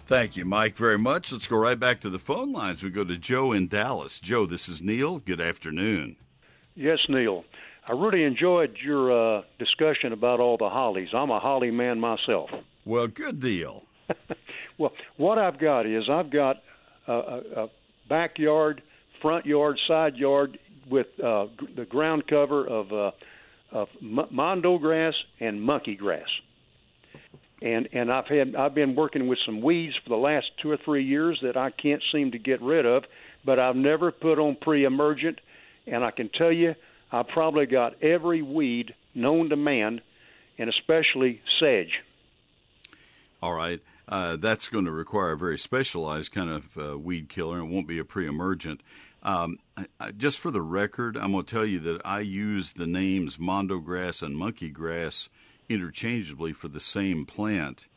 Thank 0.05 0.35
you, 0.35 0.43
Mike, 0.43 0.75
very 0.75 0.97
much. 0.97 1.31
Let's 1.31 1.47
go 1.47 1.55
right 1.55 1.79
back 1.79 2.01
to 2.01 2.09
the 2.09 2.19
phone 2.19 2.51
lines. 2.51 2.83
We 2.83 2.89
go 2.89 3.05
to 3.05 3.17
Joe 3.17 3.53
in 3.53 3.69
Dallas. 3.69 4.19
Joe, 4.19 4.45
this 4.45 4.67
is 4.67 4.81
Neil. 4.81 5.19
Good 5.19 5.39
afternoon. 5.39 6.17
Yes, 6.75 6.99
Neil. 7.07 7.45
I 7.87 7.93
really 7.93 8.25
enjoyed 8.25 8.75
your 8.83 9.37
uh, 9.37 9.43
discussion 9.59 10.11
about 10.11 10.41
all 10.41 10.57
the 10.57 10.69
hollies. 10.69 11.07
I'm 11.13 11.29
a 11.29 11.39
holly 11.39 11.71
man 11.71 12.01
myself. 12.01 12.49
Well, 12.83 13.07
good 13.07 13.39
deal. 13.39 13.83
well, 14.77 14.91
what 15.15 15.37
I've 15.37 15.57
got 15.57 15.85
is 15.85 16.09
I've 16.09 16.29
got 16.29 16.57
a, 17.07 17.13
a, 17.13 17.63
a 17.63 17.69
backyard, 18.11 18.81
front 19.21 19.45
yard, 19.45 19.79
side 19.87 20.17
yard 20.17 20.59
with 20.89 21.07
uh, 21.23 21.45
the 21.77 21.85
ground 21.85 22.23
cover 22.27 22.67
of, 22.67 22.91
uh, 22.91 23.11
of 23.71 23.87
mondo 24.01 24.77
grass 24.77 25.13
and 25.39 25.61
monkey 25.61 25.95
grass. 25.95 26.27
And 27.61 27.87
and 27.93 28.11
I've 28.11 28.25
had 28.25 28.55
I've 28.55 28.73
been 28.73 28.95
working 28.95 29.27
with 29.27 29.37
some 29.45 29.61
weeds 29.61 29.93
for 30.03 30.09
the 30.09 30.15
last 30.15 30.47
two 30.61 30.71
or 30.71 30.77
three 30.83 31.05
years 31.05 31.39
that 31.43 31.55
I 31.55 31.69
can't 31.69 32.01
seem 32.11 32.31
to 32.31 32.39
get 32.39 32.59
rid 32.59 32.87
of, 32.87 33.03
but 33.45 33.59
I've 33.59 33.75
never 33.75 34.11
put 34.11 34.39
on 34.39 34.57
pre-emergent, 34.59 35.39
and 35.85 36.03
I 36.03 36.09
can 36.09 36.29
tell 36.29 36.51
you 36.51 36.73
I 37.11 37.21
probably 37.21 37.67
got 37.67 38.03
every 38.03 38.41
weed 38.41 38.95
known 39.13 39.49
to 39.49 39.55
man, 39.55 40.01
and 40.57 40.69
especially 40.69 41.39
sedge. 41.59 41.93
All 43.43 43.53
right 43.53 43.79
uh, 44.11 44.35
that's 44.35 44.67
going 44.67 44.83
to 44.83 44.91
require 44.91 45.31
a 45.31 45.37
very 45.37 45.57
specialized 45.57 46.33
kind 46.33 46.49
of 46.49 46.77
uh, 46.77 46.99
weed 46.99 47.29
killer. 47.29 47.59
It 47.59 47.65
won't 47.65 47.87
be 47.87 47.97
a 47.97 48.03
pre-emergent. 48.03 48.83
Um, 49.23 49.57
I, 49.99 50.11
just 50.11 50.39
for 50.39 50.51
the 50.51 50.61
record, 50.61 51.15
I'm 51.15 51.31
going 51.31 51.45
to 51.45 51.51
tell 51.51 51.65
you 51.65 51.79
that 51.79 52.01
I 52.03 52.19
use 52.19 52.73
the 52.73 52.87
names 52.87 53.39
mondo 53.39 53.79
grass 53.79 54.21
and 54.21 54.35
monkey 54.35 54.69
grass 54.69 55.29
interchangeably 55.69 56.51
for 56.51 56.67
the 56.67 56.81
same 56.81 57.25
plant, 57.25 57.87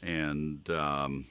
and 0.00 0.68
um, 0.70 1.26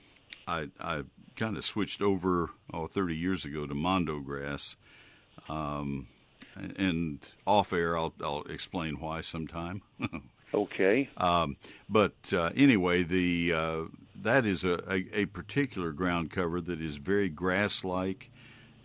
I, 0.48 0.70
I 0.80 1.02
kind 1.36 1.58
of 1.58 1.66
switched 1.66 2.04
over 2.04 2.52
oh, 2.72 2.86
30 2.86 3.16
years 3.16 3.44
ago 3.44 3.66
to 3.66 3.74
mondo 3.74 4.20
grass. 4.20 4.76
Um, 5.50 6.08
and 6.56 7.20
off 7.48 7.74
air, 7.74 7.98
I'll, 7.98 8.14
I'll 8.22 8.44
explain 8.44 9.00
why 9.00 9.22
sometime. 9.22 9.82
okay. 10.54 11.10
Um, 11.18 11.58
but 11.90 12.34
uh, 12.34 12.52
anyway, 12.56 13.02
the 13.04 13.54
uh, 13.56 13.82
that 14.22 14.46
is 14.46 14.64
a, 14.64 14.84
a, 14.90 15.22
a, 15.22 15.26
particular 15.26 15.92
ground 15.92 16.32
cover 16.32 16.62
that 16.62 16.82
is 16.82 16.98
very 16.98 17.30
grass 17.30 17.84
like 17.84 18.30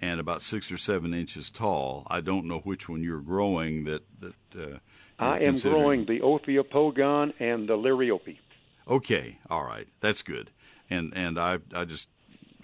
and 0.00 0.20
about 0.20 0.42
six 0.42 0.70
or 0.70 0.76
seven 0.76 1.14
inches 1.14 1.50
tall. 1.50 2.06
I 2.08 2.20
don't 2.20 2.46
know 2.46 2.58
which 2.58 2.88
one 2.88 3.02
you're 3.02 3.20
growing 3.20 3.84
that. 3.84 4.02
that 4.20 4.34
uh, 4.58 4.78
I 5.18 5.40
am 5.40 5.56
growing 5.56 6.04
the 6.04 6.20
Ophiopogon 6.20 7.32
and 7.38 7.68
the 7.68 7.76
Liriope. 7.76 8.38
Okay, 8.88 9.38
all 9.48 9.64
right, 9.64 9.88
that's 10.00 10.22
good. 10.22 10.50
And 10.90 11.12
and 11.16 11.38
I 11.38 11.58
I 11.74 11.84
just 11.84 12.08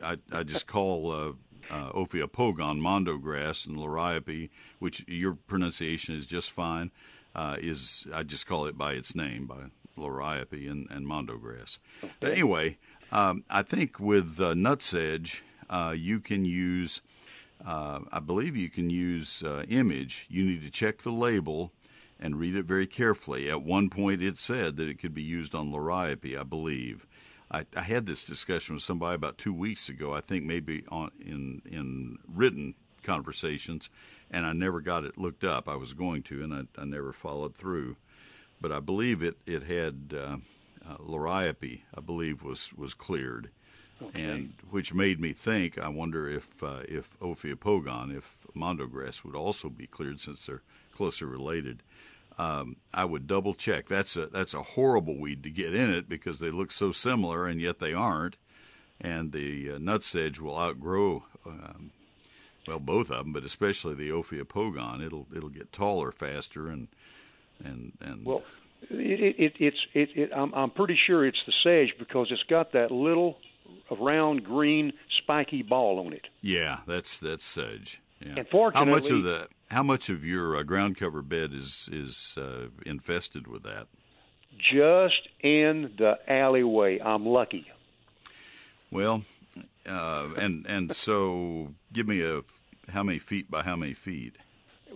I, 0.02 0.18
I 0.30 0.42
just 0.42 0.66
call 0.66 1.10
uh, 1.10 1.32
uh, 1.70 1.92
Ophiopogon 1.92 2.78
mondo 2.78 3.16
grass 3.16 3.64
and 3.64 3.76
Liriope, 3.76 4.50
which 4.78 5.04
your 5.08 5.34
pronunciation 5.34 6.14
is 6.14 6.26
just 6.26 6.50
fine. 6.50 6.90
Uh, 7.34 7.56
is 7.58 8.06
I 8.12 8.22
just 8.24 8.46
call 8.46 8.66
it 8.66 8.76
by 8.76 8.92
its 8.92 9.14
name 9.14 9.46
by 9.46 9.56
liriope 9.96 10.70
and, 10.70 10.88
and 10.90 11.06
mondo 11.06 11.36
grass. 11.36 11.78
Okay. 12.02 12.32
Anyway, 12.32 12.78
um, 13.10 13.44
I 13.50 13.62
think 13.62 13.98
with 14.00 14.40
uh, 14.40 14.54
nutsedge, 14.54 15.42
uh, 15.70 15.94
you 15.96 16.20
can 16.20 16.44
use, 16.44 17.00
uh, 17.66 18.00
I 18.10 18.20
believe 18.20 18.56
you 18.56 18.70
can 18.70 18.90
use 18.90 19.42
uh, 19.42 19.64
image. 19.68 20.26
You 20.30 20.44
need 20.44 20.62
to 20.62 20.70
check 20.70 20.98
the 20.98 21.10
label 21.12 21.72
and 22.20 22.38
read 22.38 22.56
it 22.56 22.64
very 22.64 22.86
carefully. 22.86 23.50
At 23.50 23.62
one 23.62 23.90
point, 23.90 24.22
it 24.22 24.38
said 24.38 24.76
that 24.76 24.88
it 24.88 24.98
could 24.98 25.14
be 25.14 25.22
used 25.22 25.54
on 25.54 25.72
liriope, 25.72 26.38
I 26.38 26.44
believe. 26.44 27.06
I, 27.50 27.66
I 27.76 27.82
had 27.82 28.06
this 28.06 28.24
discussion 28.24 28.74
with 28.76 28.82
somebody 28.82 29.14
about 29.14 29.38
two 29.38 29.52
weeks 29.52 29.88
ago. 29.88 30.14
I 30.14 30.20
think 30.20 30.44
maybe 30.44 30.84
on 30.88 31.10
in 31.20 31.60
in 31.70 32.18
written 32.26 32.74
conversations, 33.02 33.90
and 34.30 34.46
I 34.46 34.52
never 34.52 34.80
got 34.80 35.04
it 35.04 35.18
looked 35.18 35.44
up. 35.44 35.68
I 35.68 35.74
was 35.74 35.92
going 35.92 36.22
to, 36.24 36.42
and 36.42 36.54
I, 36.54 36.80
I 36.80 36.84
never 36.84 37.12
followed 37.12 37.54
through 37.54 37.96
but 38.62 38.72
I 38.72 38.80
believe 38.80 39.22
it 39.22 39.36
it 39.44 39.64
had 39.64 40.14
uh, 40.16 40.36
uh, 40.88 40.96
liriope. 40.98 41.80
I 41.94 42.00
believe 42.00 42.42
was 42.42 42.72
was 42.74 42.94
cleared, 42.94 43.50
okay. 44.00 44.22
and 44.22 44.54
which 44.70 44.94
made 44.94 45.20
me 45.20 45.32
think. 45.32 45.76
I 45.76 45.88
wonder 45.88 46.30
if 46.30 46.62
uh, 46.62 46.82
if 46.88 47.18
Ophiopogon, 47.20 48.16
if 48.16 48.46
Mondograss 48.54 49.24
would 49.24 49.34
also 49.34 49.68
be 49.68 49.86
cleared 49.86 50.20
since 50.20 50.46
they're 50.46 50.62
closer 50.94 51.26
related. 51.26 51.82
Um, 52.38 52.76
I 52.94 53.04
would 53.04 53.26
double 53.26 53.52
check. 53.52 53.88
That's 53.88 54.16
a 54.16 54.26
that's 54.26 54.54
a 54.54 54.62
horrible 54.62 55.18
weed 55.18 55.42
to 55.42 55.50
get 55.50 55.74
in 55.74 55.92
it 55.92 56.08
because 56.08 56.38
they 56.38 56.50
look 56.50 56.72
so 56.72 56.92
similar 56.92 57.46
and 57.46 57.60
yet 57.60 57.78
they 57.78 57.92
aren't. 57.92 58.36
And 59.00 59.32
the 59.32 59.72
uh, 59.72 59.78
nutsedge 59.78 60.38
will 60.38 60.56
outgrow, 60.56 61.24
um, 61.44 61.90
well, 62.68 62.78
both 62.78 63.10
of 63.10 63.24
them, 63.24 63.32
but 63.32 63.42
especially 63.42 63.94
the 63.94 64.10
Ophiopogon. 64.10 65.04
It'll 65.04 65.26
it'll 65.34 65.50
get 65.50 65.72
taller 65.72 66.12
faster 66.12 66.68
and 66.68 66.88
and 67.64 67.92
and 68.00 68.24
well, 68.24 68.42
it, 68.90 69.34
it, 69.38 69.52
it's 69.58 69.76
it, 69.94 70.08
it, 70.14 70.30
I'm 70.34 70.52
I'm 70.54 70.70
pretty 70.70 70.98
sure 71.06 71.26
it's 71.26 71.42
the 71.46 71.52
sedge 71.62 71.98
because 71.98 72.28
it's 72.30 72.42
got 72.44 72.72
that 72.72 72.90
little 72.90 73.38
round 73.90 74.44
green 74.44 74.92
spiky 75.22 75.62
ball 75.62 76.04
on 76.06 76.12
it. 76.12 76.26
Yeah, 76.40 76.78
that's 76.86 77.18
that's 77.18 77.44
sedge. 77.44 78.00
Yeah. 78.20 78.34
Unfortunately, 78.36 78.90
how 78.90 78.94
much 78.94 79.10
of 79.10 79.22
the 79.22 79.48
how 79.70 79.82
much 79.82 80.08
of 80.08 80.24
your 80.24 80.56
uh, 80.56 80.62
ground 80.62 80.96
cover 80.96 81.22
bed 81.22 81.52
is 81.52 81.88
is 81.92 82.36
uh, 82.38 82.68
infested 82.86 83.46
with 83.46 83.62
that? 83.64 83.88
Just 84.58 85.28
in 85.40 85.92
the 85.98 86.18
alleyway. 86.28 87.00
I'm 87.00 87.26
lucky. 87.26 87.70
Well, 88.90 89.24
uh, 89.86 90.28
and 90.36 90.66
and 90.66 90.94
so 90.94 91.68
give 91.92 92.06
me 92.06 92.22
a 92.22 92.42
how 92.90 93.02
many 93.02 93.18
feet 93.18 93.50
by 93.50 93.62
how 93.62 93.76
many 93.76 93.94
feet? 93.94 94.36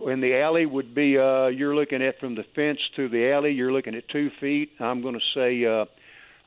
In 0.05 0.21
the 0.21 0.39
alley 0.39 0.65
would 0.65 0.93
be 0.93 1.17
uh, 1.17 1.47
you're 1.47 1.75
looking 1.75 2.01
at 2.01 2.19
from 2.19 2.35
the 2.35 2.43
fence 2.55 2.79
to 2.95 3.09
the 3.09 3.31
alley. 3.31 3.51
You're 3.51 3.71
looking 3.71 3.95
at 3.95 4.07
two 4.09 4.29
feet. 4.39 4.71
I'm 4.79 5.01
going 5.01 5.15
to 5.15 5.25
say 5.33 5.65
uh, 5.65 5.85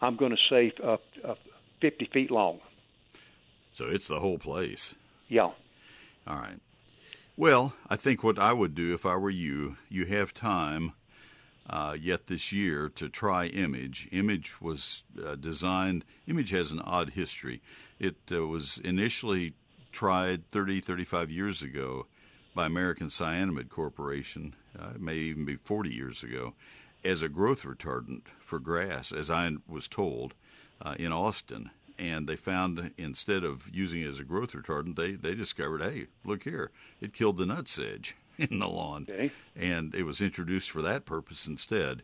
I'm 0.01 0.17
going 0.17 0.33
to 0.33 0.39
say 0.49 0.73
uh, 0.83 0.97
uh, 1.25 1.35
50 1.81 2.09
feet 2.13 2.31
long. 2.31 2.61
So 3.73 3.87
it's 3.87 4.09
the 4.09 4.21
whole 4.21 4.39
place. 4.39 4.95
Yeah. 5.29 5.51
All 6.27 6.37
right. 6.37 6.59
Well, 7.37 7.75
I 7.89 7.97
think 7.97 8.23
what 8.23 8.39
I 8.39 8.53
would 8.53 8.75
do 8.75 8.93
if 8.93 9.07
I 9.07 9.17
were 9.17 9.31
you, 9.31 9.77
you 9.89 10.05
have 10.07 10.35
time 10.35 10.93
uh, 11.69 11.97
yet 11.99 12.27
this 12.27 12.53
year 12.53 12.89
to 12.97 13.09
try 13.09 13.47
Image. 13.47 14.09
Image 14.13 14.61
was 14.61 15.05
uh, 15.25 15.37
designed, 15.37 16.05
Image 16.27 16.51
has 16.51 16.73
an 16.73 16.81
odd 16.81 17.11
history. 17.11 17.63
It 17.99 18.17
uh, 18.33 18.47
was 18.47 18.79
initially 18.85 19.55
tried 19.93 20.51
30, 20.51 20.81
35 20.81 21.31
years 21.31 21.63
ago 21.63 22.07
by 22.61 22.67
American 22.67 23.07
Cyanamid 23.07 23.71
Corporation, 23.71 24.55
uh, 24.79 24.91
it 24.95 25.01
may 25.01 25.15
even 25.15 25.47
be 25.47 25.57
40 25.57 25.89
years 25.89 26.23
ago, 26.23 26.53
as 27.03 27.23
a 27.23 27.29
growth 27.31 27.63
retardant 27.63 28.25
for 28.39 28.59
grass, 28.59 29.13
as 29.13 29.31
I 29.31 29.51
was 29.67 29.89
told 29.89 30.35
uh, 30.83 30.95
in 30.99 31.11
Austin. 31.11 31.71
And 31.99 32.29
they 32.29 32.37
found 32.37 32.91
instead 32.99 33.45
of 33.45 33.71
using 33.73 34.03
it 34.03 34.09
as 34.09 34.21
a 34.21 34.25
growth 34.25 34.53
retardant, 34.53 34.97
they, 34.97 35.13
they 35.13 35.35
discovered, 35.35 35.81
hey, 35.81 36.09
look 36.23 36.43
here, 36.43 36.71
it 37.01 37.15
killed 37.15 37.39
the 37.39 37.47
nutsedge 37.47 38.13
in 38.39 38.59
the 38.59 38.69
lawn. 38.69 39.07
Okay. 39.09 39.31
And 39.57 39.95
it 39.95 40.03
was 40.03 40.21
introduced 40.21 40.71
for 40.71 40.83
that 40.83 41.07
purpose 41.07 41.47
instead. 41.47 42.03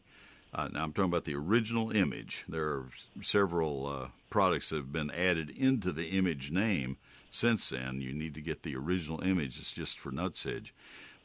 Uh, 0.54 0.68
now 0.72 0.84
I'm 0.84 0.94
talking 0.94 1.11
about 1.11 1.26
the 1.26 1.34
original 1.34 1.94
image. 1.94 2.46
There 2.48 2.64
are 2.64 2.88
several 3.20 3.86
uh, 3.86 4.09
products 4.30 4.70
that 4.70 4.76
have 4.76 4.90
been 4.90 5.11
added 5.11 5.50
into 5.50 5.92
the 5.92 6.12
image 6.12 6.50
name 6.50 6.96
since 7.37 7.70
then. 7.70 8.01
You 8.01 8.12
need 8.12 8.34
to 8.34 8.41
get 8.41 8.62
the 8.62 8.76
original 8.76 9.22
image. 9.22 9.59
It's 9.59 9.72
just 9.72 9.99
for 9.99 10.11
nutsedge. 10.11 10.72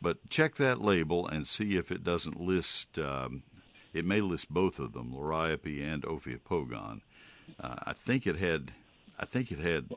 But 0.02 0.30
check 0.30 0.56
that 0.56 0.82
label 0.82 1.28
and 1.28 1.48
see 1.48 1.78
if 1.78 1.92
it 1.92 2.04
doesn't 2.04 2.40
list. 2.40 2.98
Um, 2.98 3.44
it 3.94 4.06
may 4.06 4.22
list 4.22 4.52
both 4.52 4.80
of 4.80 4.94
them, 4.94 5.14
Liriope 5.14 5.82
and 5.82 6.04
Ophiopogon. 6.04 7.02
Uh, 7.60 7.76
I 7.84 7.94
think 7.94 8.26
it 8.26 8.38
had. 8.38 8.72
I 9.20 9.26
think 9.26 9.52
it 9.52 9.60
had. 9.60 9.90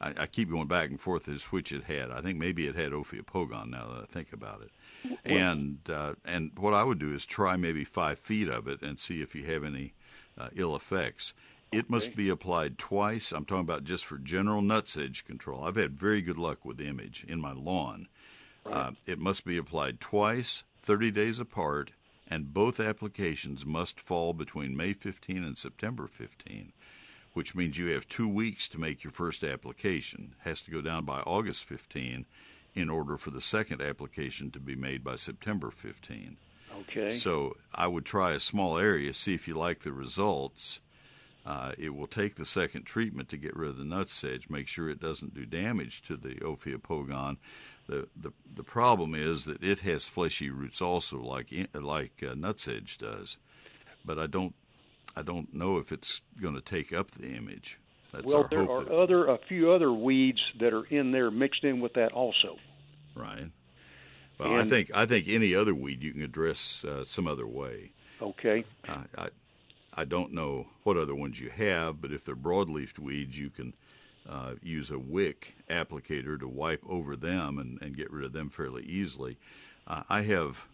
I, 0.00 0.12
I, 0.18 0.26
keep 0.26 0.50
going 0.50 0.68
back 0.68 0.90
and 0.90 1.00
forth 1.00 1.26
as 1.28 1.44
which 1.44 1.72
it 1.72 1.84
had. 1.84 2.10
I 2.10 2.20
think 2.20 2.38
maybe 2.38 2.66
it 2.66 2.74
had 2.74 2.92
Ophiopogon 2.92 3.70
now 3.70 3.88
that 3.88 4.02
I 4.02 4.04
think 4.04 4.32
about 4.32 4.62
it. 4.62 5.18
And 5.24 5.78
uh, 5.90 6.14
and 6.24 6.52
what 6.56 6.74
I 6.74 6.84
would 6.84 6.98
do 6.98 7.12
is 7.12 7.26
try 7.26 7.56
maybe 7.56 7.84
five 7.84 8.18
feet 8.18 8.48
of 8.48 8.68
it 8.68 8.82
and 8.82 8.98
see 8.98 9.20
if 9.20 9.34
you 9.34 9.44
have 9.46 9.64
any 9.64 9.94
uh, 10.38 10.48
ill 10.54 10.76
effects 10.76 11.34
it 11.76 11.90
must 11.90 12.16
be 12.16 12.28
applied 12.28 12.78
twice. 12.78 13.32
I'm 13.32 13.44
talking 13.44 13.60
about 13.60 13.84
just 13.84 14.04
for 14.04 14.18
general 14.18 14.62
nutsedge 14.62 15.24
control. 15.24 15.64
I've 15.64 15.76
had 15.76 15.98
very 15.98 16.22
good 16.22 16.38
luck 16.38 16.64
with 16.64 16.80
Image 16.80 17.24
in 17.28 17.40
my 17.40 17.52
lawn. 17.52 18.08
Uh, 18.64 18.92
it 19.06 19.18
must 19.18 19.44
be 19.44 19.56
applied 19.56 20.00
twice, 20.00 20.64
30 20.82 21.10
days 21.10 21.38
apart, 21.38 21.92
and 22.28 22.52
both 22.52 22.80
applications 22.80 23.64
must 23.64 24.00
fall 24.00 24.32
between 24.32 24.76
May 24.76 24.92
15 24.92 25.44
and 25.44 25.56
September 25.56 26.06
15, 26.08 26.72
which 27.34 27.54
means 27.54 27.78
you 27.78 27.86
have 27.88 28.08
two 28.08 28.28
weeks 28.28 28.66
to 28.68 28.80
make 28.80 29.04
your 29.04 29.12
first 29.12 29.44
application. 29.44 30.34
Has 30.40 30.60
to 30.62 30.70
go 30.70 30.80
down 30.80 31.04
by 31.04 31.20
August 31.20 31.64
15 31.66 32.26
in 32.74 32.90
order 32.90 33.16
for 33.16 33.30
the 33.30 33.40
second 33.40 33.80
application 33.80 34.50
to 34.50 34.58
be 34.60 34.74
made 34.74 35.04
by 35.04 35.16
September 35.16 35.70
15. 35.70 36.36
Okay. 36.80 37.10
So 37.10 37.56
I 37.74 37.86
would 37.86 38.04
try 38.04 38.32
a 38.32 38.40
small 38.40 38.78
area, 38.78 39.12
see 39.14 39.34
if 39.34 39.48
you 39.48 39.54
like 39.54 39.80
the 39.80 39.92
results. 39.92 40.80
Uh, 41.46 41.70
it 41.78 41.94
will 41.94 42.08
take 42.08 42.34
the 42.34 42.44
second 42.44 42.82
treatment 42.82 43.28
to 43.28 43.36
get 43.36 43.54
rid 43.54 43.70
of 43.70 43.76
the 43.76 43.84
nutsedge, 43.84 44.50
make 44.50 44.66
sure 44.66 44.90
it 44.90 44.98
doesn't 44.98 45.32
do 45.32 45.46
damage 45.46 46.02
to 46.02 46.16
the 46.16 46.34
Ophiopogon. 46.36 47.36
The, 47.86 48.08
the 48.16 48.32
the 48.52 48.64
problem 48.64 49.14
is 49.14 49.44
that 49.44 49.62
it 49.62 49.80
has 49.80 50.08
fleshy 50.08 50.50
roots 50.50 50.82
also, 50.82 51.22
like 51.22 51.52
like 51.72 52.20
uh, 52.20 52.34
nutsedge 52.34 52.98
does, 52.98 53.38
but 54.04 54.18
I 54.18 54.26
don't 54.26 54.56
I 55.16 55.22
don't 55.22 55.54
know 55.54 55.78
if 55.78 55.92
it's 55.92 56.20
going 56.40 56.56
to 56.56 56.60
take 56.60 56.92
up 56.92 57.12
the 57.12 57.28
image. 57.28 57.78
That's 58.12 58.24
well, 58.24 58.48
there 58.50 58.68
are 58.68 58.82
that... 58.82 58.92
other 58.92 59.26
a 59.26 59.38
few 59.38 59.70
other 59.70 59.92
weeds 59.92 60.40
that 60.58 60.74
are 60.74 60.84
in 60.86 61.12
there 61.12 61.30
mixed 61.30 61.62
in 61.62 61.80
with 61.80 61.94
that 61.94 62.10
also. 62.10 62.56
Right. 63.14 63.52
Well, 64.38 64.50
and, 64.50 64.62
I 64.62 64.64
think 64.64 64.90
I 64.92 65.06
think 65.06 65.28
any 65.28 65.54
other 65.54 65.76
weed 65.76 66.02
you 66.02 66.12
can 66.12 66.22
address 66.22 66.84
uh, 66.84 67.04
some 67.04 67.28
other 67.28 67.46
way. 67.46 67.92
Okay. 68.20 68.64
I 68.88 69.28
I 69.96 70.04
don't 70.04 70.32
know 70.32 70.66
what 70.82 70.98
other 70.98 71.14
ones 71.14 71.40
you 71.40 71.48
have, 71.48 72.02
but 72.02 72.12
if 72.12 72.24
they're 72.24 72.36
broadleaf 72.36 72.98
weeds, 72.98 73.38
you 73.38 73.48
can 73.48 73.72
uh, 74.28 74.54
use 74.62 74.90
a 74.90 74.98
wick 74.98 75.56
applicator 75.70 76.38
to 76.38 76.46
wipe 76.46 76.82
over 76.88 77.16
them 77.16 77.58
and, 77.58 77.80
and 77.80 77.96
get 77.96 78.10
rid 78.10 78.24
of 78.24 78.32
them 78.32 78.50
fairly 78.50 78.84
easily. 78.84 79.38
Uh, 79.86 80.02
I 80.08 80.22
have. 80.22 80.66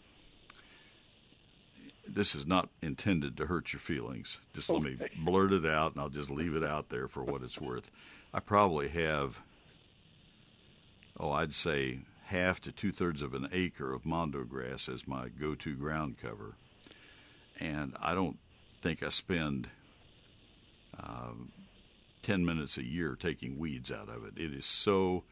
This 2.07 2.35
is 2.35 2.47
not 2.47 2.69
intended 2.83 3.37
to 3.37 3.47
hurt 3.47 3.73
your 3.73 3.81
feelings. 3.81 4.41
Just 4.55 4.69
let 4.71 4.83
me 4.83 4.97
blurt 5.19 5.53
it 5.53 5.65
out, 5.65 5.93
and 5.93 6.01
I'll 6.01 6.09
just 6.09 6.31
leave 6.31 6.57
it 6.57 6.65
out 6.65 6.89
there 6.89 7.07
for 7.07 7.23
what 7.23 7.43
it's 7.43 7.61
worth. 7.61 7.93
I 8.35 8.41
probably 8.41 8.89
have, 8.89 9.41
oh, 11.21 11.31
I'd 11.31 11.55
say 11.55 12.01
half 12.25 12.61
to 12.63 12.73
two 12.73 12.91
thirds 12.91 13.23
of 13.23 13.35
an 13.35 13.49
acre 13.53 13.93
of 13.93 14.05
mondo 14.05 14.43
grass 14.43 14.89
as 14.89 15.07
my 15.07 15.29
go 15.29 15.55
to 15.55 15.77
ground 15.77 16.17
cover. 16.21 16.55
And 17.61 17.95
I 18.01 18.15
don't 18.15 18.39
think 18.83 19.03
I 19.03 19.09
spend 19.11 19.69
uh, 20.99 21.33
10 22.23 22.45
minutes 22.45 22.77
a 22.79 22.85
year 22.85 23.17
taking 23.19 23.59
weeds 23.59 23.91
out 23.91 24.09
of 24.09 24.25
it. 24.25 24.35
It 24.37 24.53
is 24.53 24.67
so 24.67 25.23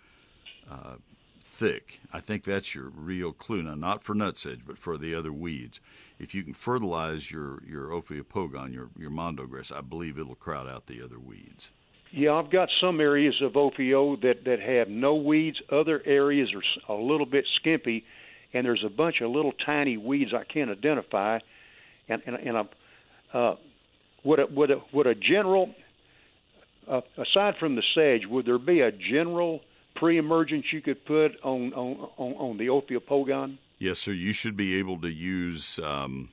uh, 0.71 0.95
thick. 1.43 2.01
I 2.13 2.21
think 2.21 2.45
that's 2.45 2.75
your 2.75 2.91
real 2.95 3.33
clue. 3.33 3.63
Now, 3.63 3.75
not 3.75 4.05
for 4.05 4.15
nutsedge, 4.15 4.61
but 4.67 4.79
for 4.79 4.97
the 4.97 5.15
other 5.15 5.33
weeds. 5.33 5.81
If 6.19 6.35
you 6.35 6.43
can 6.43 6.55
fertilize 6.55 7.31
your, 7.31 7.63
your 7.67 7.89
Ophiopogon, 7.89 8.73
your, 8.73 8.89
your 8.97 9.11
mondo 9.11 9.47
grass, 9.47 9.73
I 9.73 9.81
believe 9.81 10.19
it'll 10.19 10.35
crowd 10.37 10.69
out 10.69 10.87
the 10.87 11.03
other 11.03 11.19
weeds. 11.19 11.71
Yeah, 12.13 12.35
I've 12.35 12.51
got 12.51 12.69
some 12.81 13.01
areas 13.01 13.41
of 13.41 13.53
Ophio 13.53 14.21
that 14.23 14.45
that 14.45 14.59
have 14.59 14.89
no 14.89 15.15
weeds. 15.15 15.59
Other 15.71 16.03
areas 16.05 16.49
are 16.89 16.93
a 16.93 17.01
little 17.01 17.27
bit 17.27 17.45
skimpy, 17.61 18.05
and 18.53 18.67
there's 18.67 18.83
a 18.85 18.91
bunch 18.91 19.21
of 19.21 19.31
little 19.31 19.53
tiny 19.65 19.97
weeds 19.97 20.33
I 20.35 20.43
can't 20.43 20.71
identify. 20.73 21.39
And 22.09 22.21
and, 22.27 22.35
and 22.35 22.59
I, 22.59 22.65
uh, 23.33 23.55
would 24.25 24.41
a, 24.41 24.47
would 24.47 24.71
a, 24.71 24.81
would 24.93 25.07
a 25.07 25.15
general, 25.15 25.75
uh, 26.89 27.01
aside 27.17 27.55
from 27.59 27.77
the 27.77 27.83
sedge, 27.95 28.27
would 28.27 28.47
there 28.47 28.59
be 28.59 28.81
a 28.81 28.93
general 28.93 29.61
pre-emergence 29.97 30.67
you 30.73 30.81
could 30.81 31.05
put 31.05 31.33
on 31.43 31.73
on 31.75 32.09
on, 32.17 32.33
on 32.33 32.57
the 32.59 32.67
Ophiopogon? 32.67 33.59
Yes, 33.79 33.99
sir. 33.99 34.13
You 34.13 34.33
should 34.33 34.57
be 34.57 34.77
able 34.77 35.01
to 35.01 35.11
use. 35.11 35.79
Um, 35.83 36.31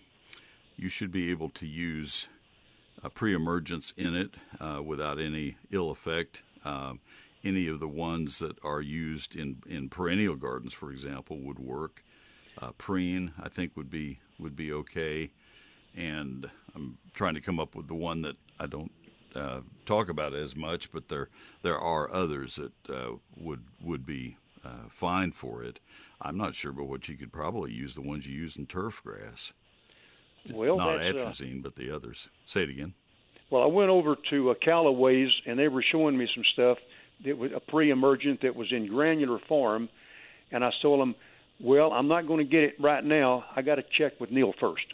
you 0.75 0.89
should 0.89 1.11
be 1.11 1.31
able 1.31 1.49
to 1.49 1.65
use 1.65 2.29
a 3.03 3.09
pre-emergence 3.09 3.93
in 3.97 4.15
it 4.15 4.35
uh, 4.59 4.81
without 4.83 5.19
any 5.19 5.55
ill 5.71 5.89
effect. 5.89 6.43
Um, 6.65 6.99
any 7.43 7.67
of 7.67 7.79
the 7.79 7.87
ones 7.87 8.39
that 8.39 8.57
are 8.63 8.81
used 8.81 9.35
in, 9.35 9.57
in 9.67 9.89
perennial 9.89 10.35
gardens, 10.35 10.73
for 10.73 10.91
example, 10.91 11.39
would 11.39 11.59
work. 11.59 12.03
Uh, 12.61 12.71
preen, 12.77 13.31
I 13.41 13.49
think, 13.49 13.77
would 13.77 13.89
be 13.89 14.19
would 14.39 14.55
be 14.55 14.71
okay. 14.71 15.29
And 15.97 16.49
I'm 16.75 16.97
trying 17.13 17.33
to 17.33 17.41
come 17.41 17.59
up 17.59 17.75
with 17.75 17.87
the 17.87 17.95
one 17.95 18.21
that 18.21 18.35
I 18.59 18.67
don't 18.67 18.91
uh, 19.35 19.61
talk 19.85 20.09
about 20.09 20.33
as 20.33 20.55
much, 20.55 20.91
but 20.91 21.09
there 21.09 21.29
there 21.63 21.77
are 21.77 22.11
others 22.13 22.55
that 22.55 22.95
uh, 22.95 23.15
would 23.35 23.63
would 23.81 24.05
be 24.05 24.37
uh, 24.63 24.89
fine 24.89 25.31
for 25.31 25.63
it. 25.63 25.79
I'm 26.21 26.37
not 26.37 26.55
sure, 26.55 26.71
but 26.71 26.85
what 26.85 27.07
you 27.07 27.15
could 27.15 27.31
probably 27.31 27.71
use 27.71 27.95
the 27.95 28.01
ones 28.01 28.27
you 28.27 28.35
use 28.35 28.55
in 28.55 28.65
turf 28.65 29.03
grass. 29.03 29.53
Well, 30.51 30.77
not 30.77 30.97
uh, 30.97 30.99
atrazine, 30.99 31.61
but 31.61 31.75
the 31.75 31.91
others. 31.91 32.29
Say 32.45 32.63
it 32.63 32.69
again. 32.69 32.93
Well, 33.49 33.63
I 33.63 33.67
went 33.67 33.89
over 33.89 34.15
to 34.29 34.51
uh, 34.51 34.53
Calloway's, 34.55 35.31
and 35.45 35.57
they 35.57 35.67
were 35.67 35.83
showing 35.83 36.17
me 36.17 36.27
some 36.33 36.43
stuff 36.53 36.77
that 37.23 37.37
was 37.37 37.51
a 37.53 37.59
pre-emergent 37.59 38.41
that 38.41 38.55
was 38.55 38.71
in 38.71 38.87
granular 38.87 39.39
form, 39.47 39.89
and 40.51 40.63
I 40.63 40.71
told 40.81 40.99
them, 40.99 41.15
"Well, 41.59 41.91
I'm 41.91 42.07
not 42.07 42.27
going 42.27 42.39
to 42.39 42.49
get 42.49 42.63
it 42.63 42.75
right 42.79 43.03
now. 43.03 43.45
I 43.55 43.61
got 43.61 43.75
to 43.75 43.83
check 43.97 44.19
with 44.19 44.31
Neil 44.31 44.53
first. 44.59 44.85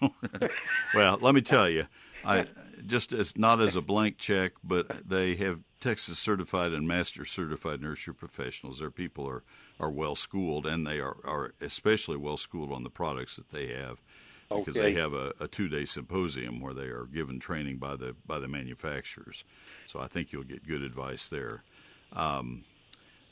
well, 0.94 1.18
let 1.20 1.34
me 1.34 1.40
tell 1.40 1.68
you, 1.68 1.86
I 2.24 2.46
just 2.86 3.12
as 3.12 3.36
not 3.36 3.60
as 3.60 3.76
a 3.76 3.82
blank 3.82 4.18
check, 4.18 4.52
but 4.62 5.08
they 5.08 5.34
have 5.36 5.60
Texas 5.80 6.18
certified 6.18 6.72
and 6.72 6.86
master 6.86 7.24
certified 7.24 7.80
nursery 7.80 8.14
professionals. 8.14 8.78
Their 8.78 8.90
people 8.90 9.28
are 9.28 9.42
are 9.80 9.90
well 9.90 10.14
schooled, 10.14 10.66
and 10.66 10.86
they 10.86 11.00
are 11.00 11.16
are 11.24 11.52
especially 11.60 12.16
well 12.16 12.36
schooled 12.36 12.72
on 12.72 12.82
the 12.82 12.90
products 12.90 13.36
that 13.36 13.50
they 13.50 13.68
have 13.68 14.00
because 14.48 14.78
okay. 14.78 14.92
they 14.92 15.00
have 15.00 15.12
a, 15.12 15.32
a 15.40 15.48
two 15.48 15.68
day 15.68 15.84
symposium 15.84 16.60
where 16.60 16.74
they 16.74 16.86
are 16.86 17.04
given 17.04 17.38
training 17.38 17.76
by 17.78 17.96
the 17.96 18.14
by 18.26 18.38
the 18.38 18.48
manufacturers. 18.48 19.44
So 19.86 20.00
I 20.00 20.06
think 20.06 20.32
you'll 20.32 20.44
get 20.44 20.66
good 20.66 20.82
advice 20.82 21.28
there. 21.28 21.62
Um, 22.12 22.64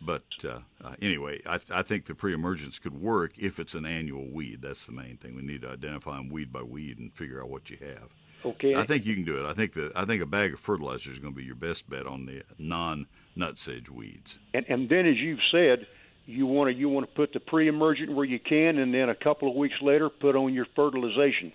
but 0.01 0.25
uh, 0.45 0.59
uh, 0.85 0.95
anyway, 1.01 1.41
I, 1.47 1.59
th- 1.59 1.71
I, 1.71 1.83
think 1.83 2.05
the 2.05 2.15
pre-emergence 2.15 2.79
could 2.79 3.01
work 3.01 3.39
if 3.39 3.59
it's 3.59 3.75
an 3.75 3.87
annual 3.87 4.27
weed. 4.31 4.63
That's 4.63 4.87
the 4.87 4.93
main 4.93 5.17
thing. 5.17 5.35
We 5.35 5.43
need 5.43 5.63
to 5.63 5.71
identify 5.71 6.17
them 6.17 6.29
weed 6.29 6.53
by 6.53 6.63
weed 6.63 6.99
and 6.99 7.13
figure 7.15 7.43
out 7.43 7.49
what 7.49 7.71
you 7.71 7.79
have. 7.81 8.11
Okay. 8.45 8.75
I 8.75 8.85
think 8.85 9.07
you 9.07 9.15
can 9.15 9.25
do 9.25 9.45
it. 9.45 9.49
I 9.49 9.55
think 9.55 9.73
that 9.73 9.93
I 9.97 10.05
think 10.05 10.23
a 10.23 10.27
bag 10.27 10.53
of 10.53 10.61
fertilizer 10.61 11.11
is 11.11 11.19
going 11.19 11.33
to 11.33 11.37
be 11.37 11.45
your 11.45 11.57
best 11.57 11.89
bet 11.89 12.07
on 12.07 12.27
the 12.27 12.43
non-nutsedge 12.59 13.89
weeds. 13.89 14.39
And, 14.55 14.65
and 14.69 14.89
then, 14.89 15.07
as 15.07 15.17
you've 15.17 15.41
said, 15.51 15.87
you 16.27 16.47
want 16.47 16.71
to 16.71 16.77
you 16.77 16.89
want 16.89 17.09
to 17.09 17.15
put 17.15 17.33
the 17.33 17.41
pre-emergent 17.41 18.15
where 18.15 18.25
you 18.25 18.39
can, 18.39 18.79
and 18.79 18.93
then 18.93 19.09
a 19.09 19.15
couple 19.15 19.49
of 19.49 19.57
weeks 19.57 19.77
later, 19.81 20.11
put 20.11 20.37
on 20.37 20.53
your 20.53 20.67
fertilization. 20.77 21.53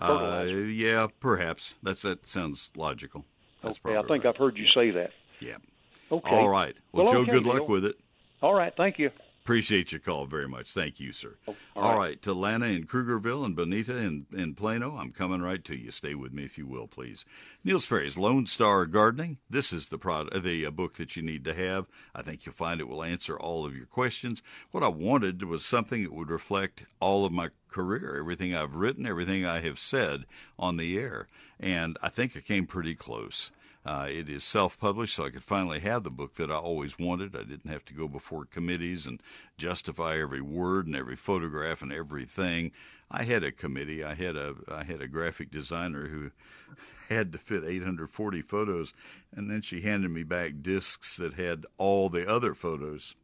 Uh, 0.00 0.46
yeah, 0.46 1.08
perhaps. 1.18 1.76
That's 1.82 2.02
that 2.02 2.26
sounds 2.26 2.70
logical. 2.76 3.24
That's 3.62 3.80
okay, 3.84 3.96
I 3.96 4.00
think 4.02 4.24
right. 4.24 4.26
I've 4.26 4.36
heard 4.36 4.56
you 4.56 4.66
say 4.74 4.90
that. 4.92 5.10
Yeah. 5.40 5.56
Okay. 6.10 6.36
All 6.36 6.48
right. 6.48 6.76
Well, 6.92 7.04
well 7.04 7.14
Joe, 7.14 7.20
okay, 7.20 7.32
good 7.32 7.46
luck 7.46 7.58
Neil. 7.58 7.68
with 7.68 7.84
it. 7.84 7.96
All 8.42 8.54
right. 8.54 8.72
Thank 8.76 8.98
you. 8.98 9.10
Appreciate 9.42 9.90
your 9.90 10.00
call 10.00 10.26
very 10.26 10.46
much. 10.46 10.72
Thank 10.72 11.00
you, 11.00 11.12
sir. 11.12 11.36
all 11.46 11.56
all 11.74 11.92
right. 11.92 11.98
right. 11.98 12.22
To 12.22 12.34
Lana 12.34 12.66
in 12.66 12.86
Krugerville 12.86 13.44
and 13.44 13.56
Bonita 13.56 13.96
in, 13.96 14.26
in 14.32 14.54
Plano, 14.54 14.96
I'm 14.96 15.12
coming 15.12 15.40
right 15.40 15.64
to 15.64 15.74
you. 15.74 15.90
Stay 15.90 16.14
with 16.14 16.32
me 16.32 16.44
if 16.44 16.58
you 16.58 16.66
will, 16.66 16.86
please. 16.86 17.24
Neil 17.64 17.80
Sperry's 17.80 18.18
Lone 18.18 18.46
Star 18.46 18.84
Gardening. 18.84 19.38
This 19.48 19.72
is 19.72 19.88
the 19.88 19.98
product, 19.98 20.42
the 20.44 20.66
uh, 20.66 20.70
book 20.70 20.94
that 20.94 21.16
you 21.16 21.22
need 21.22 21.42
to 21.44 21.54
have. 21.54 21.86
I 22.14 22.22
think 22.22 22.44
you'll 22.44 22.54
find 22.54 22.80
it 22.80 22.88
will 22.88 23.02
answer 23.02 23.36
all 23.36 23.64
of 23.64 23.74
your 23.74 23.86
questions. 23.86 24.42
What 24.72 24.84
I 24.84 24.88
wanted 24.88 25.42
was 25.44 25.64
something 25.64 26.02
that 26.02 26.12
would 26.12 26.30
reflect 26.30 26.84
all 27.00 27.24
of 27.24 27.32
my 27.32 27.48
career, 27.70 28.18
everything 28.20 28.54
I've 28.54 28.76
written, 28.76 29.06
everything 29.06 29.46
I 29.46 29.60
have 29.60 29.80
said 29.80 30.26
on 30.58 30.76
the 30.76 30.98
air, 30.98 31.28
and 31.58 31.96
I 32.02 32.10
think 32.10 32.36
I 32.36 32.40
came 32.40 32.66
pretty 32.66 32.94
close. 32.94 33.50
Uh, 33.84 34.06
it 34.10 34.28
is 34.28 34.44
self 34.44 34.78
published, 34.78 35.16
so 35.16 35.24
I 35.24 35.30
could 35.30 35.42
finally 35.42 35.80
have 35.80 36.02
the 36.02 36.10
book 36.10 36.34
that 36.34 36.50
I 36.50 36.56
always 36.56 36.98
wanted. 36.98 37.34
I 37.34 37.44
didn't 37.44 37.70
have 37.70 37.84
to 37.86 37.94
go 37.94 38.08
before 38.08 38.44
committees 38.44 39.06
and 39.06 39.22
justify 39.56 40.20
every 40.20 40.42
word 40.42 40.86
and 40.86 40.94
every 40.94 41.16
photograph 41.16 41.80
and 41.80 41.90
everything. 41.90 42.72
I 43.10 43.24
had 43.24 43.42
a 43.42 43.50
committee. 43.50 44.04
I 44.04 44.14
had 44.14 44.36
a 44.36 44.54
I 44.70 44.84
had 44.84 45.00
a 45.00 45.08
graphic 45.08 45.50
designer 45.50 46.08
who 46.08 46.30
had 47.08 47.32
to 47.32 47.38
fit 47.38 47.64
840 47.64 48.42
photos, 48.42 48.92
and 49.34 49.50
then 49.50 49.62
she 49.62 49.80
handed 49.80 50.10
me 50.10 50.24
back 50.24 50.60
discs 50.60 51.16
that 51.16 51.34
had 51.34 51.64
all 51.78 52.10
the 52.10 52.28
other 52.28 52.54
photos. 52.54 53.14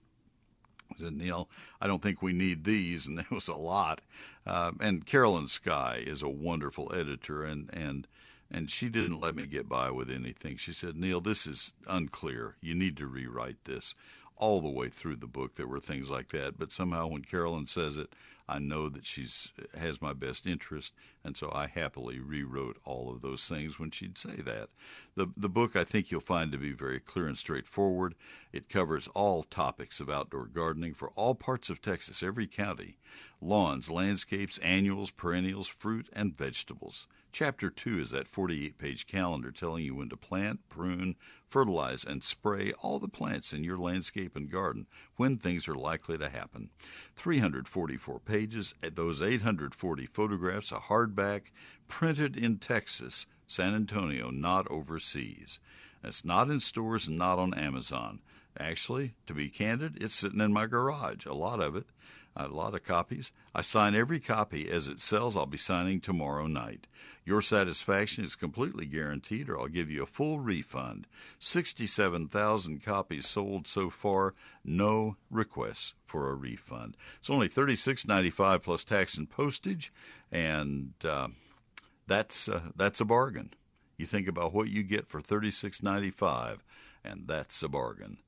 I 0.90 0.98
said, 0.98 1.12
Neil, 1.14 1.50
I 1.80 1.86
don't 1.86 2.02
think 2.02 2.22
we 2.22 2.32
need 2.32 2.64
these, 2.64 3.06
and 3.06 3.18
there 3.18 3.26
was 3.30 3.48
a 3.48 3.56
lot. 3.56 4.00
Uh, 4.46 4.72
and 4.80 5.04
Carolyn 5.04 5.48
Sky 5.48 6.02
is 6.06 6.22
a 6.22 6.30
wonderful 6.30 6.94
editor, 6.94 7.44
and 7.44 7.68
and 7.74 8.08
and 8.50 8.70
she 8.70 8.88
didn't 8.88 9.20
let 9.20 9.34
me 9.36 9.46
get 9.46 9.68
by 9.68 9.90
with 9.90 10.10
anything. 10.10 10.56
She 10.56 10.72
said, 10.72 10.96
Neil, 10.96 11.20
this 11.20 11.46
is 11.46 11.72
unclear. 11.88 12.56
You 12.60 12.74
need 12.74 12.96
to 12.98 13.06
rewrite 13.06 13.64
this. 13.64 13.94
all 14.36 14.60
the 14.60 14.68
way 14.68 14.88
through 14.88 15.16
the 15.16 15.26
book 15.26 15.54
there 15.54 15.66
were 15.66 15.80
things 15.80 16.10
like 16.10 16.28
that. 16.28 16.58
But 16.58 16.72
somehow 16.72 17.08
when 17.08 17.22
Carolyn 17.22 17.66
says 17.66 17.96
it, 17.96 18.10
I 18.48 18.60
know 18.60 18.88
that 18.88 19.04
she's 19.04 19.50
has 19.76 20.00
my 20.00 20.12
best 20.12 20.46
interest, 20.46 20.92
and 21.24 21.36
so 21.36 21.50
I 21.52 21.66
happily 21.66 22.20
rewrote 22.20 22.76
all 22.84 23.10
of 23.10 23.20
those 23.20 23.44
things 23.48 23.78
when 23.78 23.90
she'd 23.90 24.16
say 24.18 24.36
that. 24.36 24.68
The 25.16 25.28
the 25.36 25.48
book 25.48 25.74
I 25.74 25.82
think 25.82 26.10
you'll 26.10 26.20
find 26.20 26.52
to 26.52 26.58
be 26.58 26.70
very 26.72 27.00
clear 27.00 27.26
and 27.26 27.36
straightforward. 27.36 28.14
It 28.52 28.68
covers 28.68 29.08
all 29.08 29.42
topics 29.42 29.98
of 29.98 30.08
outdoor 30.08 30.46
gardening 30.46 30.94
for 30.94 31.10
all 31.16 31.34
parts 31.34 31.70
of 31.70 31.82
Texas, 31.82 32.22
every 32.22 32.46
county, 32.46 32.98
lawns, 33.40 33.90
landscapes, 33.90 34.58
annuals, 34.58 35.10
perennials, 35.10 35.66
fruit, 35.66 36.08
and 36.12 36.36
vegetables. 36.36 37.08
Chapter 37.38 37.68
2 37.68 38.00
is 38.00 38.10
that 38.12 38.26
48 38.26 38.78
page 38.78 39.06
calendar 39.06 39.50
telling 39.50 39.84
you 39.84 39.94
when 39.94 40.08
to 40.08 40.16
plant, 40.16 40.66
prune, 40.70 41.16
fertilize, 41.46 42.02
and 42.02 42.24
spray 42.24 42.72
all 42.80 42.98
the 42.98 43.08
plants 43.08 43.52
in 43.52 43.62
your 43.62 43.76
landscape 43.76 44.36
and 44.36 44.50
garden 44.50 44.86
when 45.16 45.36
things 45.36 45.68
are 45.68 45.74
likely 45.74 46.16
to 46.16 46.30
happen. 46.30 46.70
344 47.14 48.20
pages, 48.20 48.74
eh, 48.82 48.88
those 48.90 49.20
840 49.20 50.06
photographs, 50.06 50.72
a 50.72 50.76
hardback, 50.76 51.52
printed 51.88 52.38
in 52.38 52.56
Texas, 52.56 53.26
San 53.46 53.74
Antonio, 53.74 54.30
not 54.30 54.66
overseas. 54.70 55.60
It's 56.02 56.24
not 56.24 56.48
in 56.48 56.60
stores 56.60 57.06
and 57.06 57.18
not 57.18 57.38
on 57.38 57.52
Amazon. 57.52 58.20
Actually, 58.58 59.12
to 59.26 59.34
be 59.34 59.50
candid, 59.50 60.02
it's 60.02 60.14
sitting 60.14 60.40
in 60.40 60.54
my 60.54 60.64
garage, 60.64 61.26
a 61.26 61.34
lot 61.34 61.60
of 61.60 61.76
it 61.76 61.84
a 62.36 62.48
lot 62.48 62.74
of 62.74 62.84
copies. 62.84 63.32
I 63.54 63.62
sign 63.62 63.94
every 63.94 64.20
copy 64.20 64.70
as 64.70 64.86
it 64.86 65.00
sells. 65.00 65.36
I'll 65.36 65.46
be 65.46 65.56
signing 65.56 66.00
tomorrow 66.00 66.46
night. 66.46 66.86
Your 67.24 67.40
satisfaction 67.40 68.24
is 68.24 68.36
completely 68.36 68.86
guaranteed, 68.86 69.48
or 69.48 69.58
I'll 69.58 69.68
give 69.68 69.90
you 69.90 70.02
a 70.02 70.06
full 70.06 70.38
refund. 70.38 71.06
67,000 71.38 72.84
copies 72.84 73.26
sold 73.26 73.66
so 73.66 73.90
far. 73.90 74.34
No 74.64 75.16
requests 75.30 75.94
for 76.04 76.30
a 76.30 76.34
refund. 76.34 76.96
It's 77.18 77.30
only 77.30 77.48
$36.95 77.48 78.62
plus 78.62 78.84
tax 78.84 79.16
and 79.16 79.28
postage, 79.28 79.92
and 80.30 80.92
uh, 81.04 81.28
that's 82.06 82.48
uh, 82.48 82.60
that's 82.76 83.00
a 83.00 83.04
bargain. 83.04 83.54
You 83.96 84.06
think 84.06 84.28
about 84.28 84.52
what 84.52 84.68
you 84.68 84.82
get 84.82 85.08
for 85.08 85.22
$36.95, 85.22 86.58
and 87.02 87.26
that's 87.26 87.62
a 87.62 87.68
bargain. 87.68 88.18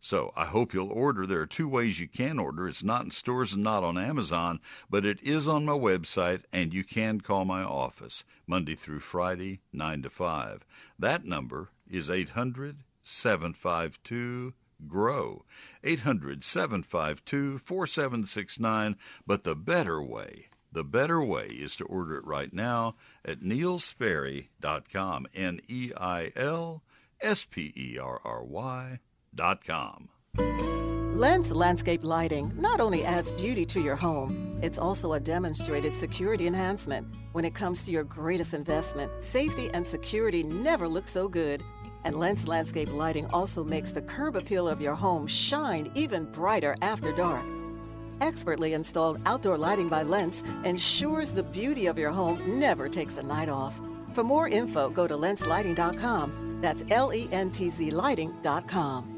So 0.00 0.32
I 0.36 0.44
hope 0.44 0.72
you'll 0.72 0.92
order. 0.92 1.26
There 1.26 1.40
are 1.40 1.46
two 1.46 1.68
ways 1.68 1.98
you 1.98 2.06
can 2.06 2.38
order. 2.38 2.68
It's 2.68 2.84
not 2.84 3.02
in 3.02 3.10
stores 3.10 3.52
and 3.52 3.64
not 3.64 3.82
on 3.82 3.98
Amazon, 3.98 4.60
but 4.88 5.04
it 5.04 5.20
is 5.22 5.48
on 5.48 5.64
my 5.64 5.72
website, 5.72 6.44
and 6.52 6.72
you 6.72 6.84
can 6.84 7.20
call 7.20 7.44
my 7.44 7.62
office 7.62 8.22
Monday 8.46 8.76
through 8.76 9.00
Friday, 9.00 9.60
9 9.72 10.02
to 10.02 10.10
5. 10.10 10.64
That 10.98 11.24
number 11.24 11.70
is 11.90 12.08
800 12.08 12.84
752 13.02 14.54
GROW. 14.86 15.44
800 15.82 16.44
752 16.44 17.58
4769. 17.58 18.96
But 19.26 19.42
the 19.42 19.56
better 19.56 20.00
way, 20.00 20.46
the 20.70 20.84
better 20.84 21.20
way 21.20 21.46
is 21.46 21.74
to 21.76 21.84
order 21.86 22.16
it 22.16 22.24
right 22.24 22.52
now 22.52 22.94
at 23.24 23.40
neilsperry.com. 23.40 25.26
N 25.34 25.60
E 25.66 25.92
I 25.96 26.32
L 26.36 26.84
S 27.20 27.44
P 27.44 27.72
E 27.76 27.98
R 27.98 28.20
R 28.24 28.44
Y 28.44 29.00
Lentz 31.18 31.50
Landscape 31.50 32.04
Lighting 32.04 32.52
not 32.56 32.80
only 32.80 33.04
adds 33.04 33.32
beauty 33.32 33.64
to 33.66 33.80
your 33.80 33.96
home, 33.96 34.56
it's 34.62 34.78
also 34.78 35.14
a 35.14 35.20
demonstrated 35.20 35.92
security 35.92 36.46
enhancement. 36.46 37.06
When 37.32 37.44
it 37.44 37.54
comes 37.54 37.84
to 37.84 37.90
your 37.90 38.04
greatest 38.04 38.54
investment, 38.54 39.10
safety 39.24 39.68
and 39.74 39.84
security 39.84 40.44
never 40.44 40.86
look 40.86 41.08
so 41.08 41.28
good. 41.28 41.62
And 42.04 42.14
Lentz 42.16 42.46
Landscape 42.46 42.92
Lighting 42.92 43.26
also 43.32 43.64
makes 43.64 43.90
the 43.90 44.02
curb 44.02 44.36
appeal 44.36 44.68
of 44.68 44.80
your 44.80 44.94
home 44.94 45.26
shine 45.26 45.90
even 45.96 46.24
brighter 46.26 46.76
after 46.82 47.12
dark. 47.12 47.44
Expertly 48.20 48.74
installed 48.74 49.20
outdoor 49.26 49.58
lighting 49.58 49.88
by 49.88 50.02
Lentz 50.04 50.42
ensures 50.64 51.34
the 51.34 51.42
beauty 51.42 51.86
of 51.86 51.98
your 51.98 52.10
home 52.10 52.60
never 52.60 52.88
takes 52.88 53.18
a 53.18 53.22
night 53.22 53.48
off. 53.48 53.80
For 54.14 54.22
more 54.22 54.48
info, 54.48 54.88
go 54.88 55.08
to 55.08 55.14
lentzlighting.com. 55.14 56.58
That's 56.60 56.84
L 56.90 57.12
E 57.12 57.28
N 57.32 57.50
T 57.50 57.68
Z 57.68 57.90
lighting.com. 57.90 59.17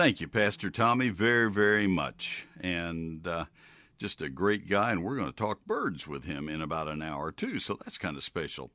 Thank 0.00 0.22
you, 0.22 0.28
Pastor 0.28 0.70
Tommy, 0.70 1.10
very, 1.10 1.50
very 1.50 1.86
much. 1.86 2.46
And 2.58 3.26
uh, 3.28 3.44
just 3.98 4.22
a 4.22 4.30
great 4.30 4.66
guy. 4.66 4.92
And 4.92 5.04
we're 5.04 5.18
going 5.18 5.30
to 5.30 5.36
talk 5.36 5.66
birds 5.66 6.08
with 6.08 6.24
him 6.24 6.48
in 6.48 6.62
about 6.62 6.88
an 6.88 7.02
hour 7.02 7.30
too. 7.30 7.58
So 7.58 7.74
that's 7.74 7.98
kind 7.98 8.16
of 8.16 8.24
special. 8.24 8.70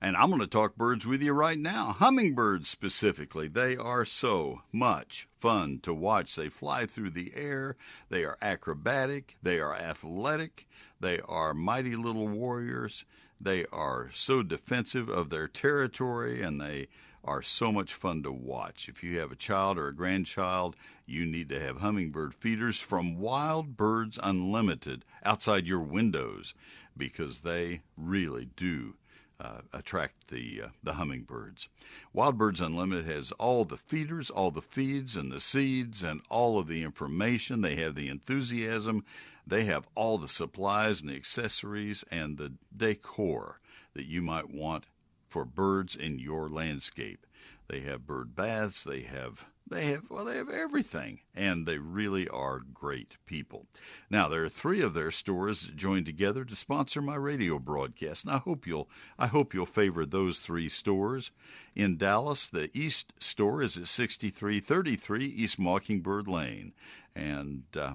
And 0.00 0.16
I'm 0.16 0.30
going 0.30 0.40
to 0.40 0.46
talk 0.46 0.76
birds 0.76 1.06
with 1.06 1.20
you 1.20 1.34
right 1.34 1.58
now. 1.58 1.94
Hummingbirds 1.98 2.70
specifically. 2.70 3.46
They 3.46 3.76
are 3.76 4.06
so 4.06 4.62
much 4.72 5.28
fun 5.38 5.80
to 5.82 5.92
watch. 5.92 6.34
They 6.34 6.48
fly 6.48 6.86
through 6.86 7.10
the 7.10 7.34
air. 7.36 7.76
They 8.08 8.24
are 8.24 8.38
acrobatic. 8.40 9.36
They 9.42 9.60
are 9.60 9.76
athletic. 9.76 10.66
They 10.98 11.20
are 11.28 11.52
mighty 11.52 11.94
little 11.94 12.26
warriors. 12.26 13.04
They 13.38 13.66
are 13.70 14.08
so 14.14 14.42
defensive 14.42 15.10
of 15.10 15.28
their 15.28 15.46
territory 15.46 16.40
and 16.40 16.58
they 16.58 16.88
are 17.24 17.42
so 17.42 17.70
much 17.70 17.94
fun 17.94 18.22
to 18.22 18.32
watch. 18.32 18.88
If 18.88 19.02
you 19.02 19.18
have 19.18 19.30
a 19.30 19.36
child 19.36 19.78
or 19.78 19.88
a 19.88 19.94
grandchild, 19.94 20.76
you 21.06 21.26
need 21.26 21.48
to 21.50 21.60
have 21.60 21.78
hummingbird 21.78 22.34
feeders 22.34 22.80
from 22.80 23.18
Wild 23.18 23.76
Birds 23.76 24.18
Unlimited 24.22 25.04
outside 25.24 25.66
your 25.66 25.80
windows 25.80 26.54
because 26.96 27.40
they 27.40 27.82
really 27.96 28.48
do 28.56 28.94
uh, 29.40 29.62
attract 29.72 30.28
the 30.28 30.62
uh, 30.64 30.68
the 30.82 30.94
hummingbirds. 30.94 31.68
Wild 32.12 32.36
Birds 32.36 32.60
Unlimited 32.60 33.06
has 33.06 33.32
all 33.32 33.64
the 33.64 33.78
feeders, 33.78 34.30
all 34.30 34.50
the 34.50 34.60
feeds 34.60 35.16
and 35.16 35.32
the 35.32 35.40
seeds 35.40 36.02
and 36.02 36.20
all 36.28 36.58
of 36.58 36.68
the 36.68 36.82
information. 36.82 37.62
They 37.62 37.76
have 37.76 37.94
the 37.94 38.08
enthusiasm. 38.08 39.04
They 39.46 39.64
have 39.64 39.88
all 39.94 40.18
the 40.18 40.28
supplies 40.28 41.00
and 41.00 41.10
the 41.10 41.16
accessories 41.16 42.04
and 42.10 42.36
the 42.36 42.52
decor 42.76 43.60
that 43.94 44.06
you 44.06 44.20
might 44.20 44.50
want 44.50 44.84
for 45.30 45.44
birds 45.44 45.96
in 45.96 46.18
your 46.18 46.48
landscape. 46.48 47.26
They 47.68 47.80
have 47.80 48.06
bird 48.06 48.34
baths, 48.34 48.82
they 48.82 49.02
have 49.02 49.46
they 49.70 49.84
have 49.84 50.10
well 50.10 50.24
they 50.24 50.36
have 50.36 50.50
everything 50.50 51.20
and 51.36 51.64
they 51.64 51.78
really 51.78 52.28
are 52.28 52.58
great 52.74 53.16
people. 53.26 53.66
Now 54.10 54.28
there 54.28 54.44
are 54.44 54.48
3 54.48 54.82
of 54.82 54.94
their 54.94 55.12
stores 55.12 55.70
joined 55.76 56.06
together 56.06 56.44
to 56.44 56.56
sponsor 56.56 57.00
my 57.00 57.14
radio 57.14 57.60
broadcast. 57.60 58.24
And 58.24 58.34
I 58.34 58.38
hope 58.38 58.66
you'll 58.66 58.90
I 59.16 59.28
hope 59.28 59.54
you'll 59.54 59.66
favor 59.66 60.04
those 60.04 60.40
3 60.40 60.68
stores. 60.68 61.30
In 61.76 61.96
Dallas, 61.96 62.48
the 62.48 62.76
East 62.76 63.12
store 63.20 63.62
is 63.62 63.76
at 63.76 63.86
6333 63.86 65.24
East 65.24 65.58
Mockingbird 65.60 66.26
Lane 66.26 66.72
and 67.14 67.62
uh, 67.76 67.92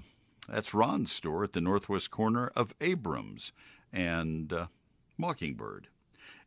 that's 0.47 0.73
Ron's 0.73 1.11
store 1.11 1.43
at 1.43 1.51
the 1.51 1.61
northwest 1.61 2.11
corner 2.11 2.51
of 2.55 2.73
Abrams 2.79 3.51
and 3.91 4.53
uh, 4.53 4.67
Mockingbird. 5.17 5.89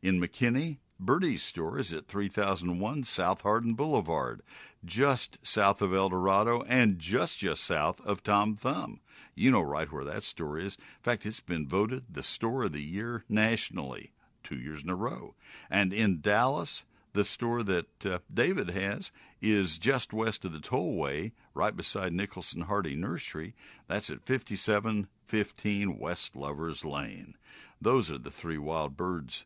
In 0.01 0.21
McKinney, 0.21 0.79
Birdie's 1.03 1.43
store 1.43 1.79
is 1.79 1.93
at 1.93 2.07
3001 2.07 3.03
South 3.03 3.41
Hardin 3.41 3.75
Boulevard, 3.75 4.43
just 4.85 5.39
south 5.43 5.83
of 5.83 5.93
El 5.93 6.09
Dorado 6.09 6.63
and 6.63 6.99
just 7.01 7.41
just 7.41 7.65
south 7.65 8.01
of 8.03 8.23
Tom 8.23 8.55
Thumb. 8.55 9.01
You 9.35 9.51
know 9.51 9.61
right 9.61 9.91
where 9.91 10.05
that 10.05 10.23
store 10.23 10.57
is. 10.57 10.77
In 10.77 11.03
fact, 11.03 11.27
it's 11.27 11.41
been 11.41 11.67
voted 11.67 12.05
the 12.09 12.23
store 12.23 12.65
of 12.65 12.73
the 12.73 12.83
year 12.83 13.25
nationally 13.29 14.13
two 14.45 14.57
years 14.57 14.85
in 14.85 14.91
a 14.91 14.95
row. 14.95 15.35
And 15.69 15.93
in 15.93 16.21
Dallas, 16.21 16.85
the 17.13 17.25
store 17.25 17.65
that 17.65 18.07
uh, 18.07 18.19
David 18.33 18.71
has 18.71 19.11
is 19.41 19.79
just 19.79 20.13
west 20.13 20.45
of 20.45 20.53
the 20.53 20.59
tollway, 20.59 21.33
right 21.55 21.75
beside 21.77 22.13
Nicholson 22.13 22.67
Hardie 22.67 22.97
Nursery. 22.97 23.55
That's 23.89 24.11
at 24.11 24.25
5715 24.25 25.99
West 25.99 26.37
Lovers 26.37 26.85
Lane. 26.85 27.35
Those 27.81 28.11
are 28.11 28.19
the 28.19 28.31
three 28.31 28.59
wild 28.59 28.97
birds 28.97 29.45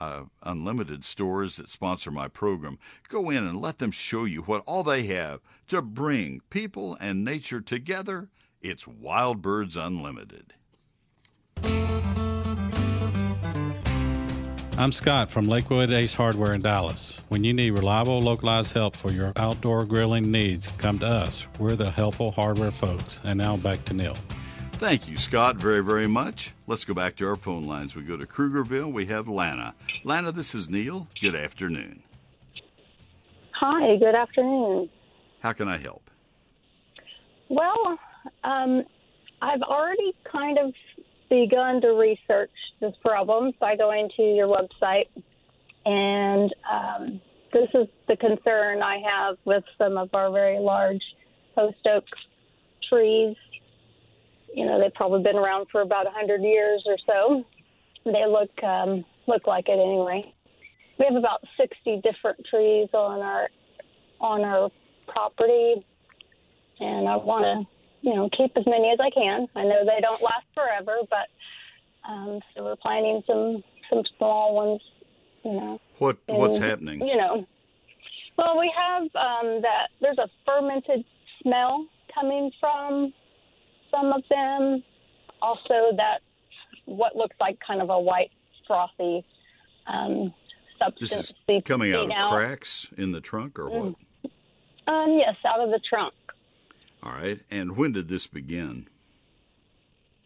uh, 0.00 0.24
unlimited 0.42 1.04
stores 1.04 1.56
that 1.56 1.70
sponsor 1.70 2.10
my 2.10 2.28
program. 2.28 2.78
Go 3.08 3.30
in 3.30 3.44
and 3.44 3.60
let 3.60 3.78
them 3.78 3.90
show 3.90 4.24
you 4.24 4.42
what 4.42 4.62
all 4.66 4.82
they 4.82 5.04
have 5.04 5.40
to 5.68 5.82
bring 5.82 6.40
people 6.50 6.96
and 7.00 7.24
nature 7.24 7.60
together. 7.60 8.28
It's 8.60 8.86
Wild 8.86 9.42
Birds 9.42 9.76
Unlimited. 9.76 10.54
I'm 14.76 14.90
Scott 14.90 15.30
from 15.30 15.44
Lakewood 15.44 15.92
Ace 15.92 16.14
Hardware 16.14 16.52
in 16.52 16.62
Dallas. 16.62 17.20
When 17.28 17.44
you 17.44 17.54
need 17.54 17.70
reliable, 17.70 18.20
localized 18.20 18.72
help 18.72 18.96
for 18.96 19.12
your 19.12 19.32
outdoor 19.36 19.84
grilling 19.84 20.32
needs, 20.32 20.66
come 20.78 20.98
to 20.98 21.06
us. 21.06 21.46
We're 21.60 21.76
the 21.76 21.92
helpful 21.92 22.32
hardware 22.32 22.72
folks. 22.72 23.20
And 23.22 23.38
now 23.38 23.56
back 23.56 23.84
to 23.84 23.94
Neil. 23.94 24.16
Thank 24.84 25.08
you, 25.08 25.16
Scott, 25.16 25.56
very, 25.56 25.82
very 25.82 26.06
much. 26.06 26.52
Let's 26.66 26.84
go 26.84 26.92
back 26.92 27.16
to 27.16 27.26
our 27.26 27.36
phone 27.36 27.64
lines. 27.64 27.96
We 27.96 28.02
go 28.02 28.18
to 28.18 28.26
Krugerville. 28.26 28.92
We 28.92 29.06
have 29.06 29.28
Lana. 29.28 29.74
Lana, 30.04 30.30
this 30.30 30.54
is 30.54 30.68
Neil. 30.68 31.08
Good 31.22 31.34
afternoon. 31.34 32.02
Hi, 33.52 33.96
good 33.96 34.14
afternoon. 34.14 34.90
How 35.40 35.54
can 35.54 35.68
I 35.68 35.78
help? 35.78 36.10
Well, 37.48 37.98
um, 38.44 38.84
I've 39.40 39.62
already 39.62 40.14
kind 40.30 40.58
of 40.58 40.74
begun 41.30 41.80
to 41.80 41.92
research 41.92 42.52
this 42.82 42.92
problem 43.00 43.52
by 43.58 43.76
going 43.76 44.10
to 44.18 44.22
your 44.22 44.48
website, 44.48 45.08
and 45.86 46.54
um, 46.70 47.22
this 47.54 47.70
is 47.72 47.88
the 48.06 48.16
concern 48.16 48.82
I 48.82 48.98
have 48.98 49.38
with 49.46 49.64
some 49.78 49.96
of 49.96 50.10
our 50.12 50.30
very 50.30 50.58
large 50.58 51.02
post 51.54 51.78
oak 51.86 52.04
trees. 52.90 53.34
You 54.54 54.66
know, 54.66 54.80
they've 54.80 54.94
probably 54.94 55.22
been 55.22 55.36
around 55.36 55.66
for 55.70 55.80
about 55.80 56.06
a 56.06 56.10
hundred 56.10 56.42
years 56.42 56.82
or 56.86 56.96
so. 57.06 57.44
They 58.04 58.26
look 58.26 58.50
um, 58.62 59.04
look 59.26 59.46
like 59.46 59.68
it 59.68 59.72
anyway. 59.72 60.32
We 60.98 61.06
have 61.06 61.16
about 61.16 61.42
sixty 61.58 62.00
different 62.02 62.44
trees 62.48 62.88
on 62.92 63.20
our 63.20 63.48
on 64.20 64.42
our 64.42 64.70
property, 65.08 65.84
and 66.80 67.08
I 67.08 67.16
want 67.16 67.44
to 67.44 67.74
you 68.04 68.14
know, 68.14 68.28
keep 68.36 68.52
as 68.54 68.66
many 68.66 68.90
as 68.90 68.98
I 69.00 69.08
can. 69.08 69.48
I 69.56 69.64
know 69.64 69.82
they 69.84 70.00
don't 70.02 70.20
last 70.20 70.44
forever, 70.54 70.98
but 71.08 71.28
um, 72.06 72.40
so 72.54 72.64
we're 72.64 72.76
planting 72.76 73.22
some 73.26 73.64
some 73.88 74.02
small 74.18 74.54
ones. 74.54 74.80
You 75.42 75.52
know. 75.52 75.80
What 75.98 76.18
and, 76.28 76.36
what's 76.36 76.58
happening? 76.58 77.00
You 77.00 77.16
know. 77.16 77.46
Well, 78.36 78.58
we 78.58 78.70
have 78.76 79.02
um, 79.04 79.62
that. 79.62 79.88
There's 80.02 80.18
a 80.18 80.28
fermented 80.44 81.02
smell 81.42 81.86
coming 82.14 82.50
from 82.60 83.14
some 83.94 84.12
of 84.12 84.22
them. 84.30 84.82
Also, 85.42 85.94
that 85.96 86.20
what 86.86 87.16
looks 87.16 87.36
like 87.40 87.58
kind 87.66 87.82
of 87.82 87.90
a 87.90 87.98
white 87.98 88.30
frothy 88.66 89.24
um, 89.86 90.32
substance. 90.78 91.10
This 91.10 91.32
is 91.48 91.62
coming 91.64 91.92
out 91.92 92.06
of 92.06 92.12
out. 92.16 92.32
cracks 92.32 92.88
in 92.96 93.12
the 93.12 93.20
trunk, 93.20 93.58
or 93.58 93.68
what? 93.68 93.94
Um, 94.86 95.18
yes, 95.18 95.36
out 95.46 95.60
of 95.60 95.70
the 95.70 95.80
trunk. 95.88 96.14
All 97.02 97.12
right. 97.12 97.40
And 97.50 97.76
when 97.76 97.92
did 97.92 98.08
this 98.08 98.26
begin? 98.26 98.88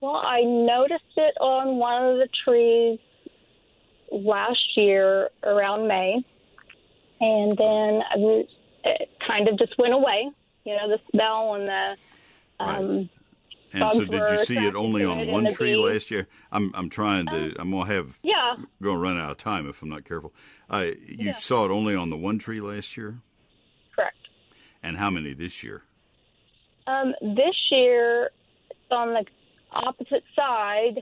Well, 0.00 0.16
I 0.16 0.42
noticed 0.42 1.16
it 1.16 1.34
on 1.40 1.76
one 1.76 2.04
of 2.04 2.16
the 2.18 2.28
trees 2.44 3.00
last 4.12 4.76
year 4.76 5.30
around 5.42 5.88
May. 5.88 6.24
And 7.20 7.50
then 7.56 8.02
it 8.84 9.10
kind 9.26 9.48
of 9.48 9.58
just 9.58 9.76
went 9.76 9.92
away. 9.92 10.30
You 10.64 10.76
know, 10.76 10.88
the 10.88 11.00
smell 11.10 11.54
and 11.54 11.68
the. 11.68 11.96
Um, 12.60 12.96
right. 12.96 13.10
And 13.72 13.92
so, 13.92 14.04
did 14.04 14.30
you 14.30 14.44
see 14.44 14.56
it 14.56 14.74
only 14.74 15.04
on 15.04 15.26
one 15.28 15.52
tree 15.52 15.76
last 15.76 16.10
year? 16.10 16.26
I'm 16.52 16.72
I'm 16.74 16.88
trying 16.88 17.26
to. 17.26 17.54
I'm 17.58 17.70
gonna 17.70 17.86
have. 17.86 18.18
Yeah. 18.22 18.56
Going 18.82 18.96
to 18.96 19.02
run 19.02 19.18
out 19.18 19.30
of 19.30 19.36
time 19.36 19.68
if 19.68 19.82
I'm 19.82 19.88
not 19.88 20.04
careful. 20.04 20.32
Uh, 20.70 20.86
you 21.06 21.26
yeah. 21.26 21.36
saw 21.36 21.64
it 21.64 21.70
only 21.70 21.94
on 21.94 22.10
the 22.10 22.16
one 22.16 22.38
tree 22.38 22.60
last 22.60 22.96
year. 22.96 23.18
Correct. 23.94 24.16
And 24.82 24.96
how 24.96 25.10
many 25.10 25.34
this 25.34 25.62
year? 25.62 25.82
Um, 26.86 27.14
this 27.20 27.54
year, 27.70 28.30
on 28.90 29.12
the 29.12 29.24
opposite 29.72 30.24
side, 30.34 31.00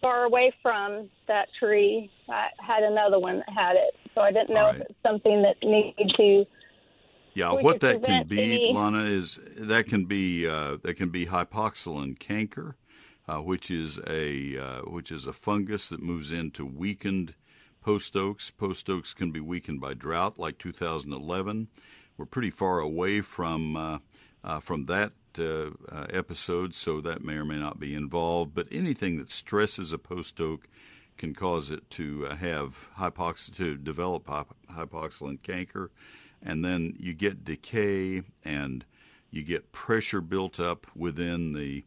far 0.00 0.24
away 0.24 0.52
from 0.62 1.10
that 1.28 1.48
tree, 1.58 2.10
I 2.28 2.48
had 2.58 2.82
another 2.82 3.18
one 3.18 3.38
that 3.38 3.50
had 3.50 3.76
it. 3.76 3.94
So 4.14 4.22
I 4.22 4.32
didn't 4.32 4.50
know 4.50 4.66
right. 4.66 4.76
if 4.76 4.82
it's 4.82 4.98
something 5.02 5.42
that 5.42 5.56
needed 5.62 6.12
to. 6.16 6.44
Yeah, 7.34 7.52
what 7.52 7.80
that 7.80 8.02
can 8.02 8.26
be, 8.26 8.70
Lana, 8.72 9.04
is 9.04 9.38
that 9.56 9.86
can 9.86 10.04
be 10.04 10.46
uh, 10.46 10.78
that 10.82 10.94
can 10.94 11.10
be 11.10 11.26
hypoxylon 11.26 12.18
canker, 12.18 12.76
uh, 13.28 13.38
which 13.38 13.70
is 13.70 13.98
a 14.06 14.58
uh, 14.58 14.80
which 14.82 15.12
is 15.12 15.26
a 15.26 15.32
fungus 15.32 15.88
that 15.90 16.02
moves 16.02 16.32
into 16.32 16.64
weakened 16.66 17.34
post 17.80 18.16
oaks. 18.16 18.50
Post 18.50 18.88
oaks 18.90 19.14
can 19.14 19.30
be 19.30 19.40
weakened 19.40 19.80
by 19.80 19.94
drought, 19.94 20.38
like 20.38 20.58
2011. 20.58 21.68
We're 22.16 22.26
pretty 22.26 22.50
far 22.50 22.80
away 22.80 23.20
from 23.20 23.76
uh, 23.76 23.98
uh, 24.44 24.60
from 24.60 24.86
that 24.86 25.12
uh, 25.38 25.70
uh, 25.90 26.06
episode, 26.10 26.74
so 26.74 27.00
that 27.00 27.22
may 27.24 27.34
or 27.34 27.44
may 27.44 27.58
not 27.58 27.78
be 27.78 27.94
involved. 27.94 28.54
But 28.54 28.68
anything 28.70 29.18
that 29.18 29.30
stresses 29.30 29.92
a 29.92 29.98
post 29.98 30.40
oak 30.40 30.68
can 31.16 31.34
cause 31.34 31.70
it 31.70 31.88
to 31.90 32.26
uh, 32.28 32.36
have 32.36 32.88
hypox 32.98 33.54
to 33.56 33.76
develop 33.76 34.26
hypoxylon 34.26 35.42
canker, 35.42 35.90
and 36.42 36.64
then 36.64 36.94
you 36.98 37.14
get 37.14 37.44
decay 37.44 38.22
and 38.44 38.84
you 39.30 39.42
get 39.42 39.72
pressure 39.72 40.20
built 40.20 40.58
up 40.58 40.86
within 40.96 41.52
the 41.52 41.84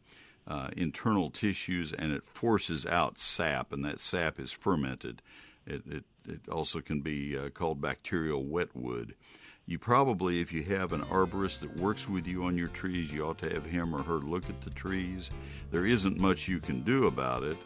uh, 0.48 0.70
internal 0.76 1.30
tissues, 1.30 1.94
and 1.94 2.12
it 2.12 2.24
forces 2.24 2.86
out 2.86 3.20
sap, 3.20 3.72
and 3.72 3.84
that 3.86 4.02
sap 4.02 4.40
is 4.40 4.52
fermented. 4.52 5.22
It, 5.66 5.84
it, 5.88 6.04
it 6.28 6.50
also 6.50 6.82
can 6.82 7.02
be 7.02 7.38
uh, 7.38 7.50
called 7.50 7.82
bacterial 7.82 8.44
wetwood. 8.44 9.16
You 9.66 9.80
probably, 9.80 10.42
if 10.42 10.52
you 10.52 10.64
have 10.64 10.92
an 10.92 11.04
arborist 11.04 11.62
that 11.62 11.78
works 11.78 12.10
with 12.10 12.28
you 12.28 12.44
on 12.44 12.58
your 12.58 12.68
trees, 12.68 13.14
you 13.14 13.26
ought 13.26 13.38
to 13.40 13.54
have 13.54 13.64
him 13.64 13.96
or 13.96 14.04
her 14.04 14.16
look 14.16 14.50
at 14.50 14.60
the 14.60 14.70
trees. 14.72 15.32
There 15.72 15.86
isn't 15.86 16.20
much 16.20 16.50
you 16.50 16.60
can 16.60 16.82
do 16.82 17.08
about 17.08 17.44
it. 17.44 17.58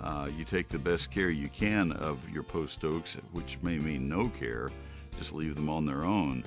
Uh, 0.00 0.28
you 0.36 0.44
take 0.44 0.68
the 0.68 0.78
best 0.78 1.10
care 1.10 1.30
you 1.30 1.48
can 1.48 1.90
of 1.92 2.28
your 2.30 2.44
post 2.44 2.84
oaks, 2.84 3.18
which 3.32 3.58
may 3.62 3.78
mean 3.78 4.08
no 4.08 4.28
care. 4.28 4.70
Just 5.20 5.32
leave 5.32 5.54
them 5.54 5.68
on 5.68 5.84
their 5.84 6.04
own. 6.04 6.42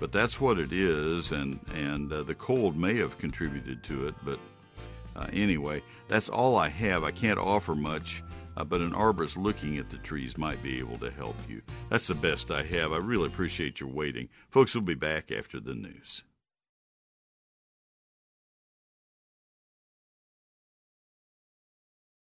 But 0.00 0.12
that's 0.12 0.40
what 0.40 0.58
it 0.58 0.72
is, 0.72 1.32
and 1.32 1.60
and 1.74 2.10
uh, 2.10 2.22
the 2.22 2.34
cold 2.34 2.76
may 2.76 2.96
have 2.96 3.18
contributed 3.18 3.84
to 3.84 4.08
it. 4.08 4.14
But 4.24 4.38
uh, 5.14 5.26
anyway, 5.32 5.82
that's 6.08 6.30
all 6.30 6.56
I 6.56 6.68
have. 6.68 7.04
I 7.04 7.10
can't 7.10 7.38
offer 7.38 7.74
much 7.74 8.22
uh, 8.56 8.64
but 8.64 8.80
an 8.80 8.92
arborist 8.92 9.36
looking 9.36 9.78
at 9.78 9.90
the 9.90 9.98
trees 9.98 10.36
might 10.36 10.62
be 10.62 10.78
able 10.78 10.98
to 10.98 11.10
help 11.10 11.36
you. 11.48 11.62
That's 11.90 12.06
the 12.06 12.14
best 12.14 12.50
I 12.50 12.62
have. 12.64 12.92
I 12.92 12.98
really 12.98 13.26
appreciate 13.26 13.80
your 13.80 13.88
waiting. 13.88 14.28
Folks, 14.50 14.74
we'll 14.74 14.82
be 14.82 14.94
back 14.94 15.32
after 15.32 15.60
the 15.60 15.74
news. 15.74 16.24